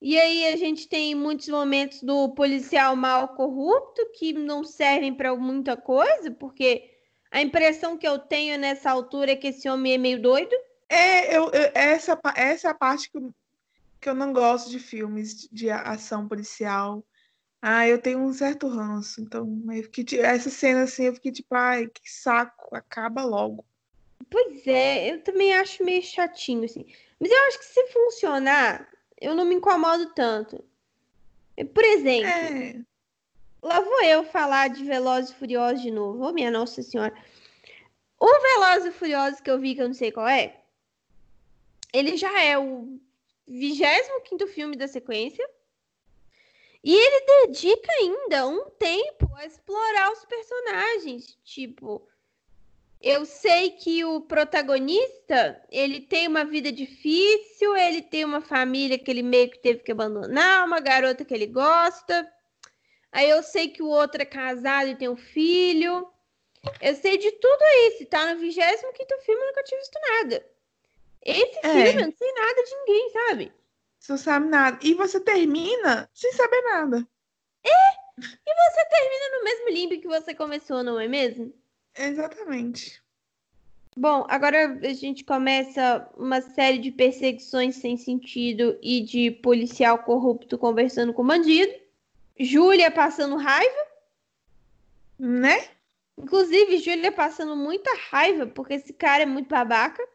E 0.00 0.18
aí 0.18 0.46
a 0.48 0.56
gente 0.56 0.88
tem 0.88 1.14
muitos 1.14 1.48
momentos 1.48 2.02
do 2.02 2.28
policial 2.30 2.94
mal 2.94 3.28
corrupto 3.28 4.06
que 4.12 4.32
não 4.32 4.62
servem 4.62 5.14
para 5.14 5.34
muita 5.34 5.76
coisa, 5.76 6.30
porque 6.30 6.90
a 7.30 7.40
impressão 7.40 7.96
que 7.96 8.06
eu 8.06 8.18
tenho 8.18 8.58
nessa 8.58 8.90
altura 8.90 9.32
é 9.32 9.36
que 9.36 9.48
esse 9.48 9.68
homem 9.68 9.94
é 9.94 9.98
meio 9.98 10.20
doido. 10.20 10.54
É, 10.88 11.36
eu, 11.36 11.50
eu 11.50 11.70
essa, 11.74 12.18
essa 12.34 12.68
é 12.68 12.70
a 12.70 12.74
parte 12.74 13.10
que 13.10 13.18
eu, 13.18 13.34
que 14.00 14.08
eu 14.08 14.14
não 14.14 14.32
gosto 14.32 14.70
de 14.70 14.78
filmes 14.78 15.48
de 15.50 15.70
ação 15.70 16.28
policial. 16.28 17.04
Ah, 17.60 17.88
eu 17.88 18.00
tenho 18.00 18.20
um 18.20 18.32
certo 18.32 18.68
ranço. 18.68 19.20
Então, 19.20 19.60
eu 19.72 19.82
fiquei, 19.82 20.20
essa 20.20 20.50
cena 20.50 20.84
assim, 20.84 21.04
eu 21.04 21.14
fiquei 21.14 21.32
tipo, 21.32 21.54
ai, 21.54 21.88
que 21.88 22.10
saco, 22.10 22.76
acaba 22.76 23.24
logo. 23.24 23.64
Pois 24.30 24.66
é, 24.66 25.12
eu 25.12 25.22
também 25.22 25.54
acho 25.54 25.84
meio 25.84 26.02
chatinho, 26.02 26.64
assim. 26.64 26.84
Mas 27.18 27.30
eu 27.30 27.38
acho 27.48 27.58
que 27.58 27.64
se 27.64 27.86
funcionar, 27.88 28.88
eu 29.20 29.34
não 29.34 29.44
me 29.44 29.54
incomodo 29.54 30.12
tanto. 30.14 30.62
Por 31.72 31.84
exemplo, 31.84 32.28
é. 32.28 32.80
lá 33.62 33.80
vou 33.80 34.02
eu 34.02 34.24
falar 34.24 34.68
de 34.68 34.84
Velozes 34.84 35.30
e 35.30 35.34
Furiosos 35.34 35.80
de 35.80 35.90
novo. 35.90 36.22
Ô, 36.22 36.28
oh, 36.28 36.32
minha 36.32 36.50
Nossa 36.50 36.82
Senhora. 36.82 37.14
O 38.20 38.26
Velozes 38.26 38.94
e 38.94 38.98
Furiosos 38.98 39.40
que 39.40 39.50
eu 39.50 39.58
vi, 39.58 39.74
que 39.74 39.82
eu 39.82 39.88
não 39.88 39.94
sei 39.94 40.12
qual 40.12 40.28
é, 40.28 40.60
ele 41.92 42.16
já 42.16 42.42
é 42.42 42.58
o 42.58 42.98
25 43.46 44.46
filme 44.48 44.76
da 44.76 44.88
sequência. 44.88 45.48
E 46.82 46.94
ele 46.94 47.46
dedica 47.46 47.92
ainda 47.92 48.46
um 48.46 48.70
tempo 48.70 49.28
a 49.34 49.44
explorar 49.44 50.12
os 50.12 50.24
personagens. 50.24 51.36
Tipo, 51.42 52.06
eu 53.00 53.24
sei 53.26 53.70
que 53.70 54.04
o 54.04 54.20
protagonista, 54.20 55.60
ele 55.70 56.00
tem 56.00 56.28
uma 56.28 56.44
vida 56.44 56.70
difícil, 56.70 57.76
ele 57.76 58.02
tem 58.02 58.24
uma 58.24 58.40
família 58.40 58.98
que 58.98 59.10
ele 59.10 59.22
meio 59.22 59.50
que 59.50 59.58
teve 59.58 59.80
que 59.80 59.92
abandonar, 59.92 60.64
uma 60.64 60.80
garota 60.80 61.24
que 61.24 61.34
ele 61.34 61.46
gosta. 61.46 62.30
Aí 63.10 63.28
eu 63.30 63.42
sei 63.42 63.68
que 63.68 63.82
o 63.82 63.88
outro 63.88 64.22
é 64.22 64.26
casado 64.26 64.88
e 64.88 64.96
tem 64.96 65.08
um 65.08 65.16
filho. 65.16 66.08
Eu 66.80 66.94
sei 66.94 67.16
de 67.16 67.32
tudo 67.32 67.62
isso. 67.88 68.06
Tá 68.06 68.32
no 68.32 68.40
25 68.40 69.22
filme, 69.24 69.40
eu 69.40 69.46
nunca 69.46 69.62
tinha 69.64 69.80
visto 69.80 69.98
nada. 70.08 70.55
Esse 71.26 71.58
é. 71.64 71.68
filme, 71.68 72.02
eu 72.02 72.06
não 72.06 72.12
sei 72.16 72.32
nada 72.32 72.62
de 72.62 72.76
ninguém, 72.76 73.10
sabe? 73.10 73.52
Você 73.98 74.12
não 74.12 74.18
sabe 74.18 74.46
nada. 74.46 74.78
E 74.80 74.94
você 74.94 75.18
termina 75.18 76.08
sem 76.14 76.32
saber 76.32 76.62
nada. 76.62 77.08
É! 77.64 78.06
E 78.18 78.54
você 78.54 78.84
termina 78.88 79.36
no 79.36 79.44
mesmo 79.44 79.68
limbo 79.70 80.00
que 80.00 80.06
você 80.06 80.32
começou, 80.32 80.84
não 80.84 81.00
é 81.00 81.08
mesmo? 81.08 81.52
Exatamente. 81.98 83.02
Bom, 83.96 84.24
agora 84.28 84.78
a 84.84 84.92
gente 84.92 85.24
começa 85.24 86.08
uma 86.16 86.40
série 86.40 86.78
de 86.78 86.92
perseguições 86.92 87.76
sem 87.76 87.96
sentido 87.96 88.78
e 88.80 89.00
de 89.00 89.32
policial 89.32 89.98
corrupto 89.98 90.56
conversando 90.56 91.12
com 91.12 91.26
bandido. 91.26 91.72
Júlia 92.38 92.90
passando 92.90 93.36
raiva. 93.36 93.86
Né? 95.18 95.68
Inclusive, 96.16 96.78
Júlia 96.78 97.10
passando 97.10 97.56
muita 97.56 97.90
raiva 98.10 98.46
porque 98.46 98.74
esse 98.74 98.92
cara 98.92 99.24
é 99.24 99.26
muito 99.26 99.48
babaca. 99.48 100.06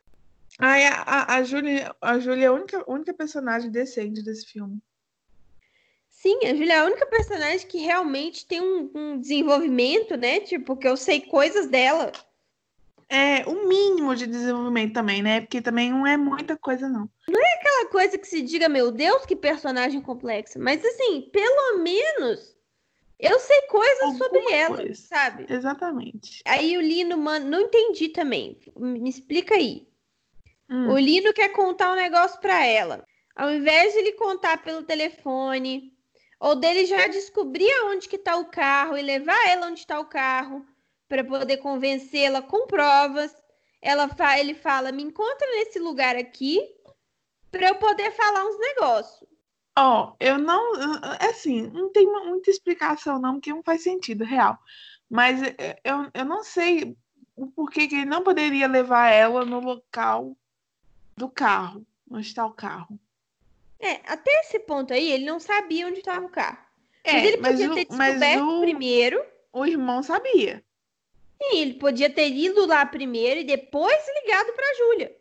Ai, 0.61 0.85
a, 0.85 1.35
a, 1.35 1.43
Júlia, 1.43 1.95
a 1.99 2.19
Júlia 2.19 2.45
é 2.45 2.47
a 2.47 2.53
única, 2.53 2.83
única 2.89 3.13
personagem 3.13 3.71
decente 3.71 4.21
desse 4.21 4.45
filme. 4.45 4.79
Sim, 6.07 6.37
a 6.45 6.53
Julia 6.53 6.73
é 6.75 6.77
a 6.77 6.85
única 6.85 7.05
personagem 7.07 7.67
que 7.67 7.79
realmente 7.79 8.45
tem 8.45 8.61
um, 8.61 8.91
um, 8.93 9.19
desenvolvimento, 9.19 10.15
né? 10.15 10.39
Tipo, 10.39 10.77
que 10.77 10.87
eu 10.87 10.95
sei 10.95 11.21
coisas 11.21 11.67
dela. 11.67 12.11
É, 13.09 13.43
o 13.47 13.53
um 13.53 13.67
mínimo 13.67 14.15
de 14.15 14.27
desenvolvimento 14.27 14.93
também, 14.93 15.23
né? 15.23 15.41
Porque 15.41 15.61
também 15.61 15.89
não 15.89 16.05
é 16.05 16.15
muita 16.15 16.55
coisa, 16.55 16.87
não. 16.87 17.09
Não 17.27 17.41
é 17.43 17.53
aquela 17.55 17.89
coisa 17.89 18.17
que 18.19 18.27
se 18.27 18.43
diga, 18.43 18.69
meu 18.69 18.91
Deus, 18.91 19.25
que 19.25 19.35
personagem 19.35 19.99
complexa. 19.99 20.59
Mas, 20.59 20.85
assim, 20.85 21.21
pelo 21.33 21.79
menos 21.79 22.55
eu 23.19 23.39
sei 23.39 23.61
coisas 23.63 24.03
Alguma 24.03 24.25
sobre 24.25 24.51
ela, 24.51 24.77
coisa. 24.77 24.93
sabe? 24.93 25.45
Exatamente. 25.49 26.41
Aí 26.45 26.77
o 26.77 26.81
Lino, 26.81 27.17
mano, 27.17 27.49
não 27.49 27.61
entendi 27.61 28.09
também. 28.09 28.59
Me 28.75 29.09
explica 29.09 29.55
aí. 29.55 29.90
Hum. 30.71 30.89
O 30.89 30.97
Lino 30.97 31.33
quer 31.33 31.49
contar 31.49 31.91
um 31.91 31.97
negócio 31.97 32.39
para 32.39 32.65
ela. 32.65 33.05
Ao 33.35 33.51
invés 33.51 33.91
de 33.91 33.99
ele 33.99 34.13
contar 34.13 34.63
pelo 34.63 34.83
telefone, 34.83 35.91
ou 36.39 36.55
dele 36.55 36.85
já 36.85 37.07
descobrir 37.07 37.69
aonde 37.79 38.07
que 38.07 38.15
está 38.15 38.37
o 38.37 38.45
carro 38.45 38.97
e 38.97 39.01
levar 39.01 39.49
ela 39.49 39.67
onde 39.67 39.81
está 39.81 39.99
o 39.99 40.05
carro 40.05 40.65
para 41.09 41.25
poder 41.25 41.57
convencê-la 41.57 42.41
com 42.41 42.67
provas. 42.67 43.35
Ela 43.81 44.07
fa 44.07 44.39
ele 44.39 44.53
fala: 44.53 44.93
"Me 44.93 45.03
encontra 45.03 45.45
nesse 45.57 45.77
lugar 45.77 46.15
aqui 46.15 46.61
para 47.51 47.67
eu 47.67 47.75
poder 47.75 48.11
falar 48.11 48.45
uns 48.45 48.57
negócios". 48.57 49.29
Ó, 49.77 50.11
oh, 50.11 50.15
eu 50.19 50.37
não, 50.37 50.73
assim, 51.19 51.67
não 51.67 51.91
tem 51.91 52.05
muita 52.05 52.49
explicação 52.49 53.19
não, 53.19 53.33
porque 53.35 53.53
não 53.53 53.63
faz 53.63 53.83
sentido, 53.83 54.23
real. 54.23 54.57
Mas 55.09 55.41
é, 55.43 55.79
eu, 55.83 56.09
eu 56.13 56.25
não 56.25 56.43
sei 56.43 56.95
o 57.35 57.47
porquê 57.47 57.87
que 57.87 57.95
ele 57.95 58.05
não 58.05 58.23
poderia 58.23 58.67
levar 58.67 59.09
ela 59.09 59.45
no 59.45 59.59
local 59.59 60.37
do 61.15 61.29
carro, 61.29 61.85
onde 62.09 62.27
está 62.27 62.45
o 62.45 62.53
carro. 62.53 62.99
É, 63.79 63.93
até 64.05 64.31
esse 64.41 64.59
ponto 64.59 64.93
aí, 64.93 65.11
ele 65.11 65.25
não 65.25 65.39
sabia 65.39 65.87
onde 65.87 65.99
estava 65.99 66.25
o 66.25 66.29
carro. 66.29 66.59
É, 67.03 67.13
mas 67.13 67.23
ele 67.25 67.37
podia 67.37 67.71
o- 67.71 67.75
ter 67.75 67.87
mas 67.89 68.19
descoberto 68.19 68.43
o, 68.57 68.61
primeiro. 68.61 69.25
o 69.51 69.65
irmão 69.65 70.03
sabia. 70.03 70.63
Sim, 71.41 71.57
ele 71.57 71.73
podia 71.75 72.07
ter 72.13 72.29
ido 72.29 72.67
lá 72.67 72.85
primeiro 72.85 73.39
e 73.39 73.43
depois 73.43 73.97
ligado 74.23 74.53
pra 74.53 74.73
Júlia. 74.77 75.17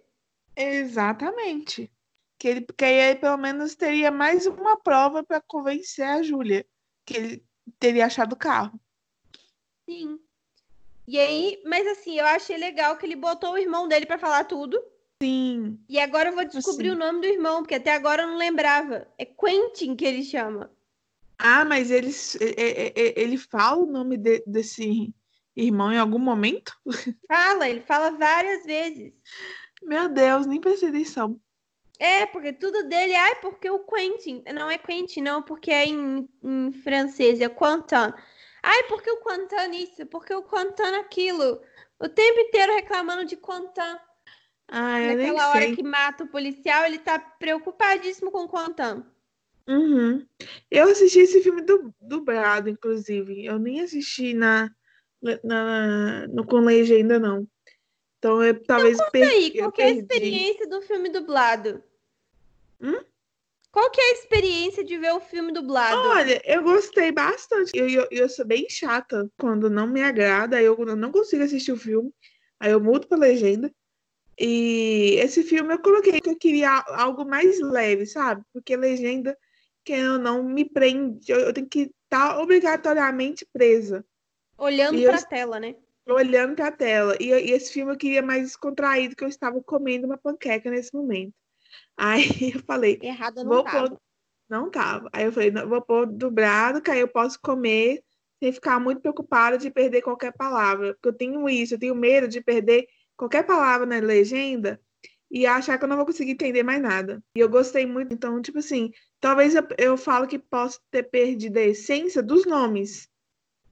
Exatamente. 0.55 1.91
Que 2.38 2.49
ele, 2.49 2.61
porque 2.62 2.84
aí 2.84 2.95
ele 2.95 3.18
pelo 3.18 3.36
menos 3.38 3.74
teria 3.74 4.11
mais 4.11 4.47
uma 4.47 4.76
prova 4.76 5.22
para 5.22 5.41
convencer 5.41 6.05
a 6.07 6.22
Júlia 6.22 6.66
que 7.07 7.16
ele 7.16 7.45
teria 7.78 8.07
achado 8.07 8.34
o 8.34 8.36
carro. 8.38 8.78
Sim. 9.88 10.18
E 11.09 11.18
aí, 11.18 11.62
mas 11.64 11.86
assim, 11.86 12.18
eu 12.18 12.26
achei 12.26 12.57
legal 12.57 12.97
que 12.97 13.07
ele 13.07 13.16
botou 13.16 13.53
o 13.53 13.59
irmão 13.59 13.88
dele 13.88 14.07
pra 14.07 14.18
falar 14.18 14.45
tudo. 14.45 14.80
Sim. 15.22 15.78
E 15.88 15.98
agora 16.00 16.30
eu 16.30 16.34
vou 16.34 16.44
descobrir 16.46 16.88
Assim. 16.88 16.96
o 16.96 16.98
nome 16.98 17.20
do 17.20 17.26
irmão, 17.26 17.62
porque 17.62 17.74
até 17.74 17.92
agora 17.92 18.22
eu 18.22 18.28
não 18.28 18.36
lembrava. 18.38 19.06
É 19.18 19.24
Quentin 19.24 19.94
que 19.94 20.04
ele 20.04 20.22
chama. 20.22 20.70
Ah, 21.38 21.64
mas 21.64 21.90
ele, 21.90 22.10
ele 23.16 23.36
fala 23.38 23.82
o 23.82 23.86
nome 23.86 24.16
de- 24.16 24.42
desse 24.46 25.14
irmão 25.56 25.92
em 25.92 25.98
algum 25.98 26.18
momento? 26.18 26.72
Fala, 27.26 27.68
ele 27.68 27.80
fala 27.80 28.10
várias 28.10 28.64
vezes. 28.64 29.12
Meu 29.82 30.08
Deus, 30.08 30.46
nem 30.46 30.60
prestei 30.60 30.90
atenção. 30.90 31.40
É, 31.98 32.26
porque 32.26 32.52
tudo 32.52 32.86
dele, 32.88 33.14
ai, 33.14 33.36
porque 33.36 33.70
o 33.70 33.80
Quentin. 33.80 34.42
Não 34.54 34.70
é 34.70 34.78
Quentin, 34.78 35.20
não, 35.22 35.42
porque 35.42 35.70
é 35.70 35.86
em, 35.86 36.28
em 36.42 36.72
francês, 36.72 37.40
é 37.40 37.48
Quentin. 37.48 38.14
Ai, 38.62 38.82
porque 38.84 39.10
o 39.10 39.22
Quentin 39.22 39.76
isso, 39.76 40.06
porque 40.06 40.34
o 40.34 40.42
Quentin 40.42 40.94
aquilo. 41.00 41.60
O 41.98 42.08
tempo 42.08 42.40
inteiro 42.40 42.74
reclamando 42.74 43.24
de 43.24 43.36
Quentin. 43.36 43.98
Ah, 44.70 45.00
eu 45.00 45.16
nem 45.16 45.28
Naquela 45.28 45.50
hora 45.50 45.66
sei. 45.66 45.76
que 45.76 45.82
mata 45.82 46.24
o 46.24 46.28
policial, 46.28 46.84
ele 46.84 46.98
tá 46.98 47.18
preocupadíssimo 47.18 48.30
com 48.30 48.44
o 48.44 48.48
Quentin. 48.48 49.04
Uhum. 49.68 50.26
Eu 50.70 50.88
assisti 50.90 51.20
esse 51.20 51.42
filme 51.42 51.62
du- 51.62 51.94
dublado, 52.00 52.68
inclusive. 52.68 53.44
Eu 53.44 53.58
nem 53.58 53.80
assisti 53.80 54.34
na, 54.34 54.70
na, 55.44 56.26
no, 56.28 56.44
com 56.46 56.60
legenda, 56.60 57.18
não. 57.18 57.46
Então, 58.18 58.42
eu 58.44 58.62
talvez 58.64 58.98
E 58.98 59.10
per- 59.12 59.28
aí, 59.34 59.50
eu 59.54 59.66
qual 59.66 59.72
que 59.72 59.80
é 59.82 59.86
a 59.86 59.90
experiência 59.92 60.66
do 60.68 60.82
filme 60.82 61.08
dublado? 61.08 61.82
Hum? 62.80 63.04
Qual 63.72 63.90
que 63.90 64.00
é 64.00 64.10
a 64.10 64.12
experiência 64.12 64.84
de 64.84 64.96
ver 64.96 65.12
o 65.12 65.18
filme 65.20 65.52
dublado? 65.52 66.08
Olha, 66.14 66.40
eu 66.44 66.62
gostei 66.62 67.12
bastante. 67.12 67.70
Eu, 67.74 67.88
eu, 67.88 68.08
eu 68.10 68.28
sou 68.28 68.44
bem 68.46 68.68
chata 68.68 69.30
quando 69.38 69.68
não 69.70 69.86
me 69.86 70.02
agrada, 70.02 70.56
aí 70.56 70.64
eu 70.64 70.76
não 70.96 71.10
consigo 71.12 71.42
assistir 71.42 71.72
o 71.72 71.76
filme, 71.76 72.12
aí 72.58 72.72
eu 72.72 72.80
mudo 72.80 73.06
pra 73.08 73.18
legenda. 73.18 73.72
E 74.43 75.16
esse 75.16 75.43
filme 75.43 75.74
eu 75.74 75.78
coloquei 75.82 76.18
que 76.18 76.30
eu 76.30 76.36
queria 76.38 76.70
a- 76.70 77.03
algo 77.03 77.26
mais 77.26 77.61
leve, 77.61 78.07
sabe? 78.07 78.43
Porque 78.55 78.74
legenda, 78.74 79.36
que 79.84 79.93
eu 79.93 80.18
não 80.18 80.43
me 80.43 80.64
prende, 80.64 81.30
eu, 81.30 81.53
tenho 81.53 81.68
que 81.68 81.91
estar 82.05 82.38
obrigatoriamente 82.41 83.47
presa, 83.53 84.03
Olhando 84.57 84.99
eu- 84.99 85.11
pra 85.11 85.22
tela, 85.22 85.61
né? 85.61 85.76
olhando 86.09 86.55
pra 86.57 86.72
tela. 86.72 87.16
E, 87.20 87.26
e 87.26 87.53
esse 87.53 87.70
filme 87.72 87.93
eu 87.93 87.99
queria 87.99 88.22
mais 88.22 88.43
descontraído, 88.45 89.14
que 89.14 89.22
eu 89.22 89.28
estava 89.28 89.62
comendo 89.62 90.07
uma 90.07 90.16
panqueca 90.16 90.70
nesse 90.70 90.95
momento. 90.95 91.34
Aí 91.97 92.24
eu 92.57 92.62
falei, 92.66 92.99
Errada 93.03 93.45
não 93.45 93.62
tava. 93.62 93.88
pôr- 93.91 94.01
Não 94.49 94.70
tava. 94.70 95.11
Aí 95.12 95.24
eu 95.26 95.32
falei, 95.32 95.51
não, 95.51 95.68
vou 95.68 95.82
pôr 95.82 96.07
dublado, 96.07 96.80
que 96.80 96.91
aí 96.91 97.01
eu 97.01 97.09
posso 97.09 97.38
comer 97.43 98.03
sem 98.43 98.53
ficar 98.53 98.80
muito 98.80 99.03
preocupada 99.03 99.59
de 99.59 99.70
perder 99.70 100.01
qualquer 100.01 100.32
palavra. 100.32 100.95
Porque 100.95 101.09
eu 101.09 101.12
tenho 101.12 101.47
isso, 101.49 101.74
eu 101.74 101.78
tenho 101.78 101.95
medo 101.95 102.26
de 102.26 102.41
perder 102.41 102.86
qualquer 103.20 103.44
palavra 103.44 103.84
na 103.84 103.98
legenda 103.98 104.80
e 105.30 105.46
achar 105.46 105.76
que 105.76 105.84
eu 105.84 105.88
não 105.88 105.96
vou 105.98 106.06
conseguir 106.06 106.32
entender 106.32 106.62
mais 106.62 106.80
nada. 106.80 107.22
E 107.36 107.40
eu 107.40 107.50
gostei 107.50 107.84
muito, 107.84 108.14
então, 108.14 108.40
tipo 108.40 108.58
assim, 108.58 108.90
talvez 109.20 109.54
eu, 109.54 109.62
eu 109.76 109.96
falo 109.98 110.26
que 110.26 110.38
posso 110.38 110.80
ter 110.90 111.02
perdido 111.02 111.58
a 111.58 111.62
essência 111.62 112.22
dos 112.22 112.46
nomes. 112.46 113.08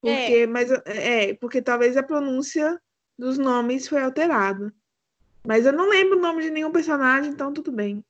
Porque, 0.03 0.47
mas 0.47 0.71
eu- 0.71 0.83
é, 0.85 1.33
porque 1.35 1.63
talvez 1.63 1.97
a 1.97 2.03
pronúncia 2.03 2.79
dos 3.19 3.39
nomes 3.39 3.89
foi 3.89 4.03
alterada. 4.03 4.73
Mas 5.47 5.65
eu 5.65 5.73
não 5.73 5.89
lembro 5.89 6.19
o 6.19 6.21
nome 6.21 6.43
de 6.43 6.51
nenhum 6.51 6.71
personagem, 6.71 7.33
então 7.33 7.51
tudo 7.53 7.73
bem. 7.73 8.05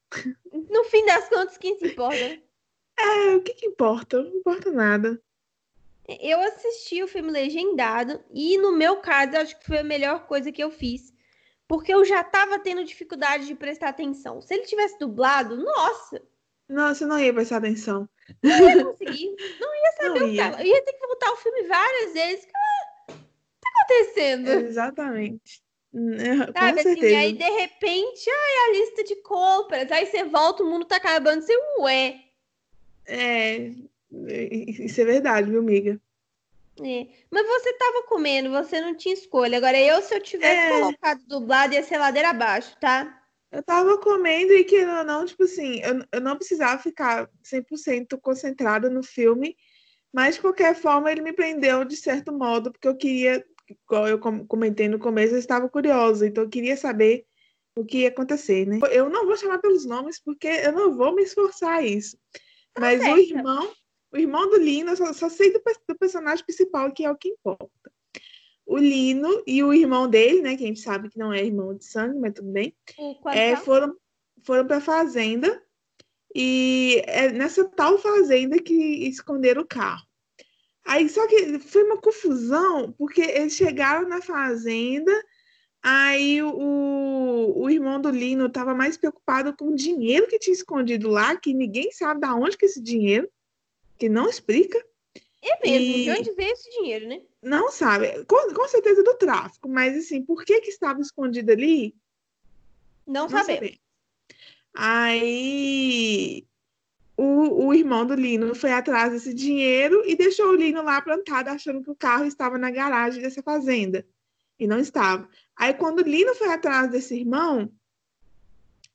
No 0.53 0.85
fim 0.85 1.07
das 1.07 1.29
contas, 1.29 1.57
quem 1.57 1.79
se 1.79 1.87
importa? 1.87 2.19
né? 2.19 2.43
É, 3.01 3.37
o 3.37 3.41
que 3.41 3.55
que 3.55 3.67
importa? 3.67 4.21
Não 4.21 4.35
importa 4.39 4.73
nada. 4.73 5.23
Eu 6.21 6.41
assisti 6.41 7.01
o 7.01 7.07
filme 7.07 7.31
legendado 7.31 8.21
e, 8.35 8.59
no 8.59 8.73
meu 8.73 8.97
caso, 8.97 9.37
eu 9.37 9.41
acho 9.41 9.57
que 9.57 9.67
foi 9.67 9.79
a 9.79 9.85
melhor 9.85 10.27
coisa 10.27 10.51
que 10.51 10.61
eu 10.61 10.69
fiz. 10.69 11.13
Porque 11.69 11.93
eu 11.93 12.03
já 12.05 12.25
tava 12.25 12.59
tendo 12.59 12.83
dificuldade 12.83 13.47
de 13.47 13.55
prestar 13.55 13.91
atenção. 13.91 14.41
Se 14.41 14.55
ele 14.55 14.65
tivesse 14.65 14.99
dublado, 14.99 15.55
nossa, 15.57 16.23
Nossa, 16.69 17.05
eu 17.05 17.09
não 17.09 17.19
ia 17.21 17.33
prestar 17.33 17.59
atenção. 17.59 18.09
não 18.43 18.69
ia 18.71 18.85
conseguir. 18.85 19.37
Não 19.61 19.75
ia 19.75 19.93
saber 20.01 20.21
Não 20.21 20.27
o 20.27 20.31
que 20.31 20.35
ia. 20.37 20.51
tava. 20.51 20.63
Eu 20.63 20.67
ia 20.67 20.83
ter 20.85 20.93
que 20.95 21.07
voltar 21.07 21.31
o 21.33 21.37
filme 21.37 21.63
várias 21.65 22.13
vezes. 22.15 22.47
Ah, 22.55 23.13
o 23.13 23.13
que 23.13 23.21
tá 23.61 23.69
acontecendo? 23.83 24.49
Exatamente. 24.49 25.63
É, 25.95 26.47
Com 26.47 26.53
Sabe 26.59 26.81
assim, 26.81 26.83
certeza. 26.95 27.19
aí 27.19 27.33
de 27.33 27.51
repente, 27.51 28.31
ai, 28.31 28.55
a 28.69 28.73
lista 28.79 29.05
de 29.05 29.17
compras. 29.17 29.91
Aí 29.93 30.07
você 30.07 30.25
volta, 30.25 30.63
o 30.63 30.67
mundo 30.67 30.85
tá 30.87 30.97
acabando. 30.97 31.43
Você, 31.43 31.55
ué. 31.81 32.21
É, 33.07 33.71
isso 34.11 35.01
é 35.01 35.05
verdade, 35.05 35.51
viu, 35.51 35.61
amiga? 35.61 35.99
É. 36.85 37.07
Mas 37.31 37.47
você 37.47 37.73
tava 37.75 38.05
comendo, 38.05 38.51
você 38.51 38.81
não 38.81 38.95
tinha 38.95 39.15
escolha. 39.15 39.59
Agora, 39.59 39.79
eu, 39.79 40.01
se 40.03 40.15
eu 40.15 40.21
tivesse 40.21 40.67
É. 40.67 40.69
colocado 40.69 41.21
dublado, 41.27 41.75
ia 41.75 41.83
ser 41.83 41.99
ladeira 41.99 42.31
abaixo, 42.31 42.77
tá? 42.81 43.15
Eu 43.51 43.63
tava 43.63 43.97
comendo 43.99 44.53
e 44.53 44.65
que 44.65 44.85
não, 44.85 45.03
não, 45.05 45.25
tipo 45.25 45.45
assim, 45.45 45.81
eu, 45.81 46.05
eu 46.13 46.21
não 46.21 46.37
precisava 46.37 46.83
ficar 46.83 47.31
100% 47.43 48.19
concentrada 48.21 48.91
no 48.91 49.03
filme, 49.03 49.57
mas 50.13 50.35
de 50.35 50.43
qualquer 50.43 50.75
forma 50.75 51.11
ele 51.11 51.23
me 51.23 51.33
prendeu 51.33 51.83
de 51.85 51.97
certo 51.97 52.31
modo, 52.31 52.71
porque 52.71 52.87
eu 52.87 52.97
queria, 52.97 53.43
igual 53.67 54.07
eu 54.07 54.19
com- 54.19 54.47
comentei 54.47 54.87
no 54.87 54.99
começo, 54.99 55.35
eu 55.35 55.39
estava 55.39 55.67
curiosa, 55.69 56.27
então 56.27 56.45
eu 56.45 56.51
queria 56.51 56.77
saber 56.77 57.25
o 57.75 57.85
que 57.85 57.99
ia 57.99 58.09
acontecer, 58.09 58.67
né? 58.67 58.79
Eu 58.91 59.09
não 59.09 59.25
vou 59.25 59.37
chamar 59.37 59.59
pelos 59.61 59.87
nomes, 59.87 60.21
porque 60.23 60.49
eu 60.49 60.73
não 60.73 60.95
vou 60.95 61.15
me 61.15 61.23
esforçar 61.23 61.79
a 61.79 61.83
isso. 61.83 62.19
Mas 62.79 63.01
o 63.01 63.05
certa. 63.05 63.21
irmão, 63.21 63.73
o 64.13 64.17
irmão 64.17 64.49
do 64.49 64.57
Lino, 64.57 64.91
eu 64.91 64.97
só, 64.97 65.13
só 65.13 65.29
sei 65.29 65.53
do, 65.53 65.61
do 65.89 65.99
personagem 65.99 66.45
principal, 66.45 66.93
que 66.93 67.05
é 67.05 67.11
o 67.11 67.17
que 67.17 67.29
importa. 67.29 67.93
O 68.67 68.77
Lino 68.77 69.43
e 69.47 69.63
o 69.63 69.73
irmão 69.73 70.09
dele, 70.09 70.43
né? 70.43 70.57
Que 70.57 70.65
a 70.65 70.67
gente 70.67 70.81
sabe 70.81 71.09
que 71.09 71.19
não 71.19 71.33
é 71.33 71.45
irmão 71.45 71.75
de 71.75 71.85
sangue, 71.85 72.19
mas 72.19 72.35
tudo 72.35 72.51
bem. 72.51 72.75
É, 73.27 73.57
foram 73.57 73.97
foram 74.45 74.67
para 74.67 74.81
fazenda 74.81 75.63
e 76.35 77.03
é 77.07 77.31
nessa 77.33 77.65
tal 77.69 77.99
fazenda 77.99 78.59
que 78.59 79.09
esconderam 79.09 79.63
o 79.63 79.67
carro. 79.67 80.07
Aí 80.87 81.09
só 81.09 81.27
que 81.27 81.59
foi 81.59 81.85
uma 81.85 81.99
confusão 81.99 82.93
porque 82.93 83.21
eles 83.21 83.55
chegaram 83.55 84.09
na 84.09 84.23
fazenda, 84.23 85.13
aí 85.83 86.43
o, 86.43 87.53
o 87.57 87.71
irmão 87.71 88.01
do 88.01 88.11
Lino 88.11 88.47
estava 88.47 88.75
mais 88.75 88.97
preocupado 88.97 89.55
com 89.55 89.69
o 89.69 89.77
dinheiro 89.77 90.29
que 90.29 90.39
tinha 90.39 90.55
escondido 90.55 91.09
lá, 91.09 91.37
que 91.37 91.53
ninguém 91.53 91.91
sabe 91.93 92.21
de 92.21 92.33
onde 92.33 92.57
que 92.57 92.65
é 92.65 92.69
esse 92.69 92.83
dinheiro, 92.83 93.29
que 93.99 94.09
não 94.09 94.29
explica. 94.29 94.79
É 95.43 95.61
mesmo, 95.61 95.95
de 95.95 96.11
E- 96.11 96.11
onde 96.11 96.33
veio 96.33 96.53
esse 96.53 96.71
dinheiro, 96.71 97.09
né? 97.09 97.23
Não 97.43 97.71
sabe, 97.71 98.25
com, 98.25 98.53
com 98.53 98.69
certeza 98.69 99.03
do 99.03 99.15
tráfico, 99.15 99.69
mas 99.69 99.97
assim, 99.97 100.23
por 100.25 100.45
que 100.45 100.61
que 100.61 100.71
estava 100.71 101.01
escondido 101.01 101.53
ali? 101.53 101.95
Não, 103.07 103.23
Não 103.23 103.29
sabemos. 103.29 103.55
sabemos. 103.55 103.79
Aí 104.75 106.47
o, 107.17 107.67
o 107.67 107.75
irmão 107.75 108.05
do 108.07 108.15
Lino 108.15 108.55
foi 108.55 108.73
atrás 108.73 109.13
desse 109.13 109.33
dinheiro 109.35 110.03
e 110.07 110.15
deixou 110.17 110.49
o 110.51 110.55
Lino 110.57 110.83
lá 110.83 111.01
plantado, 111.01 111.51
achando 111.51 111.83
que 111.83 111.91
o 111.91 111.97
carro 111.97 112.25
estava 112.25 112.59
na 112.59 112.71
garagem 112.71 113.23
dessa 113.23 113.43
fazenda. 113.43 114.07
E 114.59 114.67
não 114.67 114.79
estava. 114.79 115.29
Aí, 115.57 115.73
quando 115.75 116.01
o 116.01 116.09
Lino 116.09 116.35
foi 116.35 116.49
atrás 116.49 116.91
desse 116.91 117.15
irmão, 117.17 117.73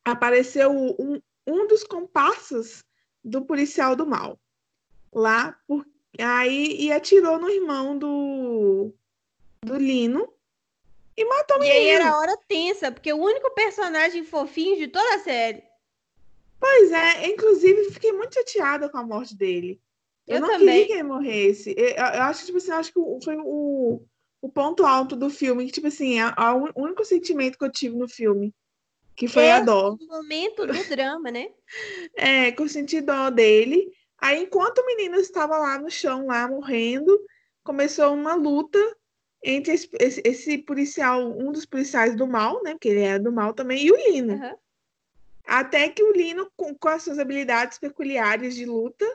apareceu 0.03 0.71
um, 0.71 1.21
um 1.47 1.67
dos 1.67 1.83
comparsas 1.83 2.83
do 3.23 3.45
policial 3.45 3.95
do 3.95 4.05
mal. 4.05 4.37
Lá, 5.14 5.57
por, 5.68 5.86
aí, 6.20 6.76
e 6.80 6.91
atirou 6.91 7.39
no 7.39 7.49
irmão 7.49 7.97
do, 7.97 8.93
do 9.61 9.76
Lino 9.78 10.28
e 11.16 11.24
matou 11.26 11.59
o 11.59 11.64
E 11.64 11.72
aí 11.72 11.88
era 11.89 12.18
hora 12.18 12.36
tensa, 12.47 12.91
porque 12.91 13.14
o 13.14 13.18
único 13.22 13.51
personagem 13.53 14.24
fofinho 14.24 14.78
de 14.78 14.88
toda 14.88 15.16
a 15.16 15.20
série. 15.20 15.64
Pois 16.59 16.91
é, 16.91 17.28
inclusive 17.28 17.91
fiquei 17.91 18.11
muito 18.14 18.34
chateada 18.34 18.89
com 18.89 18.97
a 18.97 19.05
morte 19.05 19.36
dele. 19.36 19.80
Eu, 20.26 20.36
Eu 20.36 20.41
não 20.41 20.47
também. 20.47 20.68
queria 20.68 20.86
que 20.88 20.93
ele 20.93 21.03
morresse. 21.03 21.76
Eu, 21.78 21.89
eu 21.89 22.22
acho, 22.24 22.45
tipo 22.45 22.57
assim, 22.57 22.72
acho 22.72 22.93
que 22.93 22.99
foi 23.24 23.36
o, 23.38 24.01
o 24.41 24.49
ponto 24.49 24.86
alto 24.86 25.16
do 25.16 25.30
filme, 25.30 25.66
que, 25.66 25.74
tipo 25.74 25.88
assim, 25.88 26.20
é 26.20 26.34
a- 26.36 26.55
o 26.55 26.82
único 26.82 27.03
sentimento 27.03 27.57
que 27.57 27.66
eu 27.66 27.72
tive 27.72 27.95
no 27.97 28.07
filme, 28.07 28.53
que 29.16 29.28
foi 29.28 29.51
a 29.51 29.57
Esse 29.57 29.66
dó. 29.66 29.93
O 29.93 30.05
momento 30.07 30.66
do 30.66 30.84
drama, 30.89 31.30
né? 31.30 31.49
É, 32.16 32.51
que 32.51 32.61
eu 32.61 32.70
senti 32.70 33.01
dó 33.01 33.30
dele. 33.30 33.91
Aí, 34.24 34.43
enquanto 34.43 34.78
o 34.78 34.86
menino 34.86 35.17
estava 35.17 35.57
lá 35.57 35.78
no 35.78 35.91
chão, 35.91 36.28
lá 36.28 36.47
morrendo, 36.47 37.19
começou 37.61 38.13
uma 38.13 38.36
luta 38.36 38.80
entre 39.43 39.74
esse, 39.74 39.89
esse- 39.99 40.21
esse 40.24 40.57
policial, 40.59 41.38
um 41.38 41.51
dos 41.51 41.65
policiais 41.65 42.15
do 42.15 42.26
mal, 42.26 42.63
né? 42.63 42.71
Porque 42.71 42.88
ele 42.88 43.01
era 43.01 43.19
do 43.19 43.34
mal 43.34 43.53
também, 43.53 43.86
e 43.86 43.91
o 43.91 43.95
Lino. 43.97 44.36
Aham. 44.36 44.55
Até 45.45 45.89
que 45.89 46.01
o 46.01 46.13
Lino, 46.13 46.49
com, 46.55 46.74
com 46.74 46.88
as 46.88 47.03
suas 47.03 47.19
habilidades 47.19 47.78
peculiares 47.78 48.55
de 48.55 48.65
luta, 48.65 49.05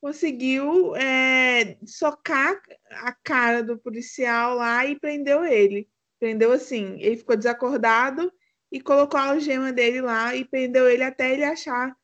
conseguiu 0.00 0.96
é, 0.96 1.76
socar 1.84 2.58
a 2.92 3.12
cara 3.12 3.62
do 3.62 3.78
policial 3.78 4.54
lá 4.54 4.86
e 4.86 4.98
prendeu 4.98 5.44
ele. 5.44 5.86
Prendeu 6.18 6.50
assim, 6.50 6.96
ele 6.98 7.18
ficou 7.18 7.36
desacordado 7.36 8.32
e 8.72 8.80
colocou 8.80 9.20
a 9.20 9.32
algema 9.32 9.70
dele 9.70 10.00
lá 10.00 10.34
e 10.34 10.46
prendeu 10.46 10.88
ele 10.88 11.04
até 11.04 11.34
ele 11.34 11.44
achar, 11.44 11.94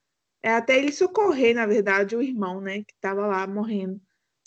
é, 0.42 0.50
até 0.50 0.78
ele 0.78 0.90
socorrer, 0.90 1.54
na 1.54 1.66
verdade, 1.66 2.16
o 2.16 2.22
irmão, 2.22 2.60
né, 2.60 2.78
que 2.78 2.92
estava 2.94 3.26
lá 3.26 3.46
morrendo, 3.46 4.00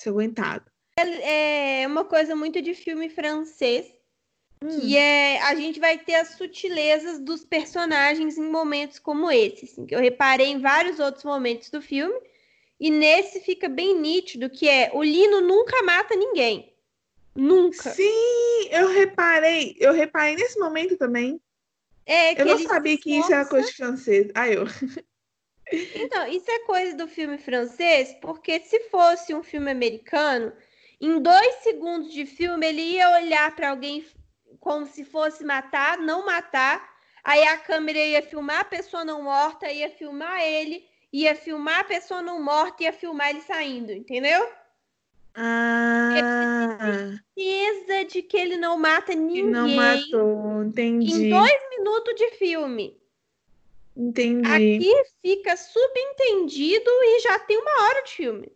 aguentado. 0.06 0.70
É 0.98 1.86
uma 1.88 2.06
coisa 2.06 2.36
muito 2.36 2.62
de 2.62 2.74
filme 2.74 3.10
francês, 3.10 3.88
hum. 4.62 4.68
que 4.68 4.98
é 4.98 5.42
a 5.42 5.56
gente 5.56 5.80
vai 5.80 5.98
ter 5.98 6.16
as 6.16 6.30
sutilezas 6.30 7.20
dos 7.20 7.46
personagens 7.46 8.38
em 8.38 8.50
momentos 8.50 9.00
como 9.00 9.32
esse, 9.32 9.66
assim, 9.66 9.86
que 9.86 9.96
eu 9.96 10.00
reparei 10.00 10.48
em 10.48 10.62
vários 10.62 11.00
outros 11.00 11.24
momentos 11.24 11.70
do 11.70 11.82
filme, 11.82 12.16
e 12.80 12.92
nesse 12.92 13.40
fica 13.40 13.70
bem 13.70 13.98
nítido 13.98 14.50
que 14.50 14.68
é 14.68 14.92
o 14.94 15.02
Lino 15.02 15.42
nunca 15.42 15.82
mata 15.84 16.16
ninguém. 16.16 16.74
Nunca. 17.34 17.90
Sim, 17.90 18.68
eu 18.70 18.88
reparei, 18.90 19.76
eu 19.80 19.92
reparei 19.92 20.36
nesse 20.36 20.58
momento 20.60 20.98
também. 20.98 21.42
É, 22.06 22.40
eu 22.40 22.46
não 22.46 22.60
sabia 22.60 22.98
que 22.98 23.18
isso 23.18 23.34
era 23.34 23.46
coisa 23.46 23.68
de 23.68 23.76
francês. 23.76 24.28
Ah, 24.36 24.48
eu. 24.48 24.66
Então, 25.72 26.28
isso 26.28 26.50
é 26.50 26.60
coisa 26.60 26.96
do 26.96 27.08
filme 27.08 27.38
francês, 27.38 28.16
porque 28.22 28.60
se 28.60 28.80
fosse 28.90 29.34
um 29.34 29.44
filme 29.44 29.72
americano, 29.72 30.54
em 31.02 31.20
dois 31.20 31.56
segundos 31.56 32.12
de 32.12 32.26
filme 32.26 32.68
ele 32.68 32.82
ia 32.82 33.10
olhar 33.18 33.56
para 33.56 33.72
alguém 33.72 34.06
como 34.60 34.86
se 34.86 35.04
fosse 35.04 35.44
matar, 35.44 35.98
não 35.98 36.26
matar, 36.26 36.88
aí 37.24 37.44
a 37.44 37.58
câmera 37.58 38.00
ia 38.00 38.22
filmar 38.22 38.62
a 38.62 38.66
pessoa 38.66 39.04
não 39.04 39.24
morta, 39.24 39.72
ia 39.72 39.90
filmar 39.90 40.42
ele, 40.42 40.84
ia 41.12 41.36
filmar 41.36 41.80
a 41.80 41.84
pessoa 41.84 42.22
não 42.22 42.42
morta, 42.42 42.84
ia 42.84 42.94
filmar 42.94 43.30
ele 43.30 43.42
saindo, 43.42 43.92
entendeu? 43.92 44.48
Ah. 45.36 46.14
certeza 47.36 48.06
de 48.06 48.22
que 48.22 48.38
ele 48.38 48.58
não 48.58 48.78
mata 48.78 49.14
ninguém. 49.14 49.46
não 49.46 49.68
matou, 49.68 50.64
entendi. 50.64 51.26
Em 51.26 51.30
dois 51.30 51.70
minutos 51.78 52.16
de 52.16 52.32
filme. 52.38 52.98
Entendi. 53.96 54.50
Aqui 54.50 54.94
fica 55.22 55.56
subentendido 55.56 56.90
e 56.90 57.20
já 57.22 57.40
tem 57.40 57.58
uma 57.58 57.84
hora 57.84 58.04
de 58.04 58.12
filme. 58.12 58.52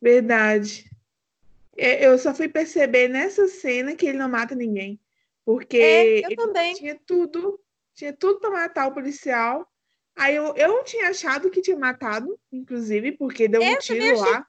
Verdade. 0.00 0.90
É, 1.76 2.06
eu 2.06 2.18
só 2.18 2.34
fui 2.34 2.48
perceber 2.48 3.08
nessa 3.08 3.46
cena 3.48 3.94
que 3.94 4.06
ele 4.06 4.18
não 4.18 4.28
mata 4.28 4.54
ninguém. 4.54 4.98
Porque 5.44 5.78
é, 5.78 6.32
eu 6.32 6.36
também. 6.36 6.74
tinha 6.74 6.98
tudo, 7.06 7.60
tinha 7.94 8.12
tudo 8.12 8.40
para 8.40 8.50
matar 8.50 8.86
o 8.86 8.94
policial. 8.94 9.66
Aí 10.16 10.36
eu, 10.36 10.54
eu 10.56 10.68
não 10.68 10.84
tinha 10.84 11.08
achado 11.08 11.50
que 11.50 11.62
tinha 11.62 11.78
matado, 11.78 12.38
inclusive, 12.52 13.12
porque 13.12 13.48
deu 13.48 13.60
um 13.60 13.64
é, 13.64 13.76
tiro 13.76 14.18
lá. 14.18 14.46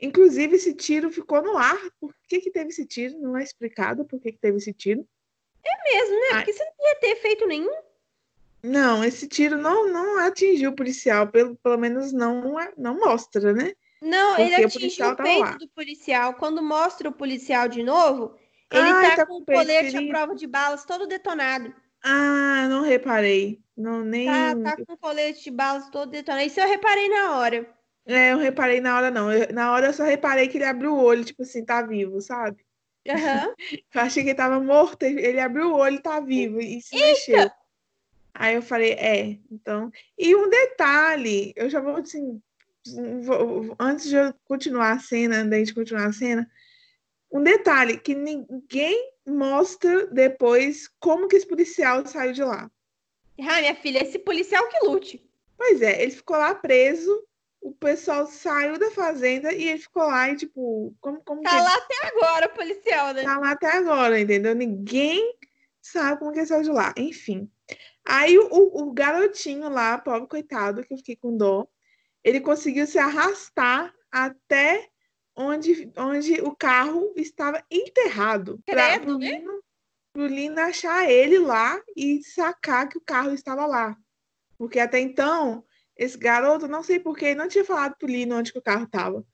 Inclusive, 0.00 0.56
esse 0.56 0.74
tiro 0.74 1.10
ficou 1.12 1.40
no 1.42 1.56
ar. 1.56 1.78
Por 2.00 2.12
que, 2.26 2.40
que 2.40 2.50
teve 2.50 2.70
esse 2.70 2.84
tiro? 2.84 3.18
Não 3.20 3.36
é 3.36 3.44
explicado 3.44 4.04
por 4.04 4.20
que, 4.20 4.32
que 4.32 4.38
teve 4.38 4.56
esse 4.58 4.72
tiro. 4.72 5.06
É 5.64 5.92
mesmo, 5.92 6.20
né? 6.20 6.28
Porque 6.36 6.52
você 6.52 6.64
não 6.64 6.88
ia 6.88 6.96
ter 6.96 7.16
feito 7.16 7.46
nenhum. 7.46 7.72
Não, 8.62 9.02
esse 9.02 9.26
tiro 9.26 9.58
não, 9.58 9.90
não 9.90 10.20
atingiu 10.20 10.70
o 10.70 10.74
policial, 10.74 11.26
pelo, 11.26 11.56
pelo 11.56 11.76
menos 11.76 12.12
não, 12.12 12.54
não 12.78 12.98
mostra, 12.98 13.52
né? 13.52 13.72
Não, 14.00 14.36
Porque 14.36 14.42
ele 14.42 14.64
atingiu 14.64 15.06
o, 15.06 15.12
o 15.12 15.16
peito 15.16 15.40
lá. 15.40 15.56
do 15.56 15.68
policial. 15.68 16.34
Quando 16.34 16.62
mostra 16.62 17.08
o 17.08 17.12
policial 17.12 17.68
de 17.68 17.82
novo, 17.82 18.36
ele 18.70 18.88
ah, 18.88 19.16
tá, 19.16 19.26
com 19.26 19.34
o 19.34 19.44
colete 19.44 19.96
à 19.96 20.06
prova 20.06 20.34
de 20.34 20.46
balas 20.46 20.84
todo 20.84 21.06
detonado. 21.06 21.74
Ah, 22.04 22.66
não 22.68 22.82
reparei. 22.82 23.60
Não, 23.76 24.04
nem... 24.04 24.26
Tá, 24.26 24.56
tá 24.56 24.76
com 24.84 24.92
o 24.92 24.98
colete 24.98 25.44
de 25.44 25.50
balas 25.50 25.88
todo 25.90 26.10
detonado. 26.10 26.44
Isso 26.44 26.60
eu 26.60 26.68
reparei 26.68 27.08
na 27.08 27.38
hora. 27.38 27.68
É, 28.04 28.32
eu 28.32 28.38
reparei 28.38 28.80
na 28.80 28.96
hora, 28.96 29.10
não. 29.10 29.32
Eu, 29.32 29.52
na 29.52 29.72
hora 29.72 29.86
eu 29.86 29.92
só 29.92 30.04
reparei 30.04 30.48
que 30.48 30.58
ele 30.58 30.64
abriu 30.64 30.94
o 30.94 31.02
olho, 31.02 31.24
tipo 31.24 31.42
assim, 31.42 31.64
tá 31.64 31.82
vivo, 31.82 32.20
sabe? 32.20 32.64
Uhum. 33.06 33.54
eu 33.94 34.00
achei 34.00 34.22
que 34.22 34.30
ele 34.30 34.36
tava 34.36 34.60
morto, 34.60 35.02
ele 35.04 35.40
abriu 35.40 35.70
o 35.70 35.76
olho 35.76 35.96
e 35.96 36.02
tá 36.02 36.20
vivo 36.20 36.60
e 36.60 36.80
se 36.80 36.96
Eita! 36.96 37.06
mexeu. 37.06 37.50
Aí 38.34 38.54
eu 38.54 38.62
falei, 38.62 38.92
é, 38.92 39.38
então. 39.50 39.90
E 40.18 40.34
um 40.34 40.48
detalhe, 40.48 41.52
eu 41.56 41.68
já 41.68 41.80
vou 41.80 41.96
assim, 41.96 42.40
vou, 43.22 43.76
antes 43.78 44.08
de 44.08 44.16
eu 44.16 44.34
continuar 44.44 44.92
a 44.92 44.98
cena, 44.98 45.44
da 45.44 45.58
gente 45.58 45.74
continuar 45.74 46.06
a 46.06 46.12
cena, 46.12 46.50
um 47.30 47.42
detalhe 47.42 47.98
que 47.98 48.14
ninguém 48.14 49.12
mostra 49.26 50.06
depois 50.06 50.88
como 50.98 51.28
que 51.28 51.36
esse 51.36 51.46
policial 51.46 52.06
saiu 52.06 52.32
de 52.32 52.42
lá. 52.42 52.70
Ah, 53.40 53.60
minha 53.60 53.74
filha, 53.74 54.02
esse 54.02 54.18
policial 54.18 54.68
que 54.68 54.86
lute. 54.86 55.28
Pois 55.56 55.80
é, 55.80 56.02
ele 56.02 56.10
ficou 56.10 56.36
lá 56.36 56.54
preso 56.54 57.26
o 57.62 57.72
pessoal 57.72 58.26
saiu 58.26 58.76
da 58.76 58.90
fazenda 58.90 59.52
e 59.52 59.68
ele 59.68 59.78
ficou 59.78 60.02
lá 60.02 60.28
e, 60.28 60.36
tipo, 60.36 60.92
como, 61.00 61.22
como 61.22 61.42
Tá 61.42 61.50
que... 61.50 61.56
lá 61.56 61.74
até 61.76 62.06
agora, 62.08 62.46
o 62.46 62.50
policial, 62.50 63.14
né? 63.14 63.22
Tá 63.22 63.38
lá 63.38 63.52
até 63.52 63.68
agora, 63.68 64.20
entendeu? 64.20 64.52
Ninguém 64.54 65.38
sabe 65.80 66.18
como 66.18 66.32
que 66.32 66.40
ele 66.40 66.46
saiu 66.46 66.64
de 66.64 66.70
lá. 66.70 66.92
Enfim. 66.96 67.48
Aí 68.04 68.38
o, 68.38 68.48
o 68.50 68.92
garotinho 68.92 69.68
lá, 69.68 69.98
pobre 69.98 70.28
coitado, 70.28 70.84
que 70.84 70.92
eu 70.92 70.98
fiquei 70.98 71.16
com 71.16 71.36
dó, 71.36 71.66
ele 72.24 72.40
conseguiu 72.40 72.86
se 72.86 72.98
arrastar 72.98 73.94
até 74.10 74.88
onde, 75.36 75.90
onde 75.96 76.40
o 76.40 76.54
carro 76.54 77.12
estava 77.16 77.62
enterrado. 77.70 78.60
Credo, 78.66 79.18
né? 79.18 79.42
Pro 80.12 80.26
Lino 80.26 80.60
achar 80.60 81.10
ele 81.10 81.38
lá 81.38 81.80
e 81.96 82.22
sacar 82.22 82.88
que 82.88 82.98
o 82.98 83.02
carro 83.02 83.32
estava 83.32 83.64
lá. 83.66 83.96
Porque 84.58 84.78
até 84.78 85.00
então 85.00 85.64
esse 85.96 86.18
garoto, 86.18 86.68
não 86.68 86.82
sei 86.82 86.98
porquê, 86.98 87.34
não 87.34 87.48
tinha 87.48 87.64
falado 87.64 87.96
pro 87.96 88.08
Lino 88.08 88.36
onde 88.36 88.52
que 88.52 88.58
o 88.58 88.62
carro 88.62 88.86
tava. 88.86 89.24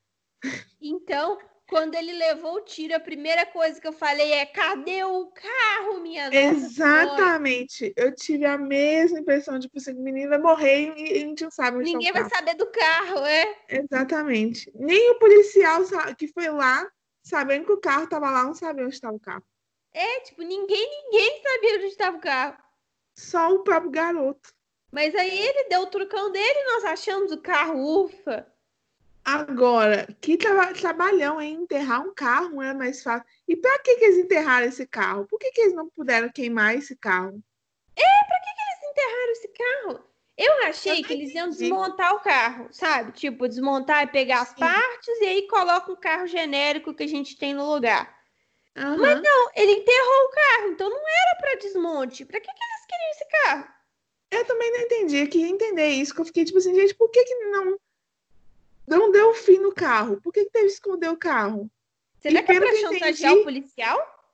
Então, 0.81 1.37
quando 1.69 1.93
ele 1.93 2.11
levou 2.13 2.55
o 2.55 2.61
tiro, 2.61 2.95
a 2.95 2.99
primeira 2.99 3.45
coisa 3.45 3.79
que 3.79 3.87
eu 3.87 3.93
falei 3.93 4.33
é: 4.33 4.45
cadê 4.47 5.03
o 5.03 5.27
carro, 5.27 5.99
minha 6.01 6.27
Exatamente. 6.33 7.93
Eu 7.95 8.13
tive 8.15 8.45
a 8.45 8.57
mesma 8.57 9.19
impressão 9.19 9.59
de 9.59 9.67
tipo, 9.67 9.77
assim, 9.77 9.93
o 9.93 10.01
menino 10.01 10.29
vai 10.29 10.39
morrer 10.39 10.93
e 10.97 11.13
a 11.13 11.19
gente 11.19 11.43
não 11.43 11.51
sabe 11.51 11.77
onde 11.77 11.91
Ninguém 11.91 12.11
tá 12.11 12.21
vai 12.21 12.29
saber 12.29 12.55
do 12.55 12.65
carro, 12.71 13.23
é? 13.23 13.55
Exatamente. 13.69 14.71
Nem 14.73 15.11
o 15.11 15.19
policial 15.19 15.83
que 16.17 16.27
foi 16.27 16.49
lá, 16.49 16.89
sabendo 17.23 17.65
que 17.65 17.73
o 17.73 17.79
carro 17.79 18.07
tava 18.07 18.31
lá, 18.31 18.43
não 18.43 18.55
sabia 18.55 18.83
onde 18.83 18.95
estava 18.95 19.15
o 19.15 19.19
carro. 19.19 19.43
É, 19.93 20.21
tipo, 20.21 20.41
ninguém, 20.41 21.03
ninguém 21.03 21.41
sabia 21.43 21.75
onde 21.75 21.85
estava 21.85 22.17
o 22.17 22.21
carro. 22.21 22.57
Só 23.15 23.53
o 23.53 23.63
próprio 23.63 23.91
garoto. 23.91 24.53
Mas 24.91 25.13
aí 25.13 25.37
ele 25.37 25.69
deu 25.69 25.81
o 25.81 25.87
trucão 25.87 26.31
dele 26.31 26.59
e 26.59 26.73
nós 26.73 26.85
achamos 26.85 27.31
o 27.31 27.41
carro, 27.41 28.05
ufa. 28.05 28.51
Agora, 29.29 30.07
que 30.19 30.37
tra 30.37 30.73
trabalhão 30.73 31.39
em 31.39 31.53
enterrar 31.53 32.01
um 32.01 32.11
carro 32.15 32.49
não 32.49 32.63
é 32.63 32.73
mais 32.73 33.03
fácil. 33.03 33.27
E 33.47 33.55
para 33.55 33.77
que, 33.79 33.95
que 33.97 34.05
eles 34.05 34.17
enterraram 34.17 34.65
esse 34.65 34.87
carro? 34.87 35.27
Por 35.27 35.37
que, 35.37 35.51
que 35.51 35.61
eles 35.61 35.75
não 35.75 35.87
puderam 35.87 36.31
queimar 36.31 36.75
esse 36.75 36.95
carro? 36.95 37.39
É, 37.95 38.25
para 38.27 38.39
que, 38.39 38.53
que 38.55 38.61
eles 38.61 38.91
enterraram 38.91 39.31
esse 39.31 39.47
carro? 39.49 40.09
Eu 40.35 40.63
achei 40.63 41.01
eu 41.01 41.03
que 41.05 41.13
eles 41.13 41.35
iam 41.35 41.49
desmontar 41.49 42.15
o 42.15 42.21
carro, 42.21 42.69
sabe? 42.71 43.11
Tipo, 43.11 43.47
desmontar 43.47 44.03
e 44.03 44.07
pegar 44.07 44.41
as 44.41 44.49
Sim. 44.49 44.55
partes 44.55 45.21
e 45.21 45.25
aí 45.25 45.47
coloca 45.47 45.91
um 45.91 45.95
carro 45.95 46.25
genérico 46.25 46.93
que 46.95 47.03
a 47.03 47.07
gente 47.07 47.37
tem 47.37 47.53
no 47.53 47.71
lugar. 47.71 48.17
Uhum. 48.75 48.97
Mas 48.97 49.21
não, 49.21 49.49
ele 49.55 49.73
enterrou 49.73 50.25
o 50.25 50.31
carro, 50.31 50.71
então 50.71 50.89
não 50.89 50.97
era 51.07 51.37
para 51.39 51.59
desmonte. 51.59 52.25
Para 52.25 52.39
que, 52.39 52.47
que 52.47 52.51
eles 52.51 52.85
queriam 52.87 53.11
esse 53.11 53.25
carro? 53.27 53.67
Eu 54.31 54.45
também 54.45 54.71
não 54.71 54.79
entendi, 54.79 55.17
eu 55.17 55.27
queria 55.27 55.49
entender 55.49 55.87
isso, 55.89 56.15
que 56.15 56.21
eu 56.21 56.25
fiquei 56.25 56.45
tipo 56.45 56.57
assim, 56.57 56.73
gente, 56.73 56.95
por 56.95 57.09
que 57.09 57.23
que 57.23 57.35
não, 57.35 57.77
não 58.97 59.11
deu 59.11 59.33
fim 59.33 59.59
no 59.59 59.73
carro? 59.73 60.19
Por 60.21 60.33
que 60.33 60.45
que 60.45 60.51
teve 60.51 60.67
que 60.67 60.73
esconder 60.73 61.09
o 61.09 61.17
carro? 61.17 61.69
Será 62.21 62.39
e 62.39 62.43
que 62.43 62.51
é 62.51 62.59
pra 62.59 62.75
chantagear 62.75 63.31
entendi... 63.31 63.41
o 63.41 63.43
policial? 63.43 64.31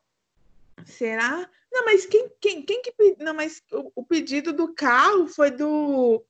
Será? 0.85 1.49
Não, 1.71 1.85
mas 1.85 2.05
quem, 2.05 2.31
quem, 2.39 2.61
quem 2.61 2.81
que... 2.81 2.93
Não, 3.19 3.33
mas 3.33 3.61
o, 3.71 3.91
o 3.95 4.05
pedido 4.05 4.53
do 4.53 4.73
carro 4.73 5.27
foi 5.27 5.51
do... 5.51 6.23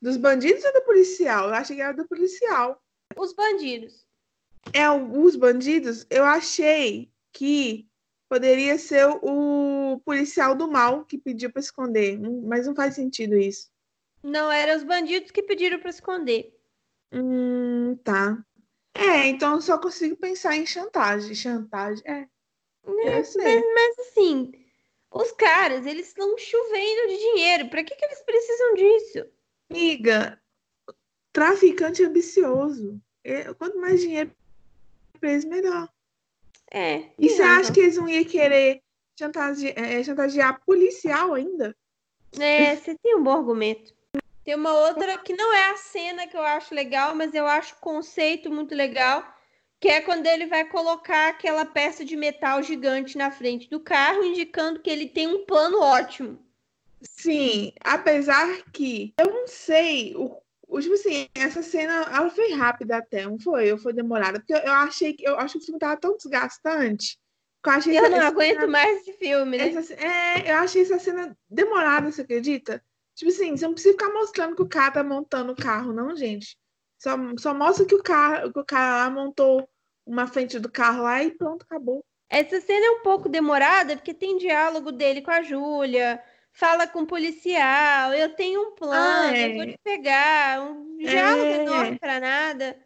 Dos 0.00 0.16
bandidos 0.16 0.64
ou 0.64 0.72
do 0.72 0.82
policial? 0.82 1.48
Eu 1.48 1.54
achei 1.54 1.76
que 1.76 1.82
era 1.82 1.92
do 1.92 2.06
policial. 2.06 2.80
Os 3.16 3.32
bandidos. 3.32 4.06
É, 4.72 4.88
os 4.90 5.34
bandidos, 5.34 6.06
eu 6.10 6.24
achei 6.24 7.10
que 7.32 7.88
poderia 8.28 8.78
ser 8.78 9.06
o 9.22 10.00
policial 10.04 10.54
do 10.54 10.70
mal 10.70 11.04
que 11.04 11.16
pediu 11.16 11.50
para 11.50 11.60
esconder, 11.60 12.18
mas 12.44 12.66
não 12.66 12.74
faz 12.74 12.94
sentido 12.94 13.36
isso. 13.36 13.70
Não, 14.22 14.52
eram 14.52 14.76
os 14.76 14.84
bandidos 14.84 15.30
que 15.30 15.42
pediram 15.42 15.78
para 15.78 15.90
esconder. 15.90 16.57
Hum, 17.12 17.96
tá. 18.04 18.42
É, 18.94 19.26
então 19.26 19.54
eu 19.54 19.60
só 19.60 19.78
consigo 19.78 20.16
pensar 20.16 20.56
em 20.56 20.66
chantagem. 20.66 21.34
Chantagem, 21.34 22.02
é. 22.06 22.20
é 22.20 22.28
mas, 22.84 23.34
mas, 23.36 23.98
assim, 24.00 24.52
os 25.10 25.32
caras, 25.32 25.86
eles 25.86 26.08
estão 26.08 26.36
chovendo 26.36 27.08
de 27.08 27.18
dinheiro. 27.18 27.68
Para 27.70 27.84
que, 27.84 27.94
que 27.94 28.04
eles 28.04 28.22
precisam 28.22 28.74
disso? 28.74 29.26
Amiga, 29.70 30.40
traficante 31.32 32.04
ambicioso. 32.04 33.00
É, 33.24 33.52
quanto 33.54 33.78
mais 33.78 34.00
dinheiro 34.00 34.32
para 35.18 35.32
eles, 35.32 35.44
melhor. 35.44 35.88
É. 36.70 37.10
E 37.18 37.28
você 37.28 37.42
acha 37.42 37.72
que 37.72 37.80
eles 37.80 37.96
não 37.96 38.08
iam 38.08 38.24
querer 38.24 38.82
chantagear, 39.18 39.78
é, 39.78 40.02
chantagear 40.04 40.64
policial 40.64 41.34
ainda? 41.34 41.76
É, 42.38 42.76
você 42.76 42.94
tem 43.02 43.16
um 43.16 43.22
bom 43.22 43.32
argumento. 43.32 43.94
Tem 44.48 44.54
uma 44.54 44.72
outra 44.72 45.18
que 45.18 45.36
não 45.36 45.54
é 45.54 45.72
a 45.72 45.76
cena 45.76 46.26
que 46.26 46.34
eu 46.34 46.40
acho 46.40 46.74
legal, 46.74 47.14
mas 47.14 47.34
eu 47.34 47.46
acho 47.46 47.74
o 47.74 47.80
conceito 47.80 48.50
muito 48.50 48.74
legal, 48.74 49.22
que 49.78 49.88
é 49.88 50.00
quando 50.00 50.24
ele 50.24 50.46
vai 50.46 50.64
colocar 50.64 51.28
aquela 51.28 51.66
peça 51.66 52.02
de 52.02 52.16
metal 52.16 52.62
gigante 52.62 53.18
na 53.18 53.30
frente 53.30 53.68
do 53.68 53.78
carro, 53.78 54.24
indicando 54.24 54.80
que 54.80 54.88
ele 54.88 55.06
tem 55.06 55.26
um 55.26 55.44
plano 55.44 55.82
ótimo. 55.82 56.42
Sim, 57.02 57.74
apesar 57.84 58.62
que 58.72 59.12
eu 59.18 59.26
não 59.26 59.46
sei 59.46 60.16
o, 60.16 60.40
tipo 60.80 60.94
assim, 60.94 61.28
essa 61.34 61.62
cena 61.62 62.04
ela 62.10 62.30
foi 62.30 62.50
rápida 62.54 62.96
até, 62.96 63.26
não 63.26 63.38
foi? 63.38 63.70
Ou 63.70 63.76
foi 63.76 63.92
demorada? 63.92 64.40
Porque 64.40 64.54
eu 64.54 64.72
achei 64.72 65.12
que 65.12 65.28
eu 65.28 65.38
acho 65.38 65.58
que 65.58 65.64
o 65.64 65.66
filme 65.66 65.78
tava 65.78 66.00
tão 66.00 66.16
desgastante. 66.16 67.18
Eu, 67.66 67.70
achei 67.70 67.98
eu 67.98 68.08
não 68.08 68.20
aguento 68.20 68.60
cena, 68.60 68.66
mais 68.66 69.02
esse 69.02 69.12
filme, 69.12 69.58
né? 69.58 69.68
Essa, 69.68 69.92
é, 69.92 70.50
eu 70.50 70.56
achei 70.56 70.80
essa 70.80 70.98
cena 70.98 71.36
demorada, 71.50 72.10
você 72.10 72.22
acredita? 72.22 72.82
Tipo 73.18 73.32
assim, 73.32 73.56
você 73.56 73.66
não 73.66 73.74
precisa 73.74 73.94
ficar 73.94 74.12
mostrando 74.12 74.54
que 74.54 74.62
o 74.62 74.68
cara 74.68 74.92
tá 74.92 75.02
montando 75.02 75.50
o 75.50 75.56
carro, 75.56 75.92
não, 75.92 76.14
gente. 76.14 76.56
Só, 76.96 77.16
só 77.36 77.52
mostra 77.52 77.84
que 77.84 77.94
o, 77.96 78.00
carro, 78.00 78.52
que 78.52 78.60
o 78.60 78.64
cara 78.64 79.04
lá 79.04 79.10
montou 79.10 79.68
uma 80.06 80.28
frente 80.28 80.56
do 80.60 80.70
carro 80.70 81.02
lá 81.02 81.20
e 81.24 81.32
pronto, 81.32 81.64
acabou. 81.64 82.04
Essa 82.30 82.60
cena 82.60 82.86
é 82.86 82.90
um 82.90 83.02
pouco 83.02 83.28
demorada, 83.28 83.96
porque 83.96 84.14
tem 84.14 84.38
diálogo 84.38 84.92
dele 84.92 85.20
com 85.20 85.32
a 85.32 85.42
Júlia, 85.42 86.22
fala 86.52 86.86
com 86.86 87.00
o 87.00 87.06
policial, 87.08 88.14
eu 88.14 88.36
tenho 88.36 88.68
um 88.68 88.74
plano, 88.76 89.30
ah, 89.30 89.36
é. 89.36 89.50
eu 89.50 89.56
vou 89.56 89.66
te 89.66 89.78
pegar, 89.82 90.62
um 90.62 90.96
diálogo 90.98 91.44
é. 91.44 91.62
enorme 91.64 91.98
pra 91.98 92.20
nada. 92.20 92.78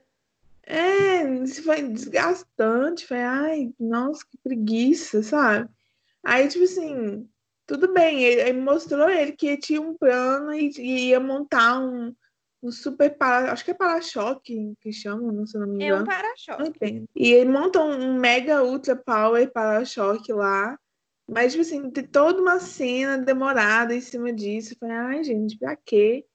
É, 0.66 1.28
isso 1.42 1.62
foi 1.62 1.82
desgastante, 1.82 3.06
foi, 3.06 3.20
ai, 3.20 3.74
nossa, 3.78 4.24
que 4.24 4.38
preguiça, 4.38 5.22
sabe? 5.22 5.68
Aí, 6.24 6.48
tipo 6.48 6.64
assim, 6.64 7.28
tudo 7.66 7.92
bem, 7.92 8.22
ele, 8.22 8.40
ele 8.40 8.60
mostrou 8.60 9.08
ele 9.08 9.32
que 9.32 9.56
tinha 9.56 9.80
um 9.80 9.96
plano 9.96 10.52
e, 10.52 10.70
e 10.78 11.08
ia 11.08 11.20
montar 11.20 11.80
um, 11.80 12.14
um 12.62 12.70
super 12.70 13.16
para, 13.16 13.52
acho 13.52 13.64
que 13.64 13.70
é 13.70 13.74
para-choque 13.74 14.74
que 14.80 14.92
chamam, 14.92 15.32
não 15.32 15.46
sei 15.46 15.60
não 15.60 15.68
me 15.68 15.84
engano. 15.84 16.00
É 16.00 16.02
um 16.02 16.04
para-choque. 16.04 17.04
E 17.14 17.32
ele 17.32 17.50
monta 17.50 17.80
um, 17.80 18.10
um 18.10 18.18
mega 18.18 18.62
ultra 18.62 18.94
power 18.96 19.50
para-choque 19.52 20.32
lá. 20.32 20.78
Mas, 21.28 21.52
tipo 21.52 21.62
assim, 21.62 21.90
tem 21.90 22.04
toda 22.04 22.40
uma 22.40 22.58
cena 22.58 23.16
demorada 23.16 23.94
em 23.94 24.00
cima 24.00 24.32
disso. 24.32 24.74
Eu 24.74 24.78
falei, 24.78 24.96
ai, 24.96 25.24
gente, 25.24 25.56
pra 25.56 25.76
quê? 25.76 26.26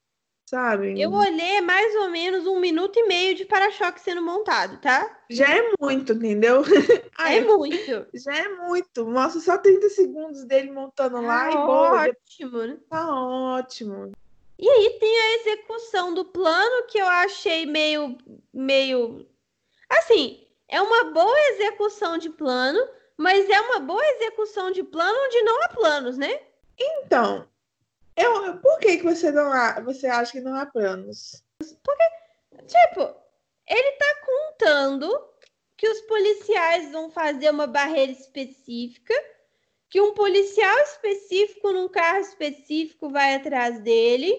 Sabe? 0.48 0.98
Eu 0.98 1.12
olhei 1.12 1.60
mais 1.60 1.94
ou 1.98 2.10
menos 2.10 2.48
um 2.48 2.58
minuto 2.58 2.98
e 2.98 3.06
meio 3.06 3.36
de 3.36 3.44
para-choque 3.44 4.00
sendo 4.00 4.22
montado, 4.22 4.80
tá? 4.80 5.20
Já 5.30 5.46
é 5.46 5.74
muito, 5.78 6.14
entendeu? 6.14 6.64
é 7.20 7.42
muito. 7.42 8.08
Já 8.14 8.34
é 8.34 8.48
muito. 8.48 9.06
Mostra 9.06 9.42
só 9.42 9.58
30 9.58 9.90
segundos 9.90 10.46
dele 10.46 10.72
montando 10.72 11.20
lá 11.20 11.48
ah, 11.48 11.52
e 11.52 11.54
boa. 11.54 12.10
Ótimo, 12.10 12.58
né? 12.60 12.78
Tá 12.90 13.14
ótimo. 13.14 14.14
E 14.58 14.70
aí 14.70 14.98
tem 15.02 15.20
a 15.20 15.36
execução 15.36 16.14
do 16.14 16.24
plano 16.24 16.88
que 16.88 16.98
eu 16.98 17.08
achei 17.08 17.66
meio. 17.66 18.18
meio. 18.54 19.28
Assim, 19.90 20.48
é 20.70 20.82
uma 20.82 21.12
boa 21.12 21.40
execução 21.50 22.18
de 22.18 22.30
plano, 22.30 22.80
mas 23.18 23.50
é 23.50 23.60
uma 23.60 23.82
boa 23.82 24.06
execução 24.12 24.72
de 24.72 24.82
plano 24.82 25.18
onde 25.26 25.42
não 25.42 25.64
há 25.64 25.68
planos, 25.68 26.18
né? 26.18 26.40
Então, 26.80 27.46
eu, 28.18 28.58
por 28.58 28.80
que, 28.80 28.98
que 28.98 29.04
você 29.04 29.32
não 29.32 29.54
há, 29.54 29.80
você 29.80 30.08
acha 30.08 30.32
que 30.32 30.42
não 30.42 30.56
há 30.56 30.66
planos? 30.66 31.44
Porque, 31.60 32.04
tipo, 32.66 33.16
ele 33.68 33.92
tá 33.94 34.16
contando 34.26 35.28
que 35.78 35.88
os 35.88 36.02
policiais 36.02 36.92
vão 36.92 37.12
fazer 37.12 37.52
uma 37.52 37.68
barreira 37.68 38.12
específica, 38.12 39.14
que 39.90 40.02
um 40.02 40.16
policial 40.16 40.78
específico 40.80 41.72
num 41.72 41.88
carro 41.88 42.20
específico 42.20 43.10
vai 43.10 43.36
atrás 43.36 43.80
dele, 43.82 44.36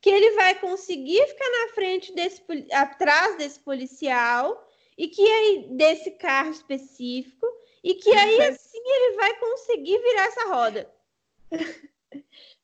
que 0.00 0.10
ele 0.10 0.32
vai 0.32 0.54
conseguir 0.56 1.26
ficar 1.28 1.48
na 1.48 1.74
frente 1.74 2.12
desse 2.14 2.42
atrás 2.72 3.36
desse 3.36 3.60
policial 3.60 4.68
e 4.98 5.08
que 5.08 5.22
aí 5.22 5.68
desse 5.70 6.10
carro 6.12 6.50
específico 6.50 7.46
e 7.82 7.94
que 7.94 8.10
aí 8.10 8.42
assim 8.42 8.82
ele 8.84 9.16
vai 9.16 9.38
conseguir 9.38 9.98
virar 9.98 10.24
essa 10.26 10.48
roda. 10.48 10.94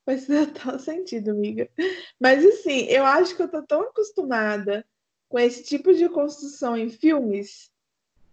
Faz 0.08 0.24
total 0.54 0.78
sentido, 0.78 1.32
amiga. 1.32 1.68
Mas 2.18 2.42
assim, 2.42 2.86
eu 2.86 3.04
acho 3.04 3.36
que 3.36 3.42
eu 3.42 3.48
tô 3.48 3.62
tão 3.62 3.82
acostumada 3.82 4.82
com 5.28 5.38
esse 5.38 5.62
tipo 5.62 5.92
de 5.92 6.08
construção 6.08 6.74
em 6.74 6.88
filmes, 6.88 7.70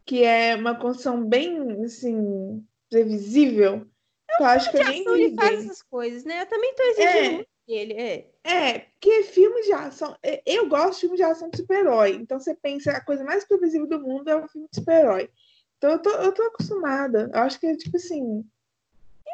que 0.06 0.24
é 0.24 0.56
uma 0.56 0.80
construção 0.80 1.26
bem 1.26 1.84
assim, 1.84 2.66
previsível. 2.90 3.86
É 4.30 4.42
eu 4.42 4.46
acho 4.46 4.72
que 4.72 4.78
eu 4.78 4.86
nem 4.86 5.06
ele 5.06 5.36
faz 5.36 5.66
essas 5.66 5.82
coisas, 5.82 6.24
né? 6.24 6.44
Eu 6.44 6.46
também 6.46 6.74
tô 6.76 6.84
exigindo 6.84 7.18
é, 7.18 7.30
muito 7.32 7.50
dele, 7.68 7.94
é. 7.94 8.32
É, 8.46 8.80
porque 8.80 9.24
filmes 9.24 9.66
de 9.66 9.74
ação. 9.74 10.16
É, 10.24 10.42
eu 10.46 10.70
gosto 10.70 10.94
de 10.94 11.00
filmes 11.02 11.18
de 11.18 11.24
ação 11.24 11.50
de 11.50 11.58
super-herói. 11.58 12.12
Então 12.12 12.40
você 12.40 12.56
pensa, 12.56 12.92
a 12.92 13.04
coisa 13.04 13.26
mais 13.26 13.44
previsível 13.44 13.88
do 13.88 14.00
mundo 14.00 14.30
é 14.30 14.36
um 14.38 14.48
filme 14.48 14.70
de 14.72 14.80
super-herói. 14.80 15.30
Então 15.78 15.92
eu 15.92 16.00
tô, 16.02 16.10
eu 16.10 16.32
tô 16.32 16.42
acostumada. 16.44 17.30
Eu 17.34 17.42
acho 17.42 17.60
que 17.60 17.68
é 17.68 17.76
tipo 17.76 17.98
assim. 17.98 18.46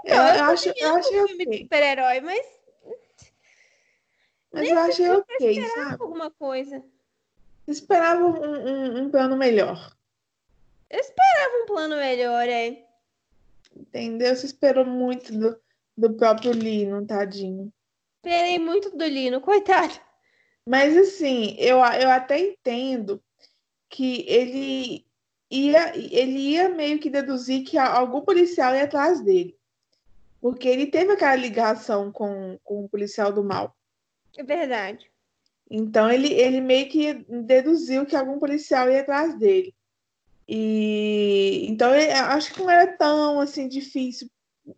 Então, 0.05 0.27
eu, 0.27 0.35
eu 0.35 0.43
acho, 0.45 0.73
eu 0.75 0.95
acho 0.95 1.09
um 1.09 1.27
filme 1.27 1.43
okay. 1.43 1.45
de 1.45 1.57
super-herói, 1.63 2.21
mas. 2.21 2.45
Mas 4.51 4.69
eu 4.69 4.79
achei 4.79 5.09
ok, 5.09 5.59
eu 5.59 5.69
sabe? 5.69 6.03
alguma 6.03 6.29
coisa. 6.31 6.83
Esperava 7.67 8.25
um, 8.25 8.43
um, 8.43 9.03
um, 9.03 9.09
plano 9.09 9.37
melhor. 9.37 9.95
Eu 10.89 10.99
esperava 10.99 11.63
um 11.63 11.65
plano 11.65 11.95
melhor, 11.95 12.47
é. 12.49 12.85
Entendeu? 13.73 14.35
Você 14.35 14.47
esperou 14.47 14.85
muito 14.85 15.31
do, 15.31 15.57
do 15.95 16.13
próprio 16.15 16.51
Lino, 16.51 17.05
tadinho. 17.05 17.71
Esperei 18.17 18.59
muito 18.59 18.95
do 18.95 19.05
Lino, 19.05 19.39
coitado. 19.39 19.93
Mas 20.67 20.97
assim, 20.97 21.55
eu, 21.57 21.77
eu 21.77 22.09
até 22.09 22.39
entendo 22.39 23.23
que 23.89 24.25
ele 24.27 25.05
ia, 25.49 25.97
ele 25.97 26.51
ia 26.51 26.69
meio 26.69 26.99
que 26.99 27.09
deduzir 27.09 27.63
que 27.63 27.77
algum 27.77 28.21
policial 28.21 28.75
ia 28.75 28.83
atrás 28.83 29.21
dele. 29.21 29.57
Porque 30.41 30.67
ele 30.67 30.87
teve 30.87 31.13
aquela 31.13 31.35
ligação 31.35 32.11
com, 32.11 32.59
com 32.63 32.83
o 32.83 32.89
policial 32.89 33.31
do 33.31 33.43
mal. 33.43 33.75
É 34.35 34.43
verdade. 34.43 35.09
Então 35.69 36.11
ele, 36.11 36.33
ele 36.33 36.59
meio 36.59 36.89
que 36.89 37.13
deduziu 37.29 38.05
que 38.05 38.15
algum 38.15 38.39
policial 38.39 38.89
ia 38.89 39.01
atrás 39.01 39.37
dele. 39.37 39.73
E 40.47 41.65
então 41.69 41.95
ele, 41.95 42.11
acho 42.11 42.53
que 42.53 42.59
não 42.59 42.69
era 42.69 42.97
tão 42.97 43.39
assim 43.39 43.69
difícil 43.69 44.29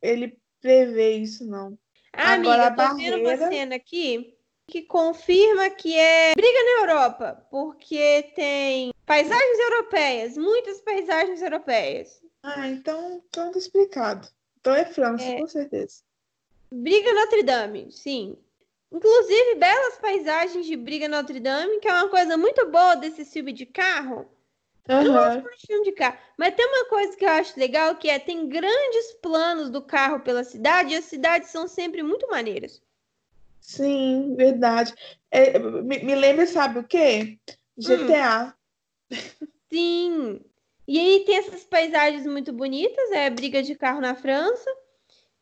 ele 0.01 0.37
prever 0.61 1.17
isso, 1.17 1.47
não. 1.47 1.77
Ah, 2.13 2.33
Agora, 2.33 2.67
amiga, 2.67 2.69
tô 2.71 2.89
barreira... 2.89 3.17
vendo 3.17 3.27
uma 3.27 3.49
cena 3.49 3.75
aqui 3.75 4.37
que 4.67 4.83
confirma 4.83 5.69
que 5.71 5.97
é 5.97 6.33
briga 6.35 6.59
na 6.63 6.81
Europa, 6.81 7.47
porque 7.49 8.31
tem 8.35 8.93
paisagens 9.05 9.59
europeias, 9.59 10.37
muitas 10.37 10.79
paisagens 10.81 11.41
europeias. 11.41 12.21
Ah, 12.43 12.67
então 12.67 13.23
pronto 13.31 13.57
explicado. 13.57 14.27
Então 14.63 14.73
é 14.73 14.85
França, 14.85 15.25
é... 15.25 15.39
com 15.39 15.47
certeza. 15.47 16.01
Briga 16.71 17.13
Notre 17.13 17.43
Dame, 17.43 17.91
sim. 17.91 18.37
Inclusive, 18.89 19.55
belas 19.55 19.97
paisagens 19.97 20.65
de 20.65 20.77
Briga 20.77 21.09
Notre 21.09 21.41
Dame, 21.41 21.79
que 21.79 21.87
é 21.87 21.93
uma 21.93 22.07
coisa 22.07 22.37
muito 22.37 22.65
boa 22.71 22.95
desse 22.95 23.25
filme 23.25 23.51
de 23.51 23.65
carro. 23.65 24.19
Uhum. 24.87 25.01
Eu 25.01 25.03
não 25.03 25.13
gosto 25.13 25.59
de 25.59 25.67
filme 25.67 25.83
de 25.83 25.91
carro. 25.91 26.17
Mas 26.37 26.55
tem 26.55 26.65
uma 26.65 26.85
coisa 26.85 27.17
que 27.17 27.25
eu 27.25 27.29
acho 27.29 27.59
legal, 27.59 27.97
que 27.97 28.07
é 28.07 28.17
tem 28.17 28.47
grandes 28.47 29.11
planos 29.21 29.69
do 29.69 29.81
carro 29.81 30.21
pela 30.21 30.45
cidade, 30.45 30.93
e 30.93 30.97
as 30.97 31.05
cidades 31.05 31.49
são 31.49 31.67
sempre 31.67 32.01
muito 32.01 32.25
maneiras. 32.29 32.81
Sim, 33.59 34.33
verdade. 34.37 34.93
É, 35.29 35.59
me, 35.59 35.99
me 35.99 36.15
lembra, 36.15 36.47
sabe 36.47 36.79
o 36.79 36.83
quê? 36.85 37.37
GTA. 37.77 38.55
Hum. 39.11 39.17
Sim. 39.69 40.41
E 40.87 40.99
aí 40.99 41.23
tem 41.25 41.37
essas 41.37 41.63
paisagens 41.63 42.25
muito 42.25 42.51
bonitas, 42.51 43.11
é 43.11 43.27
a 43.27 43.31
briga 43.31 43.63
de 43.63 43.75
carro 43.75 44.01
na 44.01 44.15
França. 44.15 44.69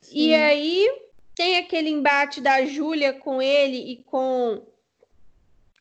Sim. 0.02 0.18
E 0.18 0.36
aí 0.36 0.88
tem 1.36 1.58
aquele 1.58 1.90
embate 1.90 2.42
da 2.42 2.66
Júlia 2.66 3.14
com 3.14 3.42
ele 3.42 3.78
e 3.78 4.04
com 4.04 4.66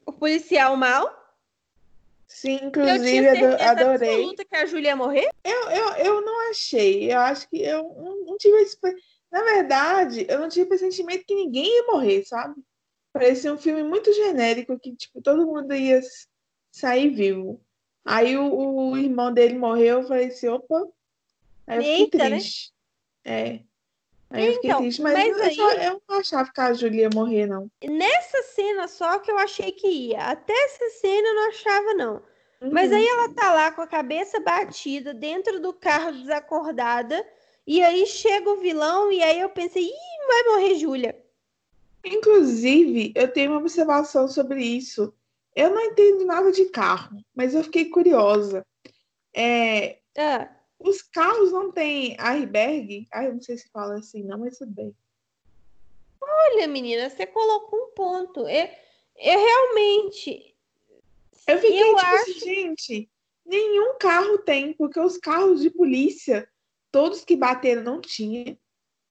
o 0.06 0.12
policial 0.12 0.76
mal. 0.76 1.18
Sim, 2.26 2.60
inclusive 2.62 3.26
eu 3.26 3.54
adorei. 3.60 4.10
absoluta 4.10 4.44
que 4.44 4.56
a 4.56 4.64
Júlia 4.64 4.90
ia 4.90 4.96
morrer? 4.96 5.28
Eu, 5.42 5.70
eu, 5.70 5.88
eu 5.96 6.20
não 6.20 6.50
achei. 6.50 7.12
Eu 7.12 7.18
acho 7.18 7.48
que 7.48 7.60
eu 7.60 7.82
não, 7.82 8.24
não 8.24 8.36
tive 8.36 8.56
esse. 8.62 8.78
Na 9.30 9.42
verdade, 9.42 10.26
eu 10.28 10.38
não 10.38 10.48
tive 10.48 10.66
pressentimento 10.66 11.24
que 11.26 11.34
ninguém 11.34 11.66
ia 11.66 11.86
morrer, 11.86 12.24
sabe? 12.24 12.54
Parecia 13.12 13.52
um 13.52 13.58
filme 13.58 13.82
muito 13.82 14.12
genérico 14.12 14.78
que, 14.78 14.94
tipo, 14.94 15.20
todo 15.20 15.46
mundo 15.46 15.74
ia 15.74 16.00
sair 16.72 17.10
vivo. 17.10 17.60
Aí 18.04 18.36
o, 18.36 18.52
o 18.52 18.96
irmão 18.96 19.32
dele 19.32 19.58
morreu, 19.58 20.00
eu 20.00 20.08
falei 20.08 20.28
assim, 20.28 20.48
opa. 20.48 20.88
Aí 21.66 21.78
eu 21.78 21.82
fiquei 21.82 22.00
Eita, 22.00 22.18
né? 22.18 22.30
triste. 22.30 22.72
Né? 23.24 23.32
É. 23.32 23.60
Aí 24.30 24.46
eu 24.46 24.52
fiquei 24.54 24.70
então, 24.70 24.80
triste, 24.80 25.02
mas, 25.02 25.14
mas 25.14 25.36
eu, 25.36 25.42
aí, 25.44 25.54
só, 25.54 25.72
eu 25.72 26.02
não 26.08 26.18
achava 26.18 26.52
que 26.52 26.60
a 26.60 26.72
Julia 26.72 27.02
ia 27.02 27.10
morrer, 27.12 27.46
não. 27.46 27.70
Nessa 27.84 28.42
cena 28.54 28.86
só 28.86 29.18
que 29.18 29.30
eu 29.30 29.38
achei 29.38 29.72
que 29.72 29.88
ia. 29.88 30.20
Até 30.20 30.52
essa 30.52 30.88
cena 31.00 31.28
eu 31.28 31.34
não 31.34 31.48
achava, 31.48 31.94
não. 31.94 32.22
Uhum. 32.60 32.70
Mas 32.72 32.92
aí 32.92 33.06
ela 33.06 33.28
tá 33.30 33.52
lá 33.52 33.72
com 33.72 33.82
a 33.82 33.86
cabeça 33.86 34.38
batida, 34.38 35.12
dentro 35.12 35.60
do 35.60 35.72
carro 35.72 36.12
desacordada. 36.12 37.26
E 37.66 37.82
aí 37.82 38.06
chega 38.06 38.50
o 38.50 38.60
vilão, 38.60 39.10
e 39.10 39.22
aí 39.22 39.40
eu 39.40 39.48
pensei, 39.48 39.84
ih, 39.84 40.26
vai 40.26 40.42
morrer 40.44 40.74
Júlia. 40.76 41.24
Inclusive, 42.04 43.12
eu 43.14 43.32
tenho 43.32 43.50
uma 43.50 43.60
observação 43.60 44.28
sobre 44.28 44.62
isso. 44.62 45.12
Eu 45.54 45.70
não 45.70 45.80
entendo 45.82 46.24
nada 46.24 46.52
de 46.52 46.66
carro, 46.66 47.16
mas 47.34 47.54
eu 47.54 47.64
fiquei 47.64 47.86
curiosa. 47.90 48.64
É, 49.34 49.98
Ah, 50.16 50.48
os 50.78 51.02
carros 51.02 51.52
não 51.52 51.70
têm 51.72 52.16
airbag? 52.18 53.06
Ah, 53.12 53.24
eu 53.24 53.34
não 53.34 53.40
sei 53.42 53.56
se 53.58 53.68
fala 53.70 53.98
assim, 53.98 54.22
não, 54.22 54.38
mas 54.38 54.58
tudo 54.58 54.72
bem. 54.72 54.94
olha, 56.22 56.66
menina, 56.68 57.08
você 57.10 57.26
colocou 57.26 57.78
um 57.78 57.90
ponto. 57.94 58.40
Eu, 58.48 58.68
eu 59.16 59.38
realmente. 59.38 60.54
Eu 61.46 61.58
fiquei 61.58 61.82
eu 61.82 61.96
tipo 61.96 61.98
acho. 62.06 62.30
assim, 62.30 62.40
gente, 62.40 63.10
nenhum 63.44 63.96
carro 63.98 64.38
tem, 64.38 64.72
porque 64.72 65.00
os 65.00 65.16
carros 65.18 65.60
de 65.60 65.70
polícia, 65.70 66.48
todos 66.92 67.24
que 67.24 67.36
bateram 67.36 67.82
não 67.82 68.00
tinha. 68.00 68.58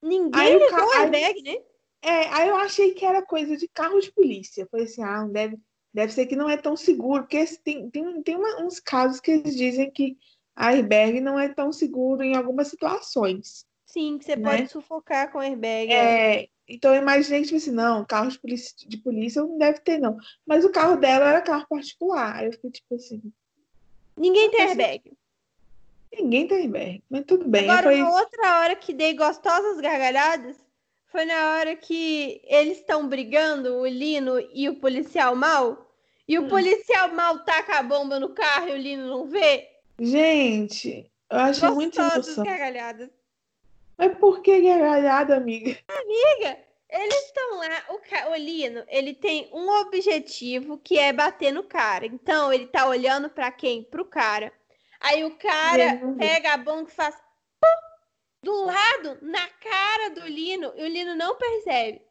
Ninguém 0.02 0.40
Aí 0.42 0.56
o 0.56 0.70
ca- 0.70 0.86
o 0.86 0.92
aí- 0.92 1.00
airbag, 1.02 1.42
né? 1.44 1.64
É, 2.02 2.28
aí 2.30 2.48
eu 2.48 2.56
achei 2.56 2.94
que 2.94 3.04
era 3.04 3.22
coisa 3.22 3.58
de 3.58 3.68
carro 3.68 4.00
de 4.00 4.10
polícia. 4.14 4.66
Falei 4.72 4.86
assim, 4.86 5.04
ah, 5.04 5.22
não 5.24 5.32
deve, 5.32 5.60
deve 6.00 6.14
ser 6.14 6.26
que 6.26 6.36
não 6.36 6.50
é 6.50 6.58
tão 6.58 6.76
seguro, 6.76 7.24
porque 7.24 7.46
tem, 7.64 7.90
tem, 7.90 8.22
tem 8.24 8.36
uma- 8.36 8.62
uns 8.64 8.80
casos 8.80 9.20
que 9.20 9.32
eles 9.32 9.56
dizem 9.56 9.92
que 9.92 10.18
airbag 10.56 11.20
não 11.22 11.40
é 11.40 11.50
tão 11.50 11.72
seguro 11.72 12.24
em 12.24 12.36
algumas 12.36 12.68
situações. 12.68 13.66
Sim, 13.86 14.18
que 14.18 14.26
você 14.26 14.36
Né? 14.36 14.58
pode 14.58 14.70
sufocar 14.72 15.32
com 15.32 15.40
airbag. 15.40 15.92
é. 15.92 16.42
É, 16.44 16.48
então 16.68 16.94
eu 16.94 17.02
imaginei 17.02 17.42
tipo 17.44 17.56
assim, 17.58 17.72
não, 17.72 18.06
carro 18.06 18.30
de 18.30 18.40
polícia, 18.40 18.74
de 18.88 18.98
polícia 18.98 19.42
não 19.42 19.58
deve 19.58 19.80
ter, 19.80 19.98
não. 20.00 20.18
Mas 20.46 20.64
o 20.64 20.72
carro 20.72 20.96
dela 20.96 21.28
era 21.30 21.42
carro 21.42 21.66
particular. 21.68 22.36
Aí 22.36 22.46
eu 22.48 22.54
fiquei 22.54 22.72
tipo 22.72 22.96
assim, 22.96 23.22
Ninguém 24.18 24.52
tem 24.52 24.62
airbag. 24.62 25.14
ninguém 26.14 26.48
tem 26.48 26.58
airbag, 26.60 27.04
mas 27.10 27.24
tudo 27.26 27.48
bem. 27.48 27.70
Agora, 27.70 27.84
Foi- 27.84 28.02
uma 28.02 28.20
outra 28.20 28.60
hora 28.62 28.76
que 28.76 28.94
dei 28.94 29.14
gostosas 29.14 29.80
gargalhadas 29.80 30.58
foi 31.06 31.26
na 31.26 31.56
hora 31.56 31.76
que 31.76 32.42
eles 32.46 32.78
estão 32.78 33.08
brigando, 33.08 33.76
o 33.78 33.88
Lino 33.88 34.40
e 34.54 34.70
o 34.70 34.76
policial 34.80 35.36
mal. 35.36 35.89
E 36.30 36.38
o 36.38 36.44
Hum. 36.44 36.48
policial 36.48 37.12
mal 37.12 37.40
taca 37.44 37.80
a 37.80 37.84
bomba 37.84 38.20
no 38.20 38.30
carro 38.36 38.70
e 38.70 38.74
o 38.74 38.78
Lino 38.78 39.08
não 39.08 39.26
vê. 39.26 39.68
Gente, 40.00 41.12
eu 41.28 41.40
acho 41.40 41.74
muito 41.74 41.96
sem 41.96 42.04
Gostosas 42.06 42.28
noção. 42.28 42.44
gargalhadas. 42.46 43.10
Mas 43.98 44.16
por 44.20 44.42
que 44.44 44.62
gargalhada, 44.62 45.36
amiga? 45.36 45.76
Amiga, 45.88 46.60
eles 46.88 47.26
estão 47.26 47.58
lá, 47.58 47.84
o, 47.90 47.98
ca- 47.98 48.30
o 48.30 48.36
Lino, 48.36 48.84
ele 48.88 49.16
tem 49.16 49.50
um 49.52 49.68
objetivo 49.82 50.78
que 50.78 51.00
é 51.00 51.12
bater 51.12 51.52
no 51.52 51.64
cara. 51.64 52.06
Então, 52.06 52.54
ele 52.54 52.68
tá 52.68 52.88
olhando 52.88 53.28
pra 53.32 53.52
quem? 53.52 53.84
Pro 53.84 54.06
cara. 54.06 54.54
Aí 55.02 55.24
o 55.26 55.36
cara 55.36 56.00
pega 56.16 56.54
a 56.54 56.58
bomba 56.58 56.90
e 56.90 56.94
faz 56.94 57.16
pum, 57.60 57.68
do 58.44 58.66
lado, 58.66 59.18
na 59.24 59.48
cara 59.48 60.10
do 60.12 60.28
Lino, 60.28 60.72
e 60.76 60.84
o 60.84 60.88
Lino 60.88 61.16
não 61.16 61.36
percebe. 61.36 62.02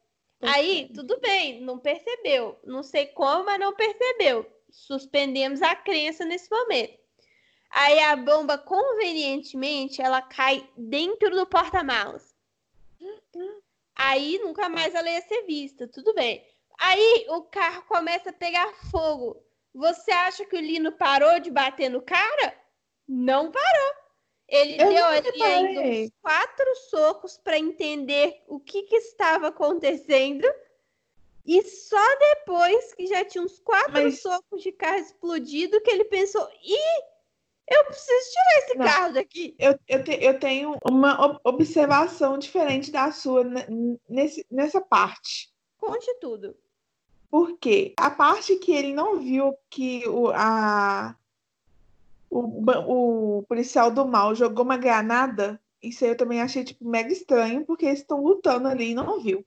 Aí, 0.40 0.88
tudo 0.94 1.18
bem, 1.20 1.60
não 1.60 1.78
percebeu. 1.78 2.58
Não 2.64 2.82
sei 2.82 3.06
como, 3.06 3.44
mas 3.44 3.58
não 3.58 3.74
percebeu. 3.74 4.46
Suspendemos 4.70 5.62
a 5.62 5.74
crença 5.74 6.24
nesse 6.24 6.50
momento. 6.50 6.98
Aí 7.70 7.98
a 8.00 8.16
bomba, 8.16 8.56
convenientemente, 8.56 10.00
ela 10.00 10.22
cai 10.22 10.68
dentro 10.76 11.30
do 11.30 11.46
porta-malas. 11.46 12.34
Aí 13.94 14.38
nunca 14.38 14.68
mais 14.68 14.94
ela 14.94 15.10
ia 15.10 15.20
ser 15.22 15.42
vista, 15.42 15.86
tudo 15.88 16.14
bem. 16.14 16.46
Aí 16.78 17.26
o 17.30 17.42
carro 17.42 17.82
começa 17.88 18.30
a 18.30 18.32
pegar 18.32 18.72
fogo. 18.90 19.42
Você 19.74 20.10
acha 20.10 20.44
que 20.44 20.56
o 20.56 20.60
Lino 20.60 20.92
parou 20.92 21.40
de 21.40 21.50
bater 21.50 21.88
no 21.88 22.00
cara? 22.00 22.56
Não 23.06 23.50
parou. 23.50 23.94
Ele 24.48 24.82
Eu 24.82 24.88
deu 24.88 25.04
ali 25.04 25.42
ainda 25.42 25.80
uns 25.82 26.10
quatro 26.22 26.74
socos 26.90 27.36
para 27.36 27.58
entender 27.58 28.42
o 28.46 28.58
que, 28.58 28.82
que 28.84 28.96
estava 28.96 29.48
acontecendo. 29.48 30.48
E 31.44 31.62
só 31.62 32.16
depois 32.18 32.94
que 32.94 33.06
já 33.06 33.24
tinha 33.24 33.44
uns 33.44 33.58
quatro 33.60 33.92
Mas- 33.92 34.20
socos 34.20 34.62
de 34.62 34.72
carro 34.72 34.98
explodido 34.98 35.80
que 35.82 35.90
ele 35.90 36.04
pensou: 36.04 36.48
ih, 36.62 37.02
eu 37.70 37.84
preciso 37.84 38.30
tirar 38.32 38.58
esse 38.58 38.78
Não. 38.78 38.86
carro 38.86 39.12
daqui. 39.14 39.54
Eu, 39.58 39.78
eu, 39.86 40.02
te- 40.04 40.18
eu 40.24 40.38
tenho 40.40 40.76
uma 40.82 41.24
ob- 41.26 41.40
observação 41.44 42.38
diferente 42.38 42.90
da 42.90 43.12
sua 43.12 43.44
ne- 43.44 43.98
nesse, 44.08 44.46
nessa 44.50 44.80
parte. 44.80 45.50
Conte 45.78 46.12
tudo. 46.20 46.56
Porque 47.30 47.92
a 47.98 48.10
parte 48.10 48.56
que 48.56 48.72
ele 48.72 48.94
não 48.94 49.18
viu 49.20 49.54
que 49.68 50.08
o, 50.08 50.30
a, 50.34 51.14
o, 52.30 53.38
o 53.38 53.42
policial 53.44 53.90
do 53.90 54.06
mal 54.06 54.34
jogou 54.34 54.64
uma 54.64 54.76
granada, 54.76 55.60
isso 55.82 56.04
aí 56.04 56.10
eu 56.10 56.16
também 56.16 56.40
achei 56.40 56.64
tipo, 56.64 56.88
mega 56.88 57.12
estranho, 57.12 57.64
porque 57.64 57.86
eles 57.86 58.00
estão 58.00 58.22
lutando 58.22 58.68
ali 58.68 58.90
e 58.90 58.94
não 58.94 59.20
viu. 59.20 59.44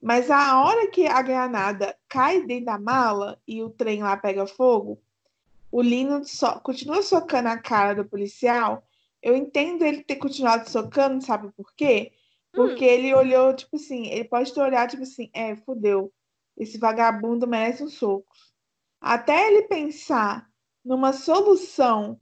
Mas 0.00 0.30
a 0.30 0.62
hora 0.62 0.86
que 0.88 1.06
a 1.06 1.22
granada 1.22 1.96
cai 2.08 2.42
dentro 2.42 2.66
da 2.66 2.78
mala 2.78 3.40
e 3.48 3.62
o 3.62 3.70
trem 3.70 4.02
lá 4.02 4.16
pega 4.16 4.46
fogo, 4.46 5.00
o 5.70 5.80
Lino 5.80 6.24
só, 6.24 6.58
continua 6.60 7.02
socando 7.02 7.48
a 7.48 7.58
cara 7.58 7.94
do 7.94 8.04
policial. 8.04 8.86
Eu 9.22 9.34
entendo 9.34 9.82
ele 9.82 10.04
ter 10.04 10.16
continuado 10.16 10.68
socando, 10.68 11.24
sabe 11.24 11.50
por 11.56 11.72
quê? 11.74 12.12
Porque 12.52 12.84
ele 12.84 13.12
olhou, 13.14 13.54
tipo 13.54 13.76
assim, 13.76 14.06
ele 14.06 14.24
pode 14.24 14.54
ter 14.54 14.60
olhado, 14.60 14.90
tipo 14.90 15.02
assim, 15.02 15.30
é, 15.32 15.56
fudeu. 15.56 16.12
Esse 16.56 16.78
vagabundo 16.78 17.46
merece 17.46 17.82
um 17.82 17.88
soco. 17.88 18.32
Até 19.00 19.48
ele 19.48 19.62
pensar 19.62 20.48
numa 20.84 21.12
solução 21.12 22.20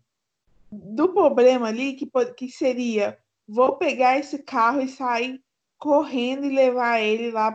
do 0.71 1.13
problema 1.13 1.69
ali, 1.69 1.95
que, 1.95 2.09
que 2.37 2.49
seria: 2.49 3.19
vou 3.47 3.77
pegar 3.77 4.19
esse 4.19 4.39
carro 4.39 4.81
e 4.81 4.89
sair 4.89 5.43
correndo 5.79 6.47
e 6.47 6.55
levar 6.55 7.01
ele 7.01 7.31
lá 7.31 7.53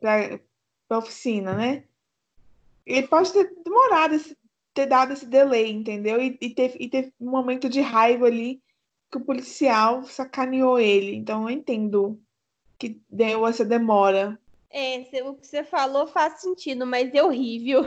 pra, 0.00 0.40
pra 0.88 0.98
oficina, 0.98 1.56
né? 1.56 1.84
Ele 2.86 3.06
pode 3.06 3.32
ter 3.32 3.52
demorado, 3.64 4.14
esse- 4.14 4.36
ter 4.74 4.86
dado 4.86 5.12
esse 5.12 5.26
delay, 5.26 5.70
entendeu? 5.70 6.20
E, 6.20 6.36
e, 6.40 6.50
ter, 6.50 6.76
e 6.80 6.88
ter 6.88 7.12
um 7.20 7.30
momento 7.30 7.68
de 7.68 7.80
raiva 7.80 8.26
ali 8.26 8.62
que 9.10 9.18
o 9.18 9.24
policial 9.24 10.04
sacaneou 10.04 10.78
ele. 10.78 11.14
Então 11.14 11.48
eu 11.48 11.50
entendo 11.50 12.20
que 12.78 13.00
deu 13.08 13.46
essa 13.46 13.64
demora. 13.64 14.38
É, 14.70 14.98
o 15.24 15.34
que 15.34 15.46
você 15.46 15.62
falou 15.62 16.06
faz 16.06 16.40
sentido, 16.40 16.86
mas 16.86 17.14
é 17.14 17.22
horrível. 17.22 17.84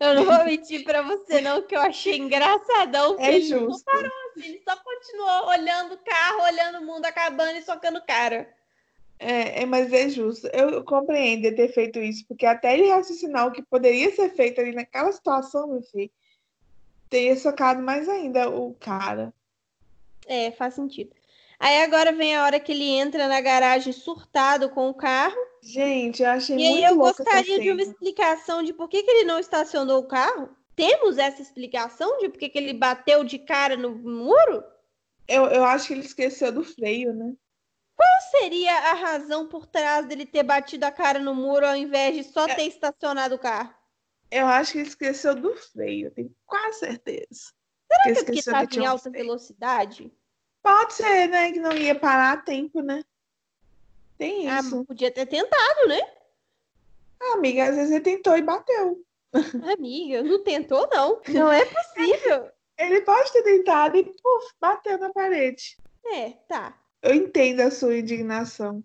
Eu 0.00 0.14
não 0.14 0.24
vou 0.24 0.44
mentir 0.44 0.82
pra 0.82 1.02
você, 1.02 1.40
não, 1.40 1.62
que 1.62 1.76
eu 1.76 1.80
achei 1.80 2.16
engraçadão. 2.16 3.16
É 3.18 3.34
ele 3.34 3.48
não 3.48 3.66
justo. 3.66 3.84
parou 3.84 4.10
assim, 4.30 4.48
ele 4.48 4.62
só 4.68 4.76
continuou 4.76 5.48
olhando 5.48 5.94
o 5.94 5.98
carro, 5.98 6.42
olhando 6.42 6.78
o 6.78 6.84
mundo 6.86 7.04
acabando 7.04 7.56
e 7.56 7.62
socando 7.62 7.98
o 7.98 8.06
cara. 8.06 8.52
É, 9.18 9.62
é, 9.62 9.66
mas 9.66 9.92
é 9.92 10.08
justo. 10.08 10.46
Eu, 10.48 10.84
compreendo 10.84 11.54
ter 11.54 11.72
feito 11.72 11.98
isso, 12.00 12.24
porque 12.26 12.44
até 12.44 12.74
ele 12.74 12.90
raciocinar 12.90 13.46
o 13.46 13.52
que 13.52 13.62
poderia 13.62 14.14
ser 14.14 14.30
feito 14.30 14.60
ali 14.60 14.72
naquela 14.74 15.10
situação, 15.12 15.68
meu 15.68 15.82
filho, 15.82 16.10
teria 17.08 17.36
socado 17.36 17.80
mais 17.80 18.08
ainda 18.08 18.50
o 18.50 18.74
cara. 18.74 19.32
É, 20.26 20.50
faz 20.50 20.74
sentido. 20.74 21.14
Aí 21.58 21.82
agora 21.82 22.12
vem 22.12 22.36
a 22.36 22.44
hora 22.44 22.60
que 22.60 22.72
ele 22.72 22.84
entra 22.84 23.28
na 23.28 23.40
garagem 23.40 23.92
surtado 23.92 24.70
com 24.70 24.88
o 24.88 24.94
carro. 24.94 25.36
Gente, 25.62 26.22
eu 26.22 26.30
achei 26.30 26.56
E 26.56 26.62
aí 26.66 26.68
muito 26.72 26.84
eu 26.84 26.94
louca 26.94 27.22
essa 27.22 27.24
gostaria 27.24 27.58
de 27.60 27.70
uma 27.70 27.82
explicação 27.82 28.62
de 28.62 28.72
por 28.72 28.88
que, 28.88 29.02
que 29.02 29.10
ele 29.10 29.24
não 29.24 29.38
estacionou 29.38 30.00
o 30.00 30.08
carro. 30.08 30.54
Temos 30.74 31.18
essa 31.18 31.40
explicação 31.42 32.18
de 32.18 32.28
por 32.28 32.38
que, 32.38 32.48
que 32.50 32.58
ele 32.58 32.72
bateu 32.74 33.24
de 33.24 33.38
cara 33.38 33.76
no 33.76 33.90
muro? 33.96 34.62
Eu, 35.28 35.44
eu 35.46 35.64
acho 35.64 35.86
que 35.88 35.92
ele 35.94 36.00
esqueceu 36.02 36.50
do 36.52 36.64
freio, 36.64 37.12
né? 37.14 37.34
Qual 37.96 38.20
seria 38.30 38.72
a 38.90 38.94
razão 38.94 39.48
por 39.48 39.66
trás 39.66 40.06
dele 40.06 40.24
ter 40.26 40.42
batido 40.42 40.84
a 40.86 40.90
cara 40.90 41.18
no 41.18 41.34
muro 41.34 41.66
ao 41.66 41.76
invés 41.76 42.14
de 42.14 42.24
só 42.24 42.46
É. 42.46 42.54
ter 42.54 42.62
estacionado 42.66 43.34
o 43.34 43.38
carro? 43.38 43.74
Eu 44.30 44.46
acho 44.46 44.72
que 44.72 44.78
ele 44.78 44.88
esqueceu 44.88 45.34
do 45.34 45.54
freio, 45.56 46.10
tenho 46.12 46.34
quase 46.44 46.80
certeza. 46.80 47.52
Será 47.90 48.04
Ele 48.04 48.12
que 48.12 48.18
é 48.20 48.24
porque 48.24 48.38
estava 48.40 48.68
em 48.74 48.84
alta 48.86 49.10
freio. 49.10 49.26
velocidade? 49.26 50.12
Pode 50.66 50.94
ser, 50.94 51.28
né? 51.28 51.52
Que 51.52 51.60
não 51.60 51.72
ia 51.76 51.94
parar 51.94 52.32
a 52.32 52.36
tempo, 52.38 52.82
né? 52.82 53.04
Tem 54.18 54.50
Ah, 54.50 54.58
isso. 54.58 54.84
podia 54.84 55.12
ter 55.12 55.24
tentado, 55.24 55.86
né? 55.86 56.00
Ah, 57.22 57.34
amiga, 57.34 57.68
às 57.68 57.76
vezes 57.76 57.92
ele 57.92 58.00
tentou 58.00 58.36
e 58.36 58.42
bateu. 58.42 59.00
Amiga, 59.78 60.24
não 60.24 60.42
tentou, 60.42 60.88
não. 60.92 61.22
Não 61.28 61.52
é 61.52 61.64
possível. 61.64 62.50
Ele 62.76 63.00
pode 63.02 63.32
ter 63.32 63.42
tentado 63.42 63.96
e 63.96 64.04
puf, 64.04 64.54
bateu 64.60 64.98
na 64.98 65.10
parede. 65.10 65.78
É, 66.04 66.30
tá. 66.48 66.76
Eu 67.00 67.14
entendo 67.14 67.60
a 67.60 67.70
sua 67.70 67.96
indignação. 67.96 68.82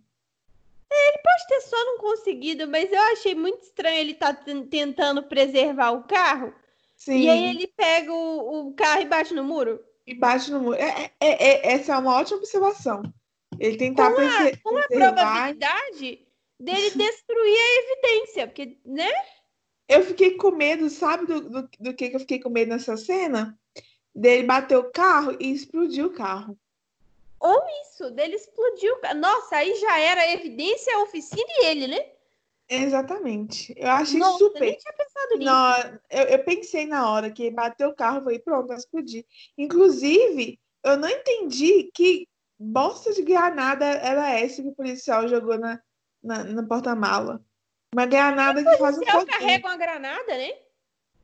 Pode 1.24 1.48
ter 1.48 1.62
só 1.62 1.84
não 1.84 1.98
conseguido, 1.98 2.68
mas 2.68 2.92
eu 2.92 3.02
achei 3.12 3.36
muito 3.36 3.64
estranho 3.64 3.98
ele 4.00 4.12
estar 4.12 4.34
tentando 4.70 5.24
preservar 5.24 5.92
o 5.92 6.04
carro. 6.04 6.54
Sim. 6.96 7.22
E 7.22 7.30
aí 7.30 7.50
ele 7.50 7.68
pega 7.68 8.14
o, 8.14 8.68
o 8.70 8.74
carro 8.74 9.02
e 9.02 9.06
bate 9.06 9.34
no 9.34 9.44
muro. 9.44 9.84
E 10.06 10.14
bate 10.16 10.52
no 10.52 10.60
muro. 10.62 10.76
É, 10.78 11.12
é- 11.20 11.50
é- 11.50 11.74
essa 11.74 11.94
é 11.94 11.98
uma 11.98 12.16
ótima 12.16 12.38
observação. 12.38 13.02
Ele 13.60 13.78
tentar 13.78 14.12
Com 14.12 14.20
a 14.22 14.84
preservar. 14.84 14.88
probabilidade 14.90 16.28
dele 16.60 16.90
destruir 16.92 17.58
a 17.60 17.80
evidência. 17.82 18.48
Porque, 18.48 18.78
né? 18.86 19.10
Eu 19.88 20.04
fiquei 20.04 20.36
com 20.38 20.52
medo, 20.52 20.90
sabe 20.90 21.26
do, 21.26 21.42
do, 21.42 21.70
do 21.80 21.94
que, 21.94 22.10
que 22.10 22.16
eu 22.16 22.20
fiquei 22.20 22.40
com 22.40 22.50
medo 22.50 22.70
nessa 22.70 22.96
cena? 22.98 23.60
Dele 24.16 24.44
bater 24.44 24.78
o 24.78 24.92
carro 24.92 25.36
e 25.40 25.52
explodir 25.52 26.06
o 26.06 26.14
carro. 26.14 26.58
Ou 27.40 27.62
isso, 27.84 28.12
dele 28.12 28.36
explodiu. 28.36 28.96
Nossa, 29.18 29.58
aí 29.58 29.76
já 29.76 30.00
era 30.00 30.32
evidência, 30.32 30.96
a 30.96 31.04
oficina 31.04 31.48
e 31.48 31.66
ele, 31.66 31.88
né? 31.88 32.11
Exatamente. 32.74 33.74
Eu 33.76 33.90
achei 33.90 34.18
Nossa, 34.18 34.38
super. 34.38 34.62
nem 34.62 34.78
tinha 34.78 34.94
pensado 34.94 35.38
nisso. 35.38 35.52
Não, 35.52 36.00
eu, 36.10 36.24
eu 36.24 36.44
pensei 36.46 36.86
na 36.86 37.12
hora 37.12 37.30
que 37.30 37.52
bateu 37.52 37.90
o 37.90 37.96
carro, 37.96 38.20
eu 38.20 38.24
falei, 38.24 38.40
pronto, 38.40 38.68
vai 38.68 38.78
explodir. 38.78 39.26
Inclusive, 39.58 40.58
eu 40.82 40.96
não 40.96 41.10
entendi 41.10 41.92
que 41.94 42.30
bosta 42.58 43.12
de 43.12 43.24
granada 43.24 43.84
era 43.86 44.40
essa 44.40 44.62
que 44.62 44.70
o 44.70 44.76
policial 44.76 45.28
jogou 45.28 45.60
na, 45.60 45.82
na, 46.24 46.46
na 46.46 46.64
porta-mala. 46.64 47.44
Uma 47.94 48.06
granada 48.06 48.64
que 48.64 48.78
faz 48.78 48.98
um 48.98 49.02
policial 49.02 49.20
foguinho. 49.20 49.40
carrega 49.40 49.68
uma 49.68 49.78
granada, 49.78 50.38
né? 50.38 50.52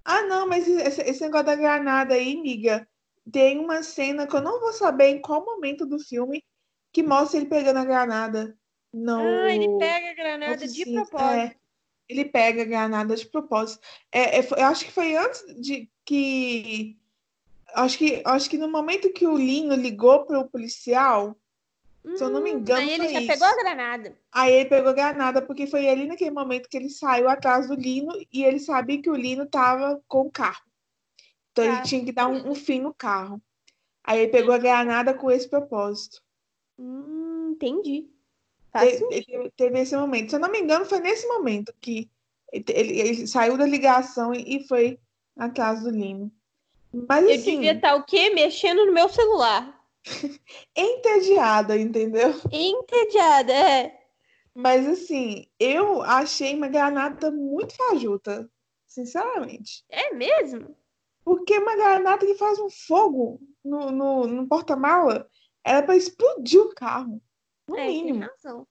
Ah, 0.04 0.24
não, 0.24 0.50
mas 0.50 0.68
esse, 0.68 1.02
esse 1.02 1.22
negócio 1.22 1.45
da 1.45 1.56
granada 1.56 2.14
aí, 2.14 2.36
miga, 2.36 2.86
tem 3.32 3.58
uma 3.58 3.82
cena 3.84 4.28
que 4.28 4.36
eu 4.36 4.41
não 4.41 4.60
vou 4.60 4.74
saber 4.74 5.08
em 5.08 5.22
qual 5.22 5.45
momento 5.45 5.86
do 5.86 5.98
filme 5.98 6.43
que 6.91 7.02
mostra 7.02 7.39
ele 7.39 7.48
pegando 7.48 7.80
a 7.80 7.86
granada. 7.86 8.58
No... 8.94 9.20
Ah, 9.20 9.54
ele 9.54 9.68
pega 9.78 10.12
a 10.12 10.14
granada 10.14 10.58
de 10.68 10.82
oficina. 10.82 11.06
propósito. 11.06 11.40
É, 11.40 11.56
ele 12.10 12.26
pega 12.26 12.62
a 12.62 12.66
granada 12.66 13.16
de 13.16 13.26
propósito. 13.28 13.82
É, 14.12 14.40
é, 14.40 14.44
foi- 14.44 14.60
eu 14.60 14.66
acho 14.66 14.86
que 14.86 14.92
foi 14.92 15.16
antes 15.16 15.44
de 15.62 15.90
que. 16.06 16.98
Acho 17.74 17.98
que, 17.98 18.22
acho 18.26 18.50
que 18.50 18.58
no 18.58 18.70
momento 18.70 19.12
que 19.12 19.28
o 19.28 19.36
Lino 19.38 19.76
ligou 19.76 20.26
para 20.26 20.40
o 20.40 20.48
policial, 20.50 21.36
se 22.16 22.24
eu 22.24 22.30
não 22.30 22.42
me 22.42 22.50
engano, 22.52 22.80
Aí 22.82 22.92
ele 22.92 23.10
já 23.10 23.20
isso. 23.20 23.28
pegou 23.28 23.46
a 23.48 23.56
granada. 23.58 24.18
Aí 24.32 24.54
ele 24.54 24.70
pegou 24.70 24.90
a 24.90 24.94
granada, 24.94 25.42
porque 25.42 25.68
foi 25.68 25.88
ali 25.90 26.08
naquele 26.08 26.32
momento 26.32 26.70
que 26.70 26.78
ele 26.78 26.90
saiu 26.90 27.28
atrás 27.28 27.68
do 27.68 27.76
Lino 27.76 28.14
e 28.32 28.44
ele 28.44 28.60
sabia 28.60 29.02
que 29.02 29.10
o 29.10 29.16
Lino 29.16 29.46
tava 29.46 30.02
com 30.08 30.22
o 30.22 30.32
carro. 30.32 30.64
Então 31.52 31.66
Tá. 31.66 31.74
ele 31.74 31.82
tinha 31.82 32.06
que 32.06 32.12
dar 32.14 32.28
um, 32.30 32.52
um 32.52 32.56
fim 32.56 32.80
no 32.80 32.94
carro. 32.94 33.42
Aí 34.04 34.20
ele 34.22 34.32
pegou 34.32 34.54
a 34.54 34.58
granada 34.58 35.14
com 35.14 35.30
esse 35.30 35.50
propósito. 35.50 36.24
Hum, 36.80 37.50
entendi. 37.52 38.08
Faz 38.72 38.91
Te- 38.91 38.97
sentido. 38.97 39.26
Ele 39.41 39.51
teve 39.51 39.80
esse 39.80 39.95
momento. 39.95 40.30
Se 40.30 40.36
eu 40.36 40.39
não 40.39 40.51
me 40.51 40.59
engano, 40.59 40.86
foi 40.86 40.99
nesse 40.99 41.28
momento 41.28 41.74
que 41.82 42.09
ele, 42.51 42.65
ele- 42.70 42.99
ele 42.99 43.28
saiu 43.28 43.57
da 43.57 43.65
ligação 43.65 44.34
e, 44.34 44.57
e 44.57 44.68
foi 44.68 44.99
atrás 45.38 45.84
do 45.84 45.89
Lino. 45.89 46.32
Mas 47.07 47.26
Eu 47.26 47.36
assim, 47.36 47.55
devia 47.55 47.74
estar 47.74 47.95
o 47.95 48.03
quê? 48.05 48.30
Mexendo 48.30 48.86
no 48.86 48.93
meu 48.93 49.09
celular. 49.09 49.78
entediada, 50.76 51.78
entendeu? 51.78 52.34
Entediada, 52.51 53.53
é. 53.53 53.99
Mas 54.55 54.88
assim, 54.88 55.45
eu 55.59 56.01
achei 56.01 56.55
uma 56.55 56.68
granada 56.68 57.30
muito 57.30 57.76
fajuta, 57.76 58.49
sinceramente. 58.88 59.86
É 59.89 60.13
mesmo? 60.13 60.76
Porque 61.24 61.57
uma 61.59 61.76
granada 61.76 62.26
que 62.26 62.36
faz 62.36 62.57
um 62.57 62.70
fogo 62.70 63.39
no, 63.63 63.91
no, 63.91 64.26
no 64.28 64.47
porta-mala 64.47 65.30
era 65.63 65.84
para 65.84 65.97
explodir 65.97 66.61
o 66.61 66.74
carro. 66.74 67.22
No 67.68 67.76
é, 67.78 67.86
tem 67.86 68.03
mínimo. 68.05 68.26
razão. 68.26 68.68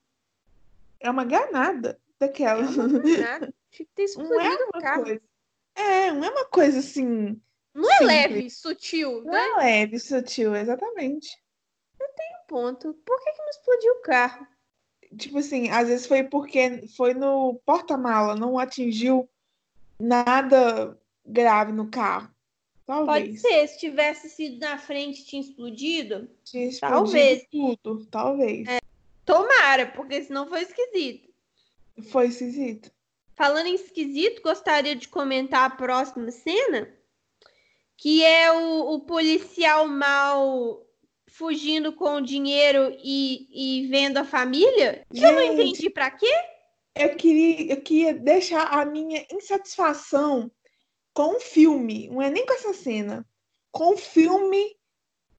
É 1.00 1.10
uma 1.10 1.24
granada 1.24 2.00
daquela. 2.18 2.62
Nada. 2.62 3.54
Tinha 3.70 3.86
que 3.86 3.92
ter 3.94 4.06
Não 4.16 4.40
é 4.40 4.46
explodido 4.46 4.62
o 4.64 4.70
uma 4.74 4.80
carro. 4.82 5.02
coisa. 5.04 5.22
É, 5.74 6.10
não 6.12 6.24
é 6.24 6.30
uma 6.30 6.44
coisa 6.46 6.78
assim. 6.78 7.40
Não 7.74 7.90
é 7.90 7.98
simples. 7.98 8.06
leve, 8.08 8.50
sutil, 8.50 9.22
Não 9.22 9.32
né? 9.32 9.48
é 9.50 9.56
leve, 9.56 9.98
sutil, 9.98 10.54
exatamente. 10.56 11.36
Ponto. 12.48 12.94
Por 13.04 13.18
que, 13.24 13.32
que 13.32 13.42
não 13.42 13.50
explodiu 13.50 13.92
o 13.94 14.02
carro? 14.02 14.46
Tipo 15.18 15.38
assim, 15.38 15.68
às 15.68 15.88
vezes 15.88 16.06
foi 16.06 16.22
porque 16.22 16.86
foi 16.96 17.12
no 17.12 17.60
porta-mala, 17.66 18.36
não 18.36 18.56
atingiu 18.58 19.28
nada 19.98 20.96
grave 21.24 21.72
no 21.72 21.90
carro. 21.90 22.32
Pode 22.86 23.06
Talvez. 23.06 23.40
ser, 23.40 23.66
se 23.68 23.78
tivesse 23.80 24.28
sido 24.30 24.60
na 24.60 24.78
frente 24.78 25.24
tinha 25.24 25.42
explodido. 25.42 26.30
Tinha 26.44 26.68
explodido 26.68 27.02
Talvez. 27.02 27.46
tudo, 27.50 28.06
talvez. 28.06 28.68
Tomara, 29.24 29.86
porque 29.86 30.22
senão 30.22 30.46
foi 30.46 30.62
esquisito. 30.62 31.28
Foi 32.10 32.26
esquisito. 32.28 32.92
Falando 33.34 33.66
em 33.66 33.74
esquisito, 33.74 34.40
gostaria 34.40 34.94
de 34.94 35.08
comentar 35.08 35.64
a 35.64 35.74
próxima 35.74 36.30
cena, 36.30 36.88
que 37.96 38.22
é 38.22 38.52
o, 38.52 38.94
o 38.94 39.00
policial 39.00 39.88
mal 39.88 40.86
fugindo 41.26 41.92
com 41.92 42.14
o 42.16 42.20
dinheiro 42.22 42.96
e, 43.02 43.82
e 43.82 43.88
vendo 43.88 44.18
a 44.18 44.24
família. 44.24 45.04
Que 45.12 45.24
eu 45.24 45.32
não 45.32 45.40
Gente, 45.40 45.52
entendi 45.54 45.90
pra 45.90 46.10
quê. 46.10 46.32
eu 46.94 47.16
queria, 47.16 47.72
eu 47.74 47.80
queria 47.82 48.14
deixar 48.14 48.62
a 48.68 48.84
minha 48.86 49.26
insatisfação 49.30 50.50
com 51.16 51.36
o 51.36 51.40
filme, 51.40 52.08
não 52.10 52.20
é 52.20 52.28
nem 52.28 52.44
com 52.44 52.52
essa 52.52 52.74
cena, 52.74 53.26
com 53.72 53.94
o 53.94 53.96
filme 53.96 54.76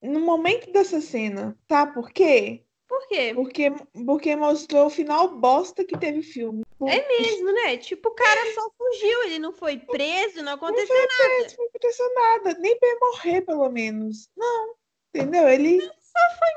no 0.01 0.19
momento 0.19 0.71
dessa 0.71 0.99
cena, 0.99 1.55
tá? 1.67 1.85
Por 1.85 2.09
quê? 2.09 2.65
Por 2.87 3.07
quê? 3.07 3.31
Porque, 3.35 3.71
porque 4.03 4.35
mostrou 4.35 4.87
o 4.87 4.89
final 4.89 5.37
bosta 5.37 5.85
que 5.85 5.95
teve 5.95 6.23
filme. 6.23 6.63
É 6.81 7.07
mesmo, 7.07 7.51
né? 7.51 7.77
Tipo, 7.77 8.09
o 8.09 8.15
cara 8.15 8.41
só 8.55 8.71
fugiu, 8.75 9.23
ele 9.25 9.37
não 9.37 9.53
foi 9.53 9.77
preso, 9.77 10.41
não 10.41 10.53
aconteceu 10.53 10.95
Não 10.95 11.03
nada. 11.03 11.55
Não 11.59 11.65
aconteceu 11.67 12.13
nada, 12.15 12.59
nem 12.59 12.79
pra 12.79 12.97
morrer, 12.99 13.41
pelo 13.41 13.69
menos. 13.69 14.27
Não, 14.35 14.73
entendeu? 15.13 15.47
Ele 15.47 15.79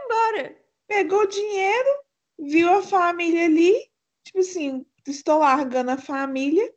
Embora. 0.06 0.56
pegou 0.86 1.20
o 1.20 1.28
dinheiro, 1.28 1.88
viu 2.38 2.70
a 2.70 2.82
família 2.82 3.44
ali, 3.44 3.86
tipo 4.24 4.38
assim, 4.38 4.86
estou 5.06 5.40
largando 5.40 5.90
a 5.90 5.98
família 5.98 6.72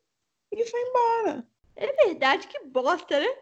e 0.51 0.65
foi 0.65 0.81
embora. 0.81 1.47
É 1.75 1.91
verdade, 2.05 2.47
que 2.47 2.59
bosta, 2.65 3.19
né? 3.19 3.35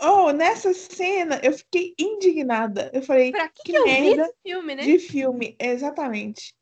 Oh, 0.00 0.30
nessa 0.30 0.74
cena 0.74 1.40
eu 1.42 1.52
fiquei 1.52 1.94
indignada. 1.98 2.90
Eu 2.92 3.02
falei, 3.02 3.32
Pra 3.32 3.48
que, 3.48 3.62
Que 3.62 3.72
que 3.72 3.78
eu 3.78 3.84
vi 3.84 3.90
merda 3.90 4.22
esse 4.24 4.34
filme, 4.42 4.74
né? 4.74 4.82
de 4.82 4.98
filme, 4.98 5.56
exatamente. 5.58 6.54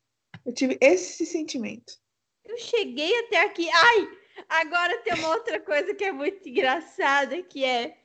Eu 0.45 0.53
tive 0.53 0.77
esse 0.79 1.25
sentimento. 1.25 1.93
Eu 2.43 2.57
cheguei 2.57 3.19
até 3.21 3.41
aqui. 3.41 3.67
Ai, 3.69 4.09
agora 4.47 4.97
tem 4.99 5.13
uma 5.15 5.29
outra 5.29 5.59
coisa 5.59 5.93
que 5.93 6.03
é 6.03 6.11
muito 6.11 6.47
engraçada, 6.47 7.41
que 7.43 7.65
é. 7.65 7.97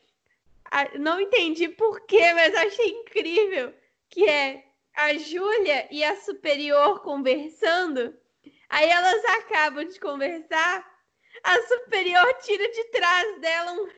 Não 0.98 1.20
entendi 1.20 1.68
por 1.68 2.00
quê, 2.06 2.32
mas 2.32 2.54
achei 2.54 2.88
incrível. 2.88 3.74
Que 4.08 4.28
é 4.28 4.64
a 4.94 5.14
Júlia 5.14 5.86
e 5.90 6.02
a 6.02 6.16
superior 6.16 7.02
conversando. 7.02 8.16
Aí 8.68 8.88
elas 8.88 9.24
acabam 9.24 9.84
de 9.86 10.00
conversar. 10.00 10.89
A 11.44 11.62
superior 11.62 12.34
tira 12.42 12.68
de 12.70 12.84
trás 12.90 13.40
dela 13.40 13.72
um. 13.72 13.88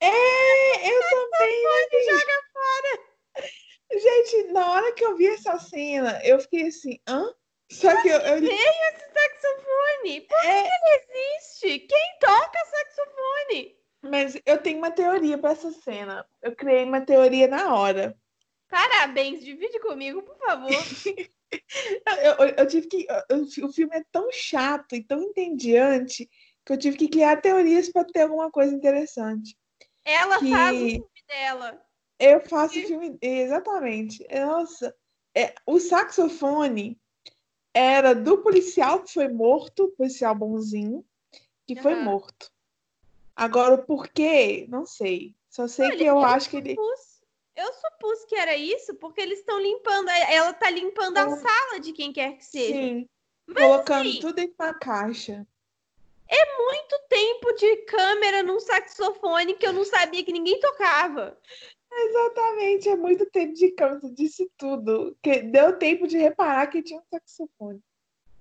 É, 0.00 0.90
eu 0.90 1.00
também. 1.02 1.64
e 1.92 2.04
joga 2.04 2.42
fora. 2.52 3.50
Gente, 3.92 4.52
na 4.52 4.72
hora 4.72 4.92
que 4.92 5.04
eu 5.04 5.16
vi 5.16 5.26
essa 5.28 5.58
cena, 5.58 6.20
eu 6.24 6.38
fiquei 6.40 6.66
assim, 6.68 7.00
hã? 7.08 7.32
Só 7.70 8.00
que 8.02 8.08
eu, 8.08 8.18
eu 8.20 8.40
Veio 8.40 8.52
esse 8.52 9.12
saxofone. 9.12 10.20
Por 10.22 10.40
que 10.40 10.46
É. 10.46 10.60
ele 10.60 11.04
existe? 11.04 11.78
Quem 11.80 12.18
toca 12.20 12.58
saxofone? 12.64 13.76
Mas 14.02 14.40
eu 14.46 14.58
tenho 14.58 14.78
uma 14.78 14.90
teoria 14.90 15.36
para 15.38 15.50
essa 15.50 15.72
cena. 15.72 16.24
Eu 16.42 16.54
criei 16.54 16.84
uma 16.84 17.00
teoria 17.00 17.48
na 17.48 17.74
hora. 17.74 18.16
Parabéns, 18.68 19.44
divide 19.44 19.80
comigo, 19.80 20.22
por 20.22 20.36
favor. 20.38 20.70
Eu, 22.22 22.46
eu- 22.46 22.54
eu 22.58 22.66
tive 22.66 22.86
que. 22.88 23.06
eu- 23.28 23.42
o 23.66 23.72
filme 23.72 23.96
é 23.96 24.04
tão 24.10 24.30
chato 24.32 24.94
e 24.94 25.02
tão 25.04 25.22
entediante 25.22 26.28
que 26.64 26.72
eu 26.72 26.78
tive 26.78 26.96
que 26.96 27.08
criar 27.08 27.40
teorias 27.40 27.88
para 27.88 28.04
ter 28.04 28.22
alguma 28.22 28.50
coisa 28.50 28.74
interessante. 28.74 29.56
Ela 30.04 30.38
Que- 30.38 30.50
faz 30.50 30.76
o 30.76 30.78
filme 30.88 31.08
dela. 31.28 31.86
Eu 32.18 32.40
faço 32.40 32.74
Que- 32.74 32.86
filme. 32.86 33.18
Exatamente. 33.20 34.26
Nossa. 34.32 34.94
É, 35.34 35.54
o 35.66 35.78
saxofone 35.78 36.98
era 37.74 38.14
do 38.14 38.38
policial 38.38 39.02
que 39.02 39.12
foi 39.12 39.28
morto, 39.28 39.92
policial 39.96 40.34
bonzinho, 40.34 41.04
que 41.66 41.76
foi 41.76 41.92
Aham. 41.94 42.04
morto. 42.04 42.50
Agora, 43.34 43.74
o 43.74 43.84
porquê, 43.84 44.66
não 44.68 44.86
sei. 44.86 45.34
Só 45.50 45.68
sei 45.68 45.86
Olha, 45.88 45.96
que 45.96 46.04
eu 46.04 46.06
eu 46.14 46.18
acho 46.20 46.48
que 46.50 46.56
ele. 46.56 46.74
Eu 47.56 47.72
supus 47.72 48.24
que 48.26 48.34
era 48.34 48.56
isso 48.56 48.94
porque 48.96 49.20
eles 49.20 49.38
estão 49.38 49.58
limpando. 49.58 50.08
Ela 50.08 50.52
tá 50.52 50.70
limpando 50.70 51.16
a 51.16 51.36
sala 51.36 51.80
de 51.80 51.92
quem 51.92 52.12
quer 52.12 52.36
que 52.36 52.44
seja. 52.44 52.74
Sim, 52.74 53.08
Mas 53.46 53.64
colocando 53.64 54.08
assim, 54.08 54.20
tudo 54.20 54.34
dentro 54.34 54.56
da 54.58 54.74
caixa. 54.74 55.46
muito 56.58 57.00
tempo 57.08 57.52
de 57.54 57.76
câmera 57.84 58.42
num 58.42 58.60
saxofone 58.60 59.54
que 59.54 59.66
eu 59.66 59.72
não 59.72 59.84
sabia 59.84 60.24
que 60.24 60.32
ninguém 60.32 60.60
tocava. 60.60 61.38
Exatamente, 61.90 62.88
é 62.88 62.96
muito 62.96 63.24
tempo 63.26 63.54
de 63.54 63.70
canto, 63.70 64.12
disse 64.12 64.50
tudo. 64.58 65.16
Que 65.22 65.40
deu 65.40 65.78
tempo 65.78 66.06
de 66.06 66.18
reparar 66.18 66.66
que 66.66 66.82
tinha 66.82 67.00
um 67.00 67.04
saxofone. 67.10 67.80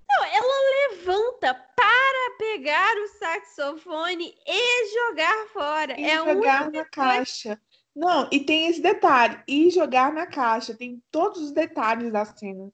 Não, 0.08 0.24
ela 0.26 0.90
levanta 0.90 1.54
para 1.54 2.38
pegar 2.38 2.96
o 2.98 3.08
saxofone 3.08 4.38
e 4.46 4.94
jogar 4.94 5.48
fora. 5.48 6.00
E 6.00 6.04
é 6.04 6.18
jogar 6.18 6.72
na 6.72 6.86
caixa. 6.86 7.60
Não, 7.96 8.28
e 8.30 8.42
tem 8.42 8.68
esse 8.68 8.82
detalhe, 8.82 9.42
e 9.48 9.70
jogar 9.70 10.12
na 10.12 10.28
caixa. 10.28 10.76
Tem 10.76 11.02
todos 11.10 11.42
os 11.42 11.52
detalhes 11.52 12.12
da 12.12 12.26
cena. 12.26 12.70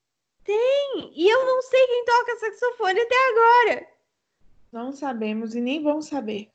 E 0.48 1.30
eu 1.30 1.46
não 1.46 1.62
sei 1.62 1.88
quem 1.88 2.06
toca 2.06 2.40
saxofone 2.40 3.00
até 3.00 3.16
agora. 3.30 3.88
Não 4.72 4.92
sabemos 4.92 5.54
e 5.54 5.62
nem 5.62 5.84
vamos 5.84 6.08
saber. 6.08 6.50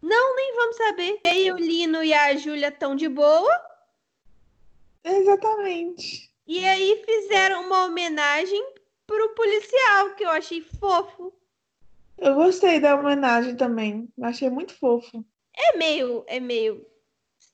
Não, 0.00 0.34
nem 0.34 0.54
vamos 0.54 0.76
saber. 0.76 1.20
E 1.24 1.28
aí 1.28 1.52
o 1.52 1.56
Lino 1.56 2.02
e 2.02 2.14
a 2.14 2.34
Júlia 2.36 2.68
estão 2.68 2.96
de 2.96 3.08
boa. 3.08 3.52
Exatamente. 5.04 6.30
E 6.46 6.64
aí 6.64 7.02
fizeram 7.04 7.66
uma 7.66 7.84
homenagem 7.84 8.64
pro 9.06 9.34
policial, 9.34 10.14
que 10.14 10.24
eu 10.24 10.30
achei 10.30 10.62
fofo. 10.62 11.32
Eu 12.16 12.34
gostei 12.34 12.80
da 12.80 12.96
homenagem 12.96 13.56
também. 13.56 14.08
Achei 14.22 14.48
muito 14.48 14.74
fofo. 14.74 15.24
É 15.54 15.76
meio, 15.76 16.24
é 16.26 16.40
meio 16.40 16.86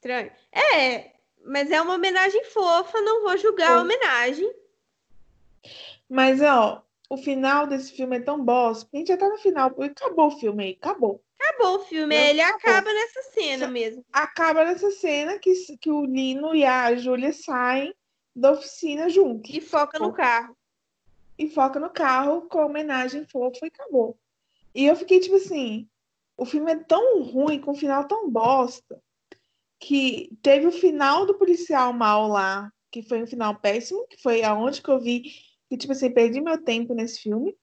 estranho. 0.07 0.31
É, 0.53 1.13
mas 1.45 1.71
é 1.71 1.81
uma 1.81 1.95
homenagem 1.95 2.45
fofa, 2.45 3.01
não 3.01 3.23
vou 3.23 3.37
julgar 3.37 3.73
a 3.73 3.81
homenagem. 3.83 4.51
Mas, 6.09 6.41
ó, 6.41 6.85
o 7.11 7.17
final 7.17 7.67
desse 7.67 7.93
filme 7.93 8.17
é 8.17 8.21
tão 8.21 8.45
bosta. 8.45 8.89
A 8.93 8.97
gente 8.97 9.09
já 9.09 9.17
tá 9.17 9.29
no 9.29 9.39
final. 9.39 9.75
Acabou 9.81 10.29
o 10.29 10.39
filme 10.39 10.65
aí, 10.65 10.79
acabou. 10.81 11.23
Acabou 11.39 11.77
o 11.77 11.85
filme, 11.85 12.15
Não, 12.17 12.23
ele 12.25 12.41
acabou. 12.41 12.71
acaba 12.71 12.93
nessa 12.93 13.23
cena 13.23 13.69
mesmo. 13.69 14.05
Acaba 14.13 14.65
nessa 14.65 14.91
cena 14.91 15.39
que, 15.39 15.53
que 15.77 15.91
o 15.91 16.05
Lino 16.05 16.55
e 16.55 16.65
a 16.65 16.95
Júlia 16.97 17.33
saem 17.33 17.95
da 18.35 18.53
oficina 18.53 19.09
juntos. 19.09 19.53
E 19.55 19.61
foca 19.61 19.99
no 19.99 20.13
carro. 20.13 20.57
e 21.39 21.49
foca 21.51 21.79
no 21.79 21.91
carro 21.91 22.43
com 22.49 22.59
a 22.61 22.67
homenagem 22.67 23.27
fofa 23.27 23.59
e 23.65 23.69
acabou. 23.69 24.17
E 24.75 24.87
eu 24.87 24.97
fiquei 24.97 25.21
tipo 25.21 25.37
assim, 25.37 25.89
o 26.37 26.45
filme 26.45 26.73
é 26.73 26.77
tão 26.77 27.23
ruim, 27.23 27.61
com 27.61 27.73
um 27.73 27.75
final 27.75 28.07
tão 28.07 28.29
bosta, 28.31 29.03
que 29.79 30.31
teve 30.43 30.67
o 30.67 30.73
final 30.73 31.27
do 31.27 31.35
policial 31.39 31.93
mal 31.93 32.27
lá, 32.29 32.71
que 32.91 33.03
foi 33.03 33.23
um 33.23 33.27
final 33.27 33.55
péssimo, 33.57 34.07
que 34.09 34.21
foi 34.23 34.43
aonde 34.43 34.83
que 34.83 34.89
eu 34.91 34.99
vi 35.01 35.23
que, 35.69 35.77
tipo 35.77 35.93
assim, 35.93 36.11
perdi 36.11 36.41
meu 36.41 36.63
tempo 36.63 36.95
nesse 36.95 37.21
filme. 37.21 37.57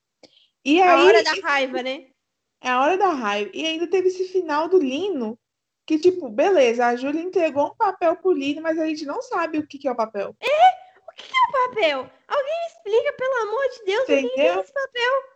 E 0.64 0.82
A 0.82 0.96
aí, 0.96 1.02
hora 1.06 1.24
da 1.24 1.34
raiva, 1.42 1.82
né? 1.84 2.08
é 2.62 2.70
a 2.70 2.82
hora 2.82 2.98
da 2.98 3.10
raiva. 3.10 3.52
E 3.54 3.66
ainda 3.66 3.88
teve 3.88 4.08
esse 4.10 4.26
final 4.26 4.68
do 4.70 4.78
Lino, 4.80 5.38
que, 5.86 5.98
tipo, 6.00 6.30
beleza, 6.30 6.86
a 6.86 6.96
Júlia 6.96 7.22
entregou 7.22 7.68
um 7.68 7.76
papel 7.76 8.16
pro 8.18 8.32
Lino, 8.32 8.62
mas 8.62 8.78
a 8.80 8.86
gente 8.86 9.06
não 9.06 9.22
sabe 9.22 9.58
o 9.58 9.68
que, 9.68 9.78
que 9.78 9.88
é 9.88 9.92
o 9.92 9.96
papel. 9.96 10.36
Papel. 11.52 12.10
Alguém 12.28 12.68
explica, 12.68 13.14
pelo 13.14 13.42
amor 13.44 13.70
de 13.70 13.86
Deus, 13.86 14.04
o 14.04 14.06
que 14.06 14.14
que 14.14 14.16
é 14.16 14.46
Entendeu? 14.46 14.62
esse 14.62 14.74
papel? 14.74 15.34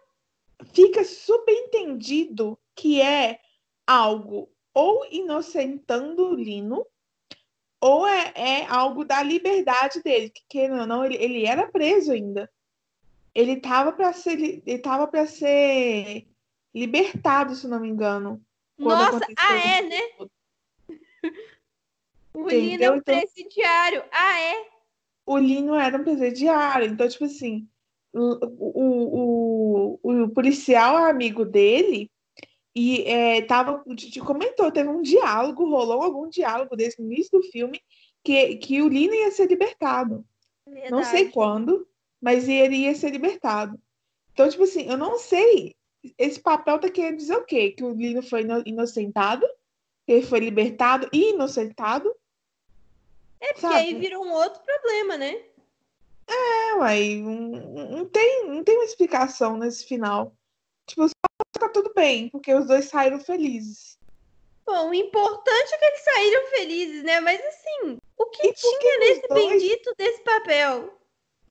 fica 0.74 1.04
subentendido 1.04 2.58
que 2.76 3.02
é 3.02 3.40
algo 3.86 4.50
ou 4.78 5.08
inocentando 5.12 6.28
o 6.28 6.36
Lino, 6.36 6.86
ou 7.82 8.06
é, 8.06 8.32
é 8.36 8.66
algo 8.68 9.04
da 9.04 9.24
liberdade 9.24 10.04
dele, 10.04 10.30
que 10.30 10.44
querendo 10.48 10.82
ou 10.82 10.86
não, 10.86 11.04
ele, 11.04 11.16
ele 11.16 11.46
era 11.48 11.68
preso 11.68 12.12
ainda. 12.12 12.48
Ele 13.34 13.54
estava 13.54 13.92
para 13.92 14.14
ser, 14.14 14.40
ele 14.64 14.78
tava 14.78 15.08
para 15.08 15.26
ser 15.26 16.28
libertado, 16.76 17.56
se 17.56 17.68
não 17.68 17.80
me 17.80 17.88
engano. 17.88 18.40
Nossa, 18.78 19.26
ah, 19.36 19.56
é, 19.58 19.82
né? 19.82 20.02
O 22.36 22.48
Lino 22.48 22.84
é 22.84 22.92
um 22.92 22.98
Então- 22.98 23.20
presidiário. 23.20 24.04
Ah, 24.12 24.40
é? 24.40 24.70
O 25.26 25.40
Lino 25.40 25.74
era 25.74 25.98
um 25.98 26.04
presidiário, 26.04 26.86
então, 26.86 27.10
tipo 27.10 27.26
assim, 27.26 27.68
o, 28.14 28.46
o, 28.60 30.00
o, 30.04 30.24
o 30.24 30.30
policial 30.30 31.00
é 31.00 31.10
amigo 31.10 31.44
dele 31.44 32.12
e 32.80 33.02
é, 33.08 33.42
tava, 33.42 33.84
te 33.96 34.20
comentou, 34.20 34.72
teve 34.72 34.88
um 34.88 35.02
diálogo, 35.02 35.68
rolou 35.68 36.04
algum 36.04 36.30
diálogo 36.30 36.76
desse 36.76 37.02
no 37.02 37.12
início 37.12 37.40
do 37.40 37.48
filme, 37.48 37.82
que, 38.24 38.58
que 38.58 38.84
o 38.84 38.88
Lino 38.88 39.16
ia 39.16 39.32
ser 39.32 39.48
libertado. 39.48 40.24
Não 40.92 41.04
sei 41.04 41.24
Verdade. 41.24 41.32
quando, 41.34 41.88
mas 42.22 42.48
ele 42.48 42.76
ia 42.76 42.94
ser 42.94 43.10
libertado. 43.10 43.82
Então, 44.32 44.48
tipo 44.48 44.62
assim, 44.62 44.88
eu 44.88 44.96
não 44.96 45.18
sei. 45.18 45.76
Esse 46.20 46.40
papel 46.40 46.78
tá 46.80 46.88
querendo 46.88 47.18
dizer 47.18 47.36
o 47.38 47.46
quê? 47.46 47.72
Que 47.72 47.84
o 47.84 47.96
Lino 47.96 48.22
foi 48.22 48.42
ino- 48.42 48.62
inocentado, 48.64 49.44
ele 50.08 50.24
foi 50.24 50.40
libertado 50.40 51.10
e 51.12 51.32
inocentado. 51.32 52.14
É 53.40 53.54
porque 53.54 53.62
sabe? 53.62 53.76
aí 53.76 53.96
virou 53.96 54.24
um 54.24 54.34
outro 54.34 54.62
problema, 54.62 55.18
né? 55.18 55.36
É, 56.28 56.76
uai, 56.76 57.16
não, 57.16 57.88
não 57.88 58.06
tem, 58.06 58.48
não 58.48 58.64
tem 58.64 58.76
uma 58.76 58.86
explicação 58.86 59.58
nesse 59.58 59.84
final. 59.84 60.36
Tipo, 60.86 61.08
tá 61.68 61.74
tudo 61.74 61.94
bem, 61.96 62.30
porque 62.30 62.54
os 62.54 62.68
dois 62.68 62.86
saíram 62.86 63.20
felizes. 63.20 63.98
Bom, 64.66 64.90
o 64.90 64.94
importante 64.94 65.74
é 65.74 65.78
que 65.78 65.86
eles 65.86 66.04
saíram 66.04 66.48
felizes, 66.48 67.04
né? 67.04 67.20
Mas 67.22 67.40
assim, 67.40 67.98
o 68.18 68.26
que 68.26 68.54
tinha 68.54 69.00
nesse 69.00 69.28
dois- 69.28 69.48
bendito 69.50 69.94
desse 69.98 70.22
papel? 70.24 70.94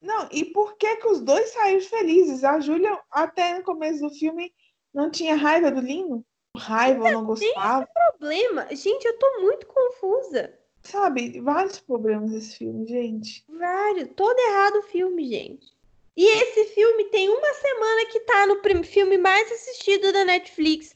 Não, 0.01 0.29
e 0.31 0.45
por 0.45 0.77
que 0.77 0.97
que 0.97 1.07
os 1.07 1.21
dois 1.21 1.49
saíram 1.49 1.81
felizes? 1.81 2.43
A 2.43 2.59
Júlia, 2.59 2.99
até 3.09 3.57
no 3.57 3.63
começo 3.63 4.01
do 4.01 4.09
filme, 4.11 4.53
não 4.93 5.09
tinha 5.09 5.35
raiva 5.35 5.71
do 5.71 5.81
Lino? 5.81 6.23
Raiva, 6.55 7.11
não 7.11 7.25
gostava. 7.25 7.87
Problema? 8.11 8.67
Gente, 8.75 9.05
eu 9.05 9.17
tô 9.17 9.41
muito 9.41 9.65
confusa. 9.67 10.53
Sabe, 10.83 11.41
vários 11.41 11.79
problemas 11.79 12.31
desse 12.31 12.57
filme, 12.57 12.85
gente. 12.87 13.43
Vários. 13.49 14.09
Todo 14.15 14.37
errado 14.39 14.77
o 14.77 14.83
filme, 14.83 15.27
gente. 15.27 15.76
E 16.17 16.25
esse 16.25 16.73
filme 16.73 17.05
tem 17.11 17.29
uma 17.29 17.53
semana 17.53 18.05
que 18.07 18.19
tá 18.21 18.47
no 18.47 18.83
filme 18.83 19.19
mais 19.19 19.51
assistido 19.51 20.11
da 20.11 20.25
Netflix. 20.25 20.95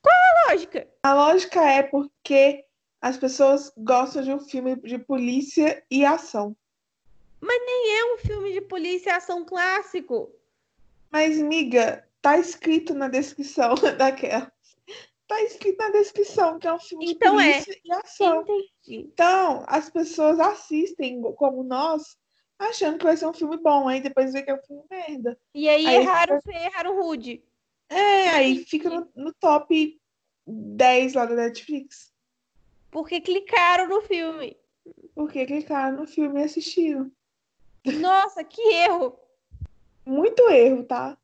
Qual 0.00 0.14
a 0.14 0.50
lógica? 0.50 0.88
A 1.02 1.12
lógica 1.12 1.62
é 1.62 1.82
porque 1.82 2.64
as 2.98 3.18
pessoas 3.18 3.70
gostam 3.76 4.22
de 4.22 4.32
um 4.32 4.40
filme 4.40 4.76
de 4.76 4.98
polícia 4.98 5.84
e 5.90 6.06
ação. 6.06 6.56
Nem 7.42 7.98
é 7.98 8.14
um 8.14 8.18
filme 8.18 8.52
de 8.54 8.62
polícia 8.62 9.10
e 9.10 9.12
ação 9.12 9.44
clássico. 9.44 10.32
Mas, 11.10 11.36
miga, 11.36 12.08
tá 12.22 12.38
escrito 12.38 12.94
na 12.94 13.08
descrição 13.08 13.74
daquela. 13.98 14.50
Tá 15.28 15.42
escrito 15.42 15.76
na 15.78 15.90
descrição 15.90 16.58
que 16.58 16.66
é 16.66 16.72
um 16.72 16.78
filme 16.78 17.10
Então 17.10 17.36
de 17.36 17.42
é. 17.42 17.52
polícia 17.52 17.80
e 17.84 17.92
ação. 17.92 18.40
Entendi. 18.40 18.70
Então, 18.88 19.64
as 19.66 19.90
pessoas 19.90 20.40
assistem, 20.40 21.20
como 21.34 21.62
nós, 21.62 22.16
achando 22.58 22.98
que 22.98 23.04
vai 23.04 23.16
ser 23.16 23.26
um 23.26 23.32
filme 23.32 23.56
bom, 23.56 23.88
aí 23.88 24.00
depois 24.00 24.32
vê 24.32 24.42
que 24.42 24.50
é 24.50 24.54
um 24.54 24.62
filme 24.62 24.84
merda. 24.90 25.38
E 25.54 25.68
aí, 25.68 25.86
Aí 25.86 25.96
erraram, 25.96 26.40
erraram 26.46 27.02
rude. 27.02 27.42
É, 27.88 28.28
aí 28.30 28.64
fica 28.64 28.88
no, 28.88 29.10
no 29.14 29.34
top 29.34 30.00
10 30.46 31.14
lá 31.14 31.26
da 31.26 31.34
Netflix. 31.34 32.12
Porque 32.90 33.20
clicaram 33.20 33.88
no 33.88 34.02
filme. 34.02 34.56
Porque 35.14 35.46
clicaram 35.46 35.96
no 35.96 36.06
filme 36.06 36.40
e 36.40 36.44
assistiram. 36.44 37.10
Nossa, 38.00 38.44
que 38.44 38.60
erro. 38.74 39.18
Muito 40.04 40.48
erro, 40.50 40.84
tá? 40.84 41.16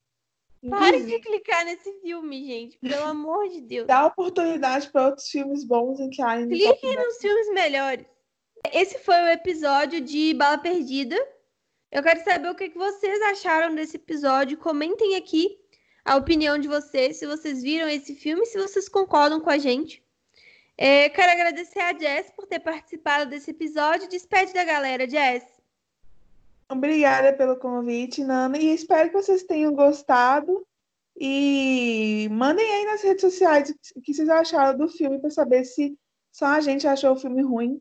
Parem 0.68 1.01
Inclusive, 1.01 1.18
de 1.18 1.20
clicar 1.20 1.64
nesse 1.64 1.93
filme, 2.01 2.45
gente. 2.45 2.79
Pelo 2.79 3.05
amor 3.05 3.49
de 3.49 3.61
Deus. 3.61 3.87
Dá 3.87 4.07
oportunidade 4.07 4.91
para 4.91 5.07
outros 5.07 5.29
filmes 5.29 5.64
bons 5.64 6.01
entrarem 6.01 6.47
no 6.47 6.59
top 6.59 6.81
Cliquem 6.81 6.97
10. 6.97 7.07
nos 7.07 7.18
filmes 7.18 7.49
melhores. 7.53 8.07
Esse 8.72 8.98
foi 8.98 9.14
o 9.14 9.28
episódio 9.28 10.00
de 10.00 10.34
Bala 10.34 10.59
Perdida. 10.59 11.16
Eu 11.90 12.02
quero 12.02 12.22
saber 12.22 12.50
o 12.50 12.54
que 12.54 12.70
vocês 12.70 13.20
acharam 13.22 13.74
desse 13.74 13.96
episódio. 13.96 14.59
Comentem 14.59 15.16
aqui 15.16 15.59
a 16.04 16.16
opinião 16.16 16.59
de 16.59 16.68
vocês, 16.68 17.18
se 17.18 17.26
vocês 17.26 17.62
viram 17.62 17.88
esse 17.88 18.14
filme, 18.14 18.44
se 18.46 18.59
vocês 18.59 18.88
concordam 18.88 19.40
com 19.40 19.50
a 19.50 19.59
gente. 19.59 20.03
É, 20.76 21.08
quero 21.08 21.33
agradecer 21.33 21.80
a 21.80 21.96
Jess 21.96 22.30
por 22.37 22.46
ter 22.46 22.61
participado 22.61 23.30
desse 23.30 23.50
episódio. 23.50 24.08
Despede 24.08 24.53
da 24.53 24.64
galera, 24.64 25.08
Jess. 25.08 25.45
Obrigada 26.70 27.33
pelo 27.33 27.57
convite, 27.57 28.22
Nana, 28.22 28.58
e 28.58 28.74
espero 28.74 29.08
que 29.08 29.16
vocês 29.16 29.42
tenham 29.42 29.74
gostado. 29.74 30.66
E 31.18 32.28
mandem 32.30 32.70
aí 32.70 32.84
nas 32.84 33.03
redes 33.03 33.22
sociais 33.22 33.74
o 33.96 34.00
que 34.00 34.14
vocês 34.14 34.28
acharam 34.28 34.78
do 34.78 34.88
filme 34.88 35.18
para 35.18 35.30
saber 35.30 35.64
se 35.64 35.99
só 36.30 36.46
a 36.46 36.61
gente 36.61 36.87
achou 36.87 37.12
o 37.12 37.16
filme 37.16 37.42
ruim. 37.42 37.80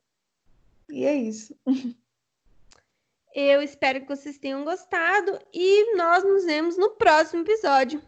E 0.89 1.05
é 1.05 1.15
isso. 1.15 1.55
Eu 3.35 3.61
espero 3.61 4.01
que 4.01 4.07
vocês 4.07 4.37
tenham 4.37 4.63
gostado 4.63 5.39
e 5.53 5.95
nós 5.95 6.23
nos 6.23 6.45
vemos 6.45 6.77
no 6.77 6.91
próximo 6.91 7.43
episódio. 7.43 8.01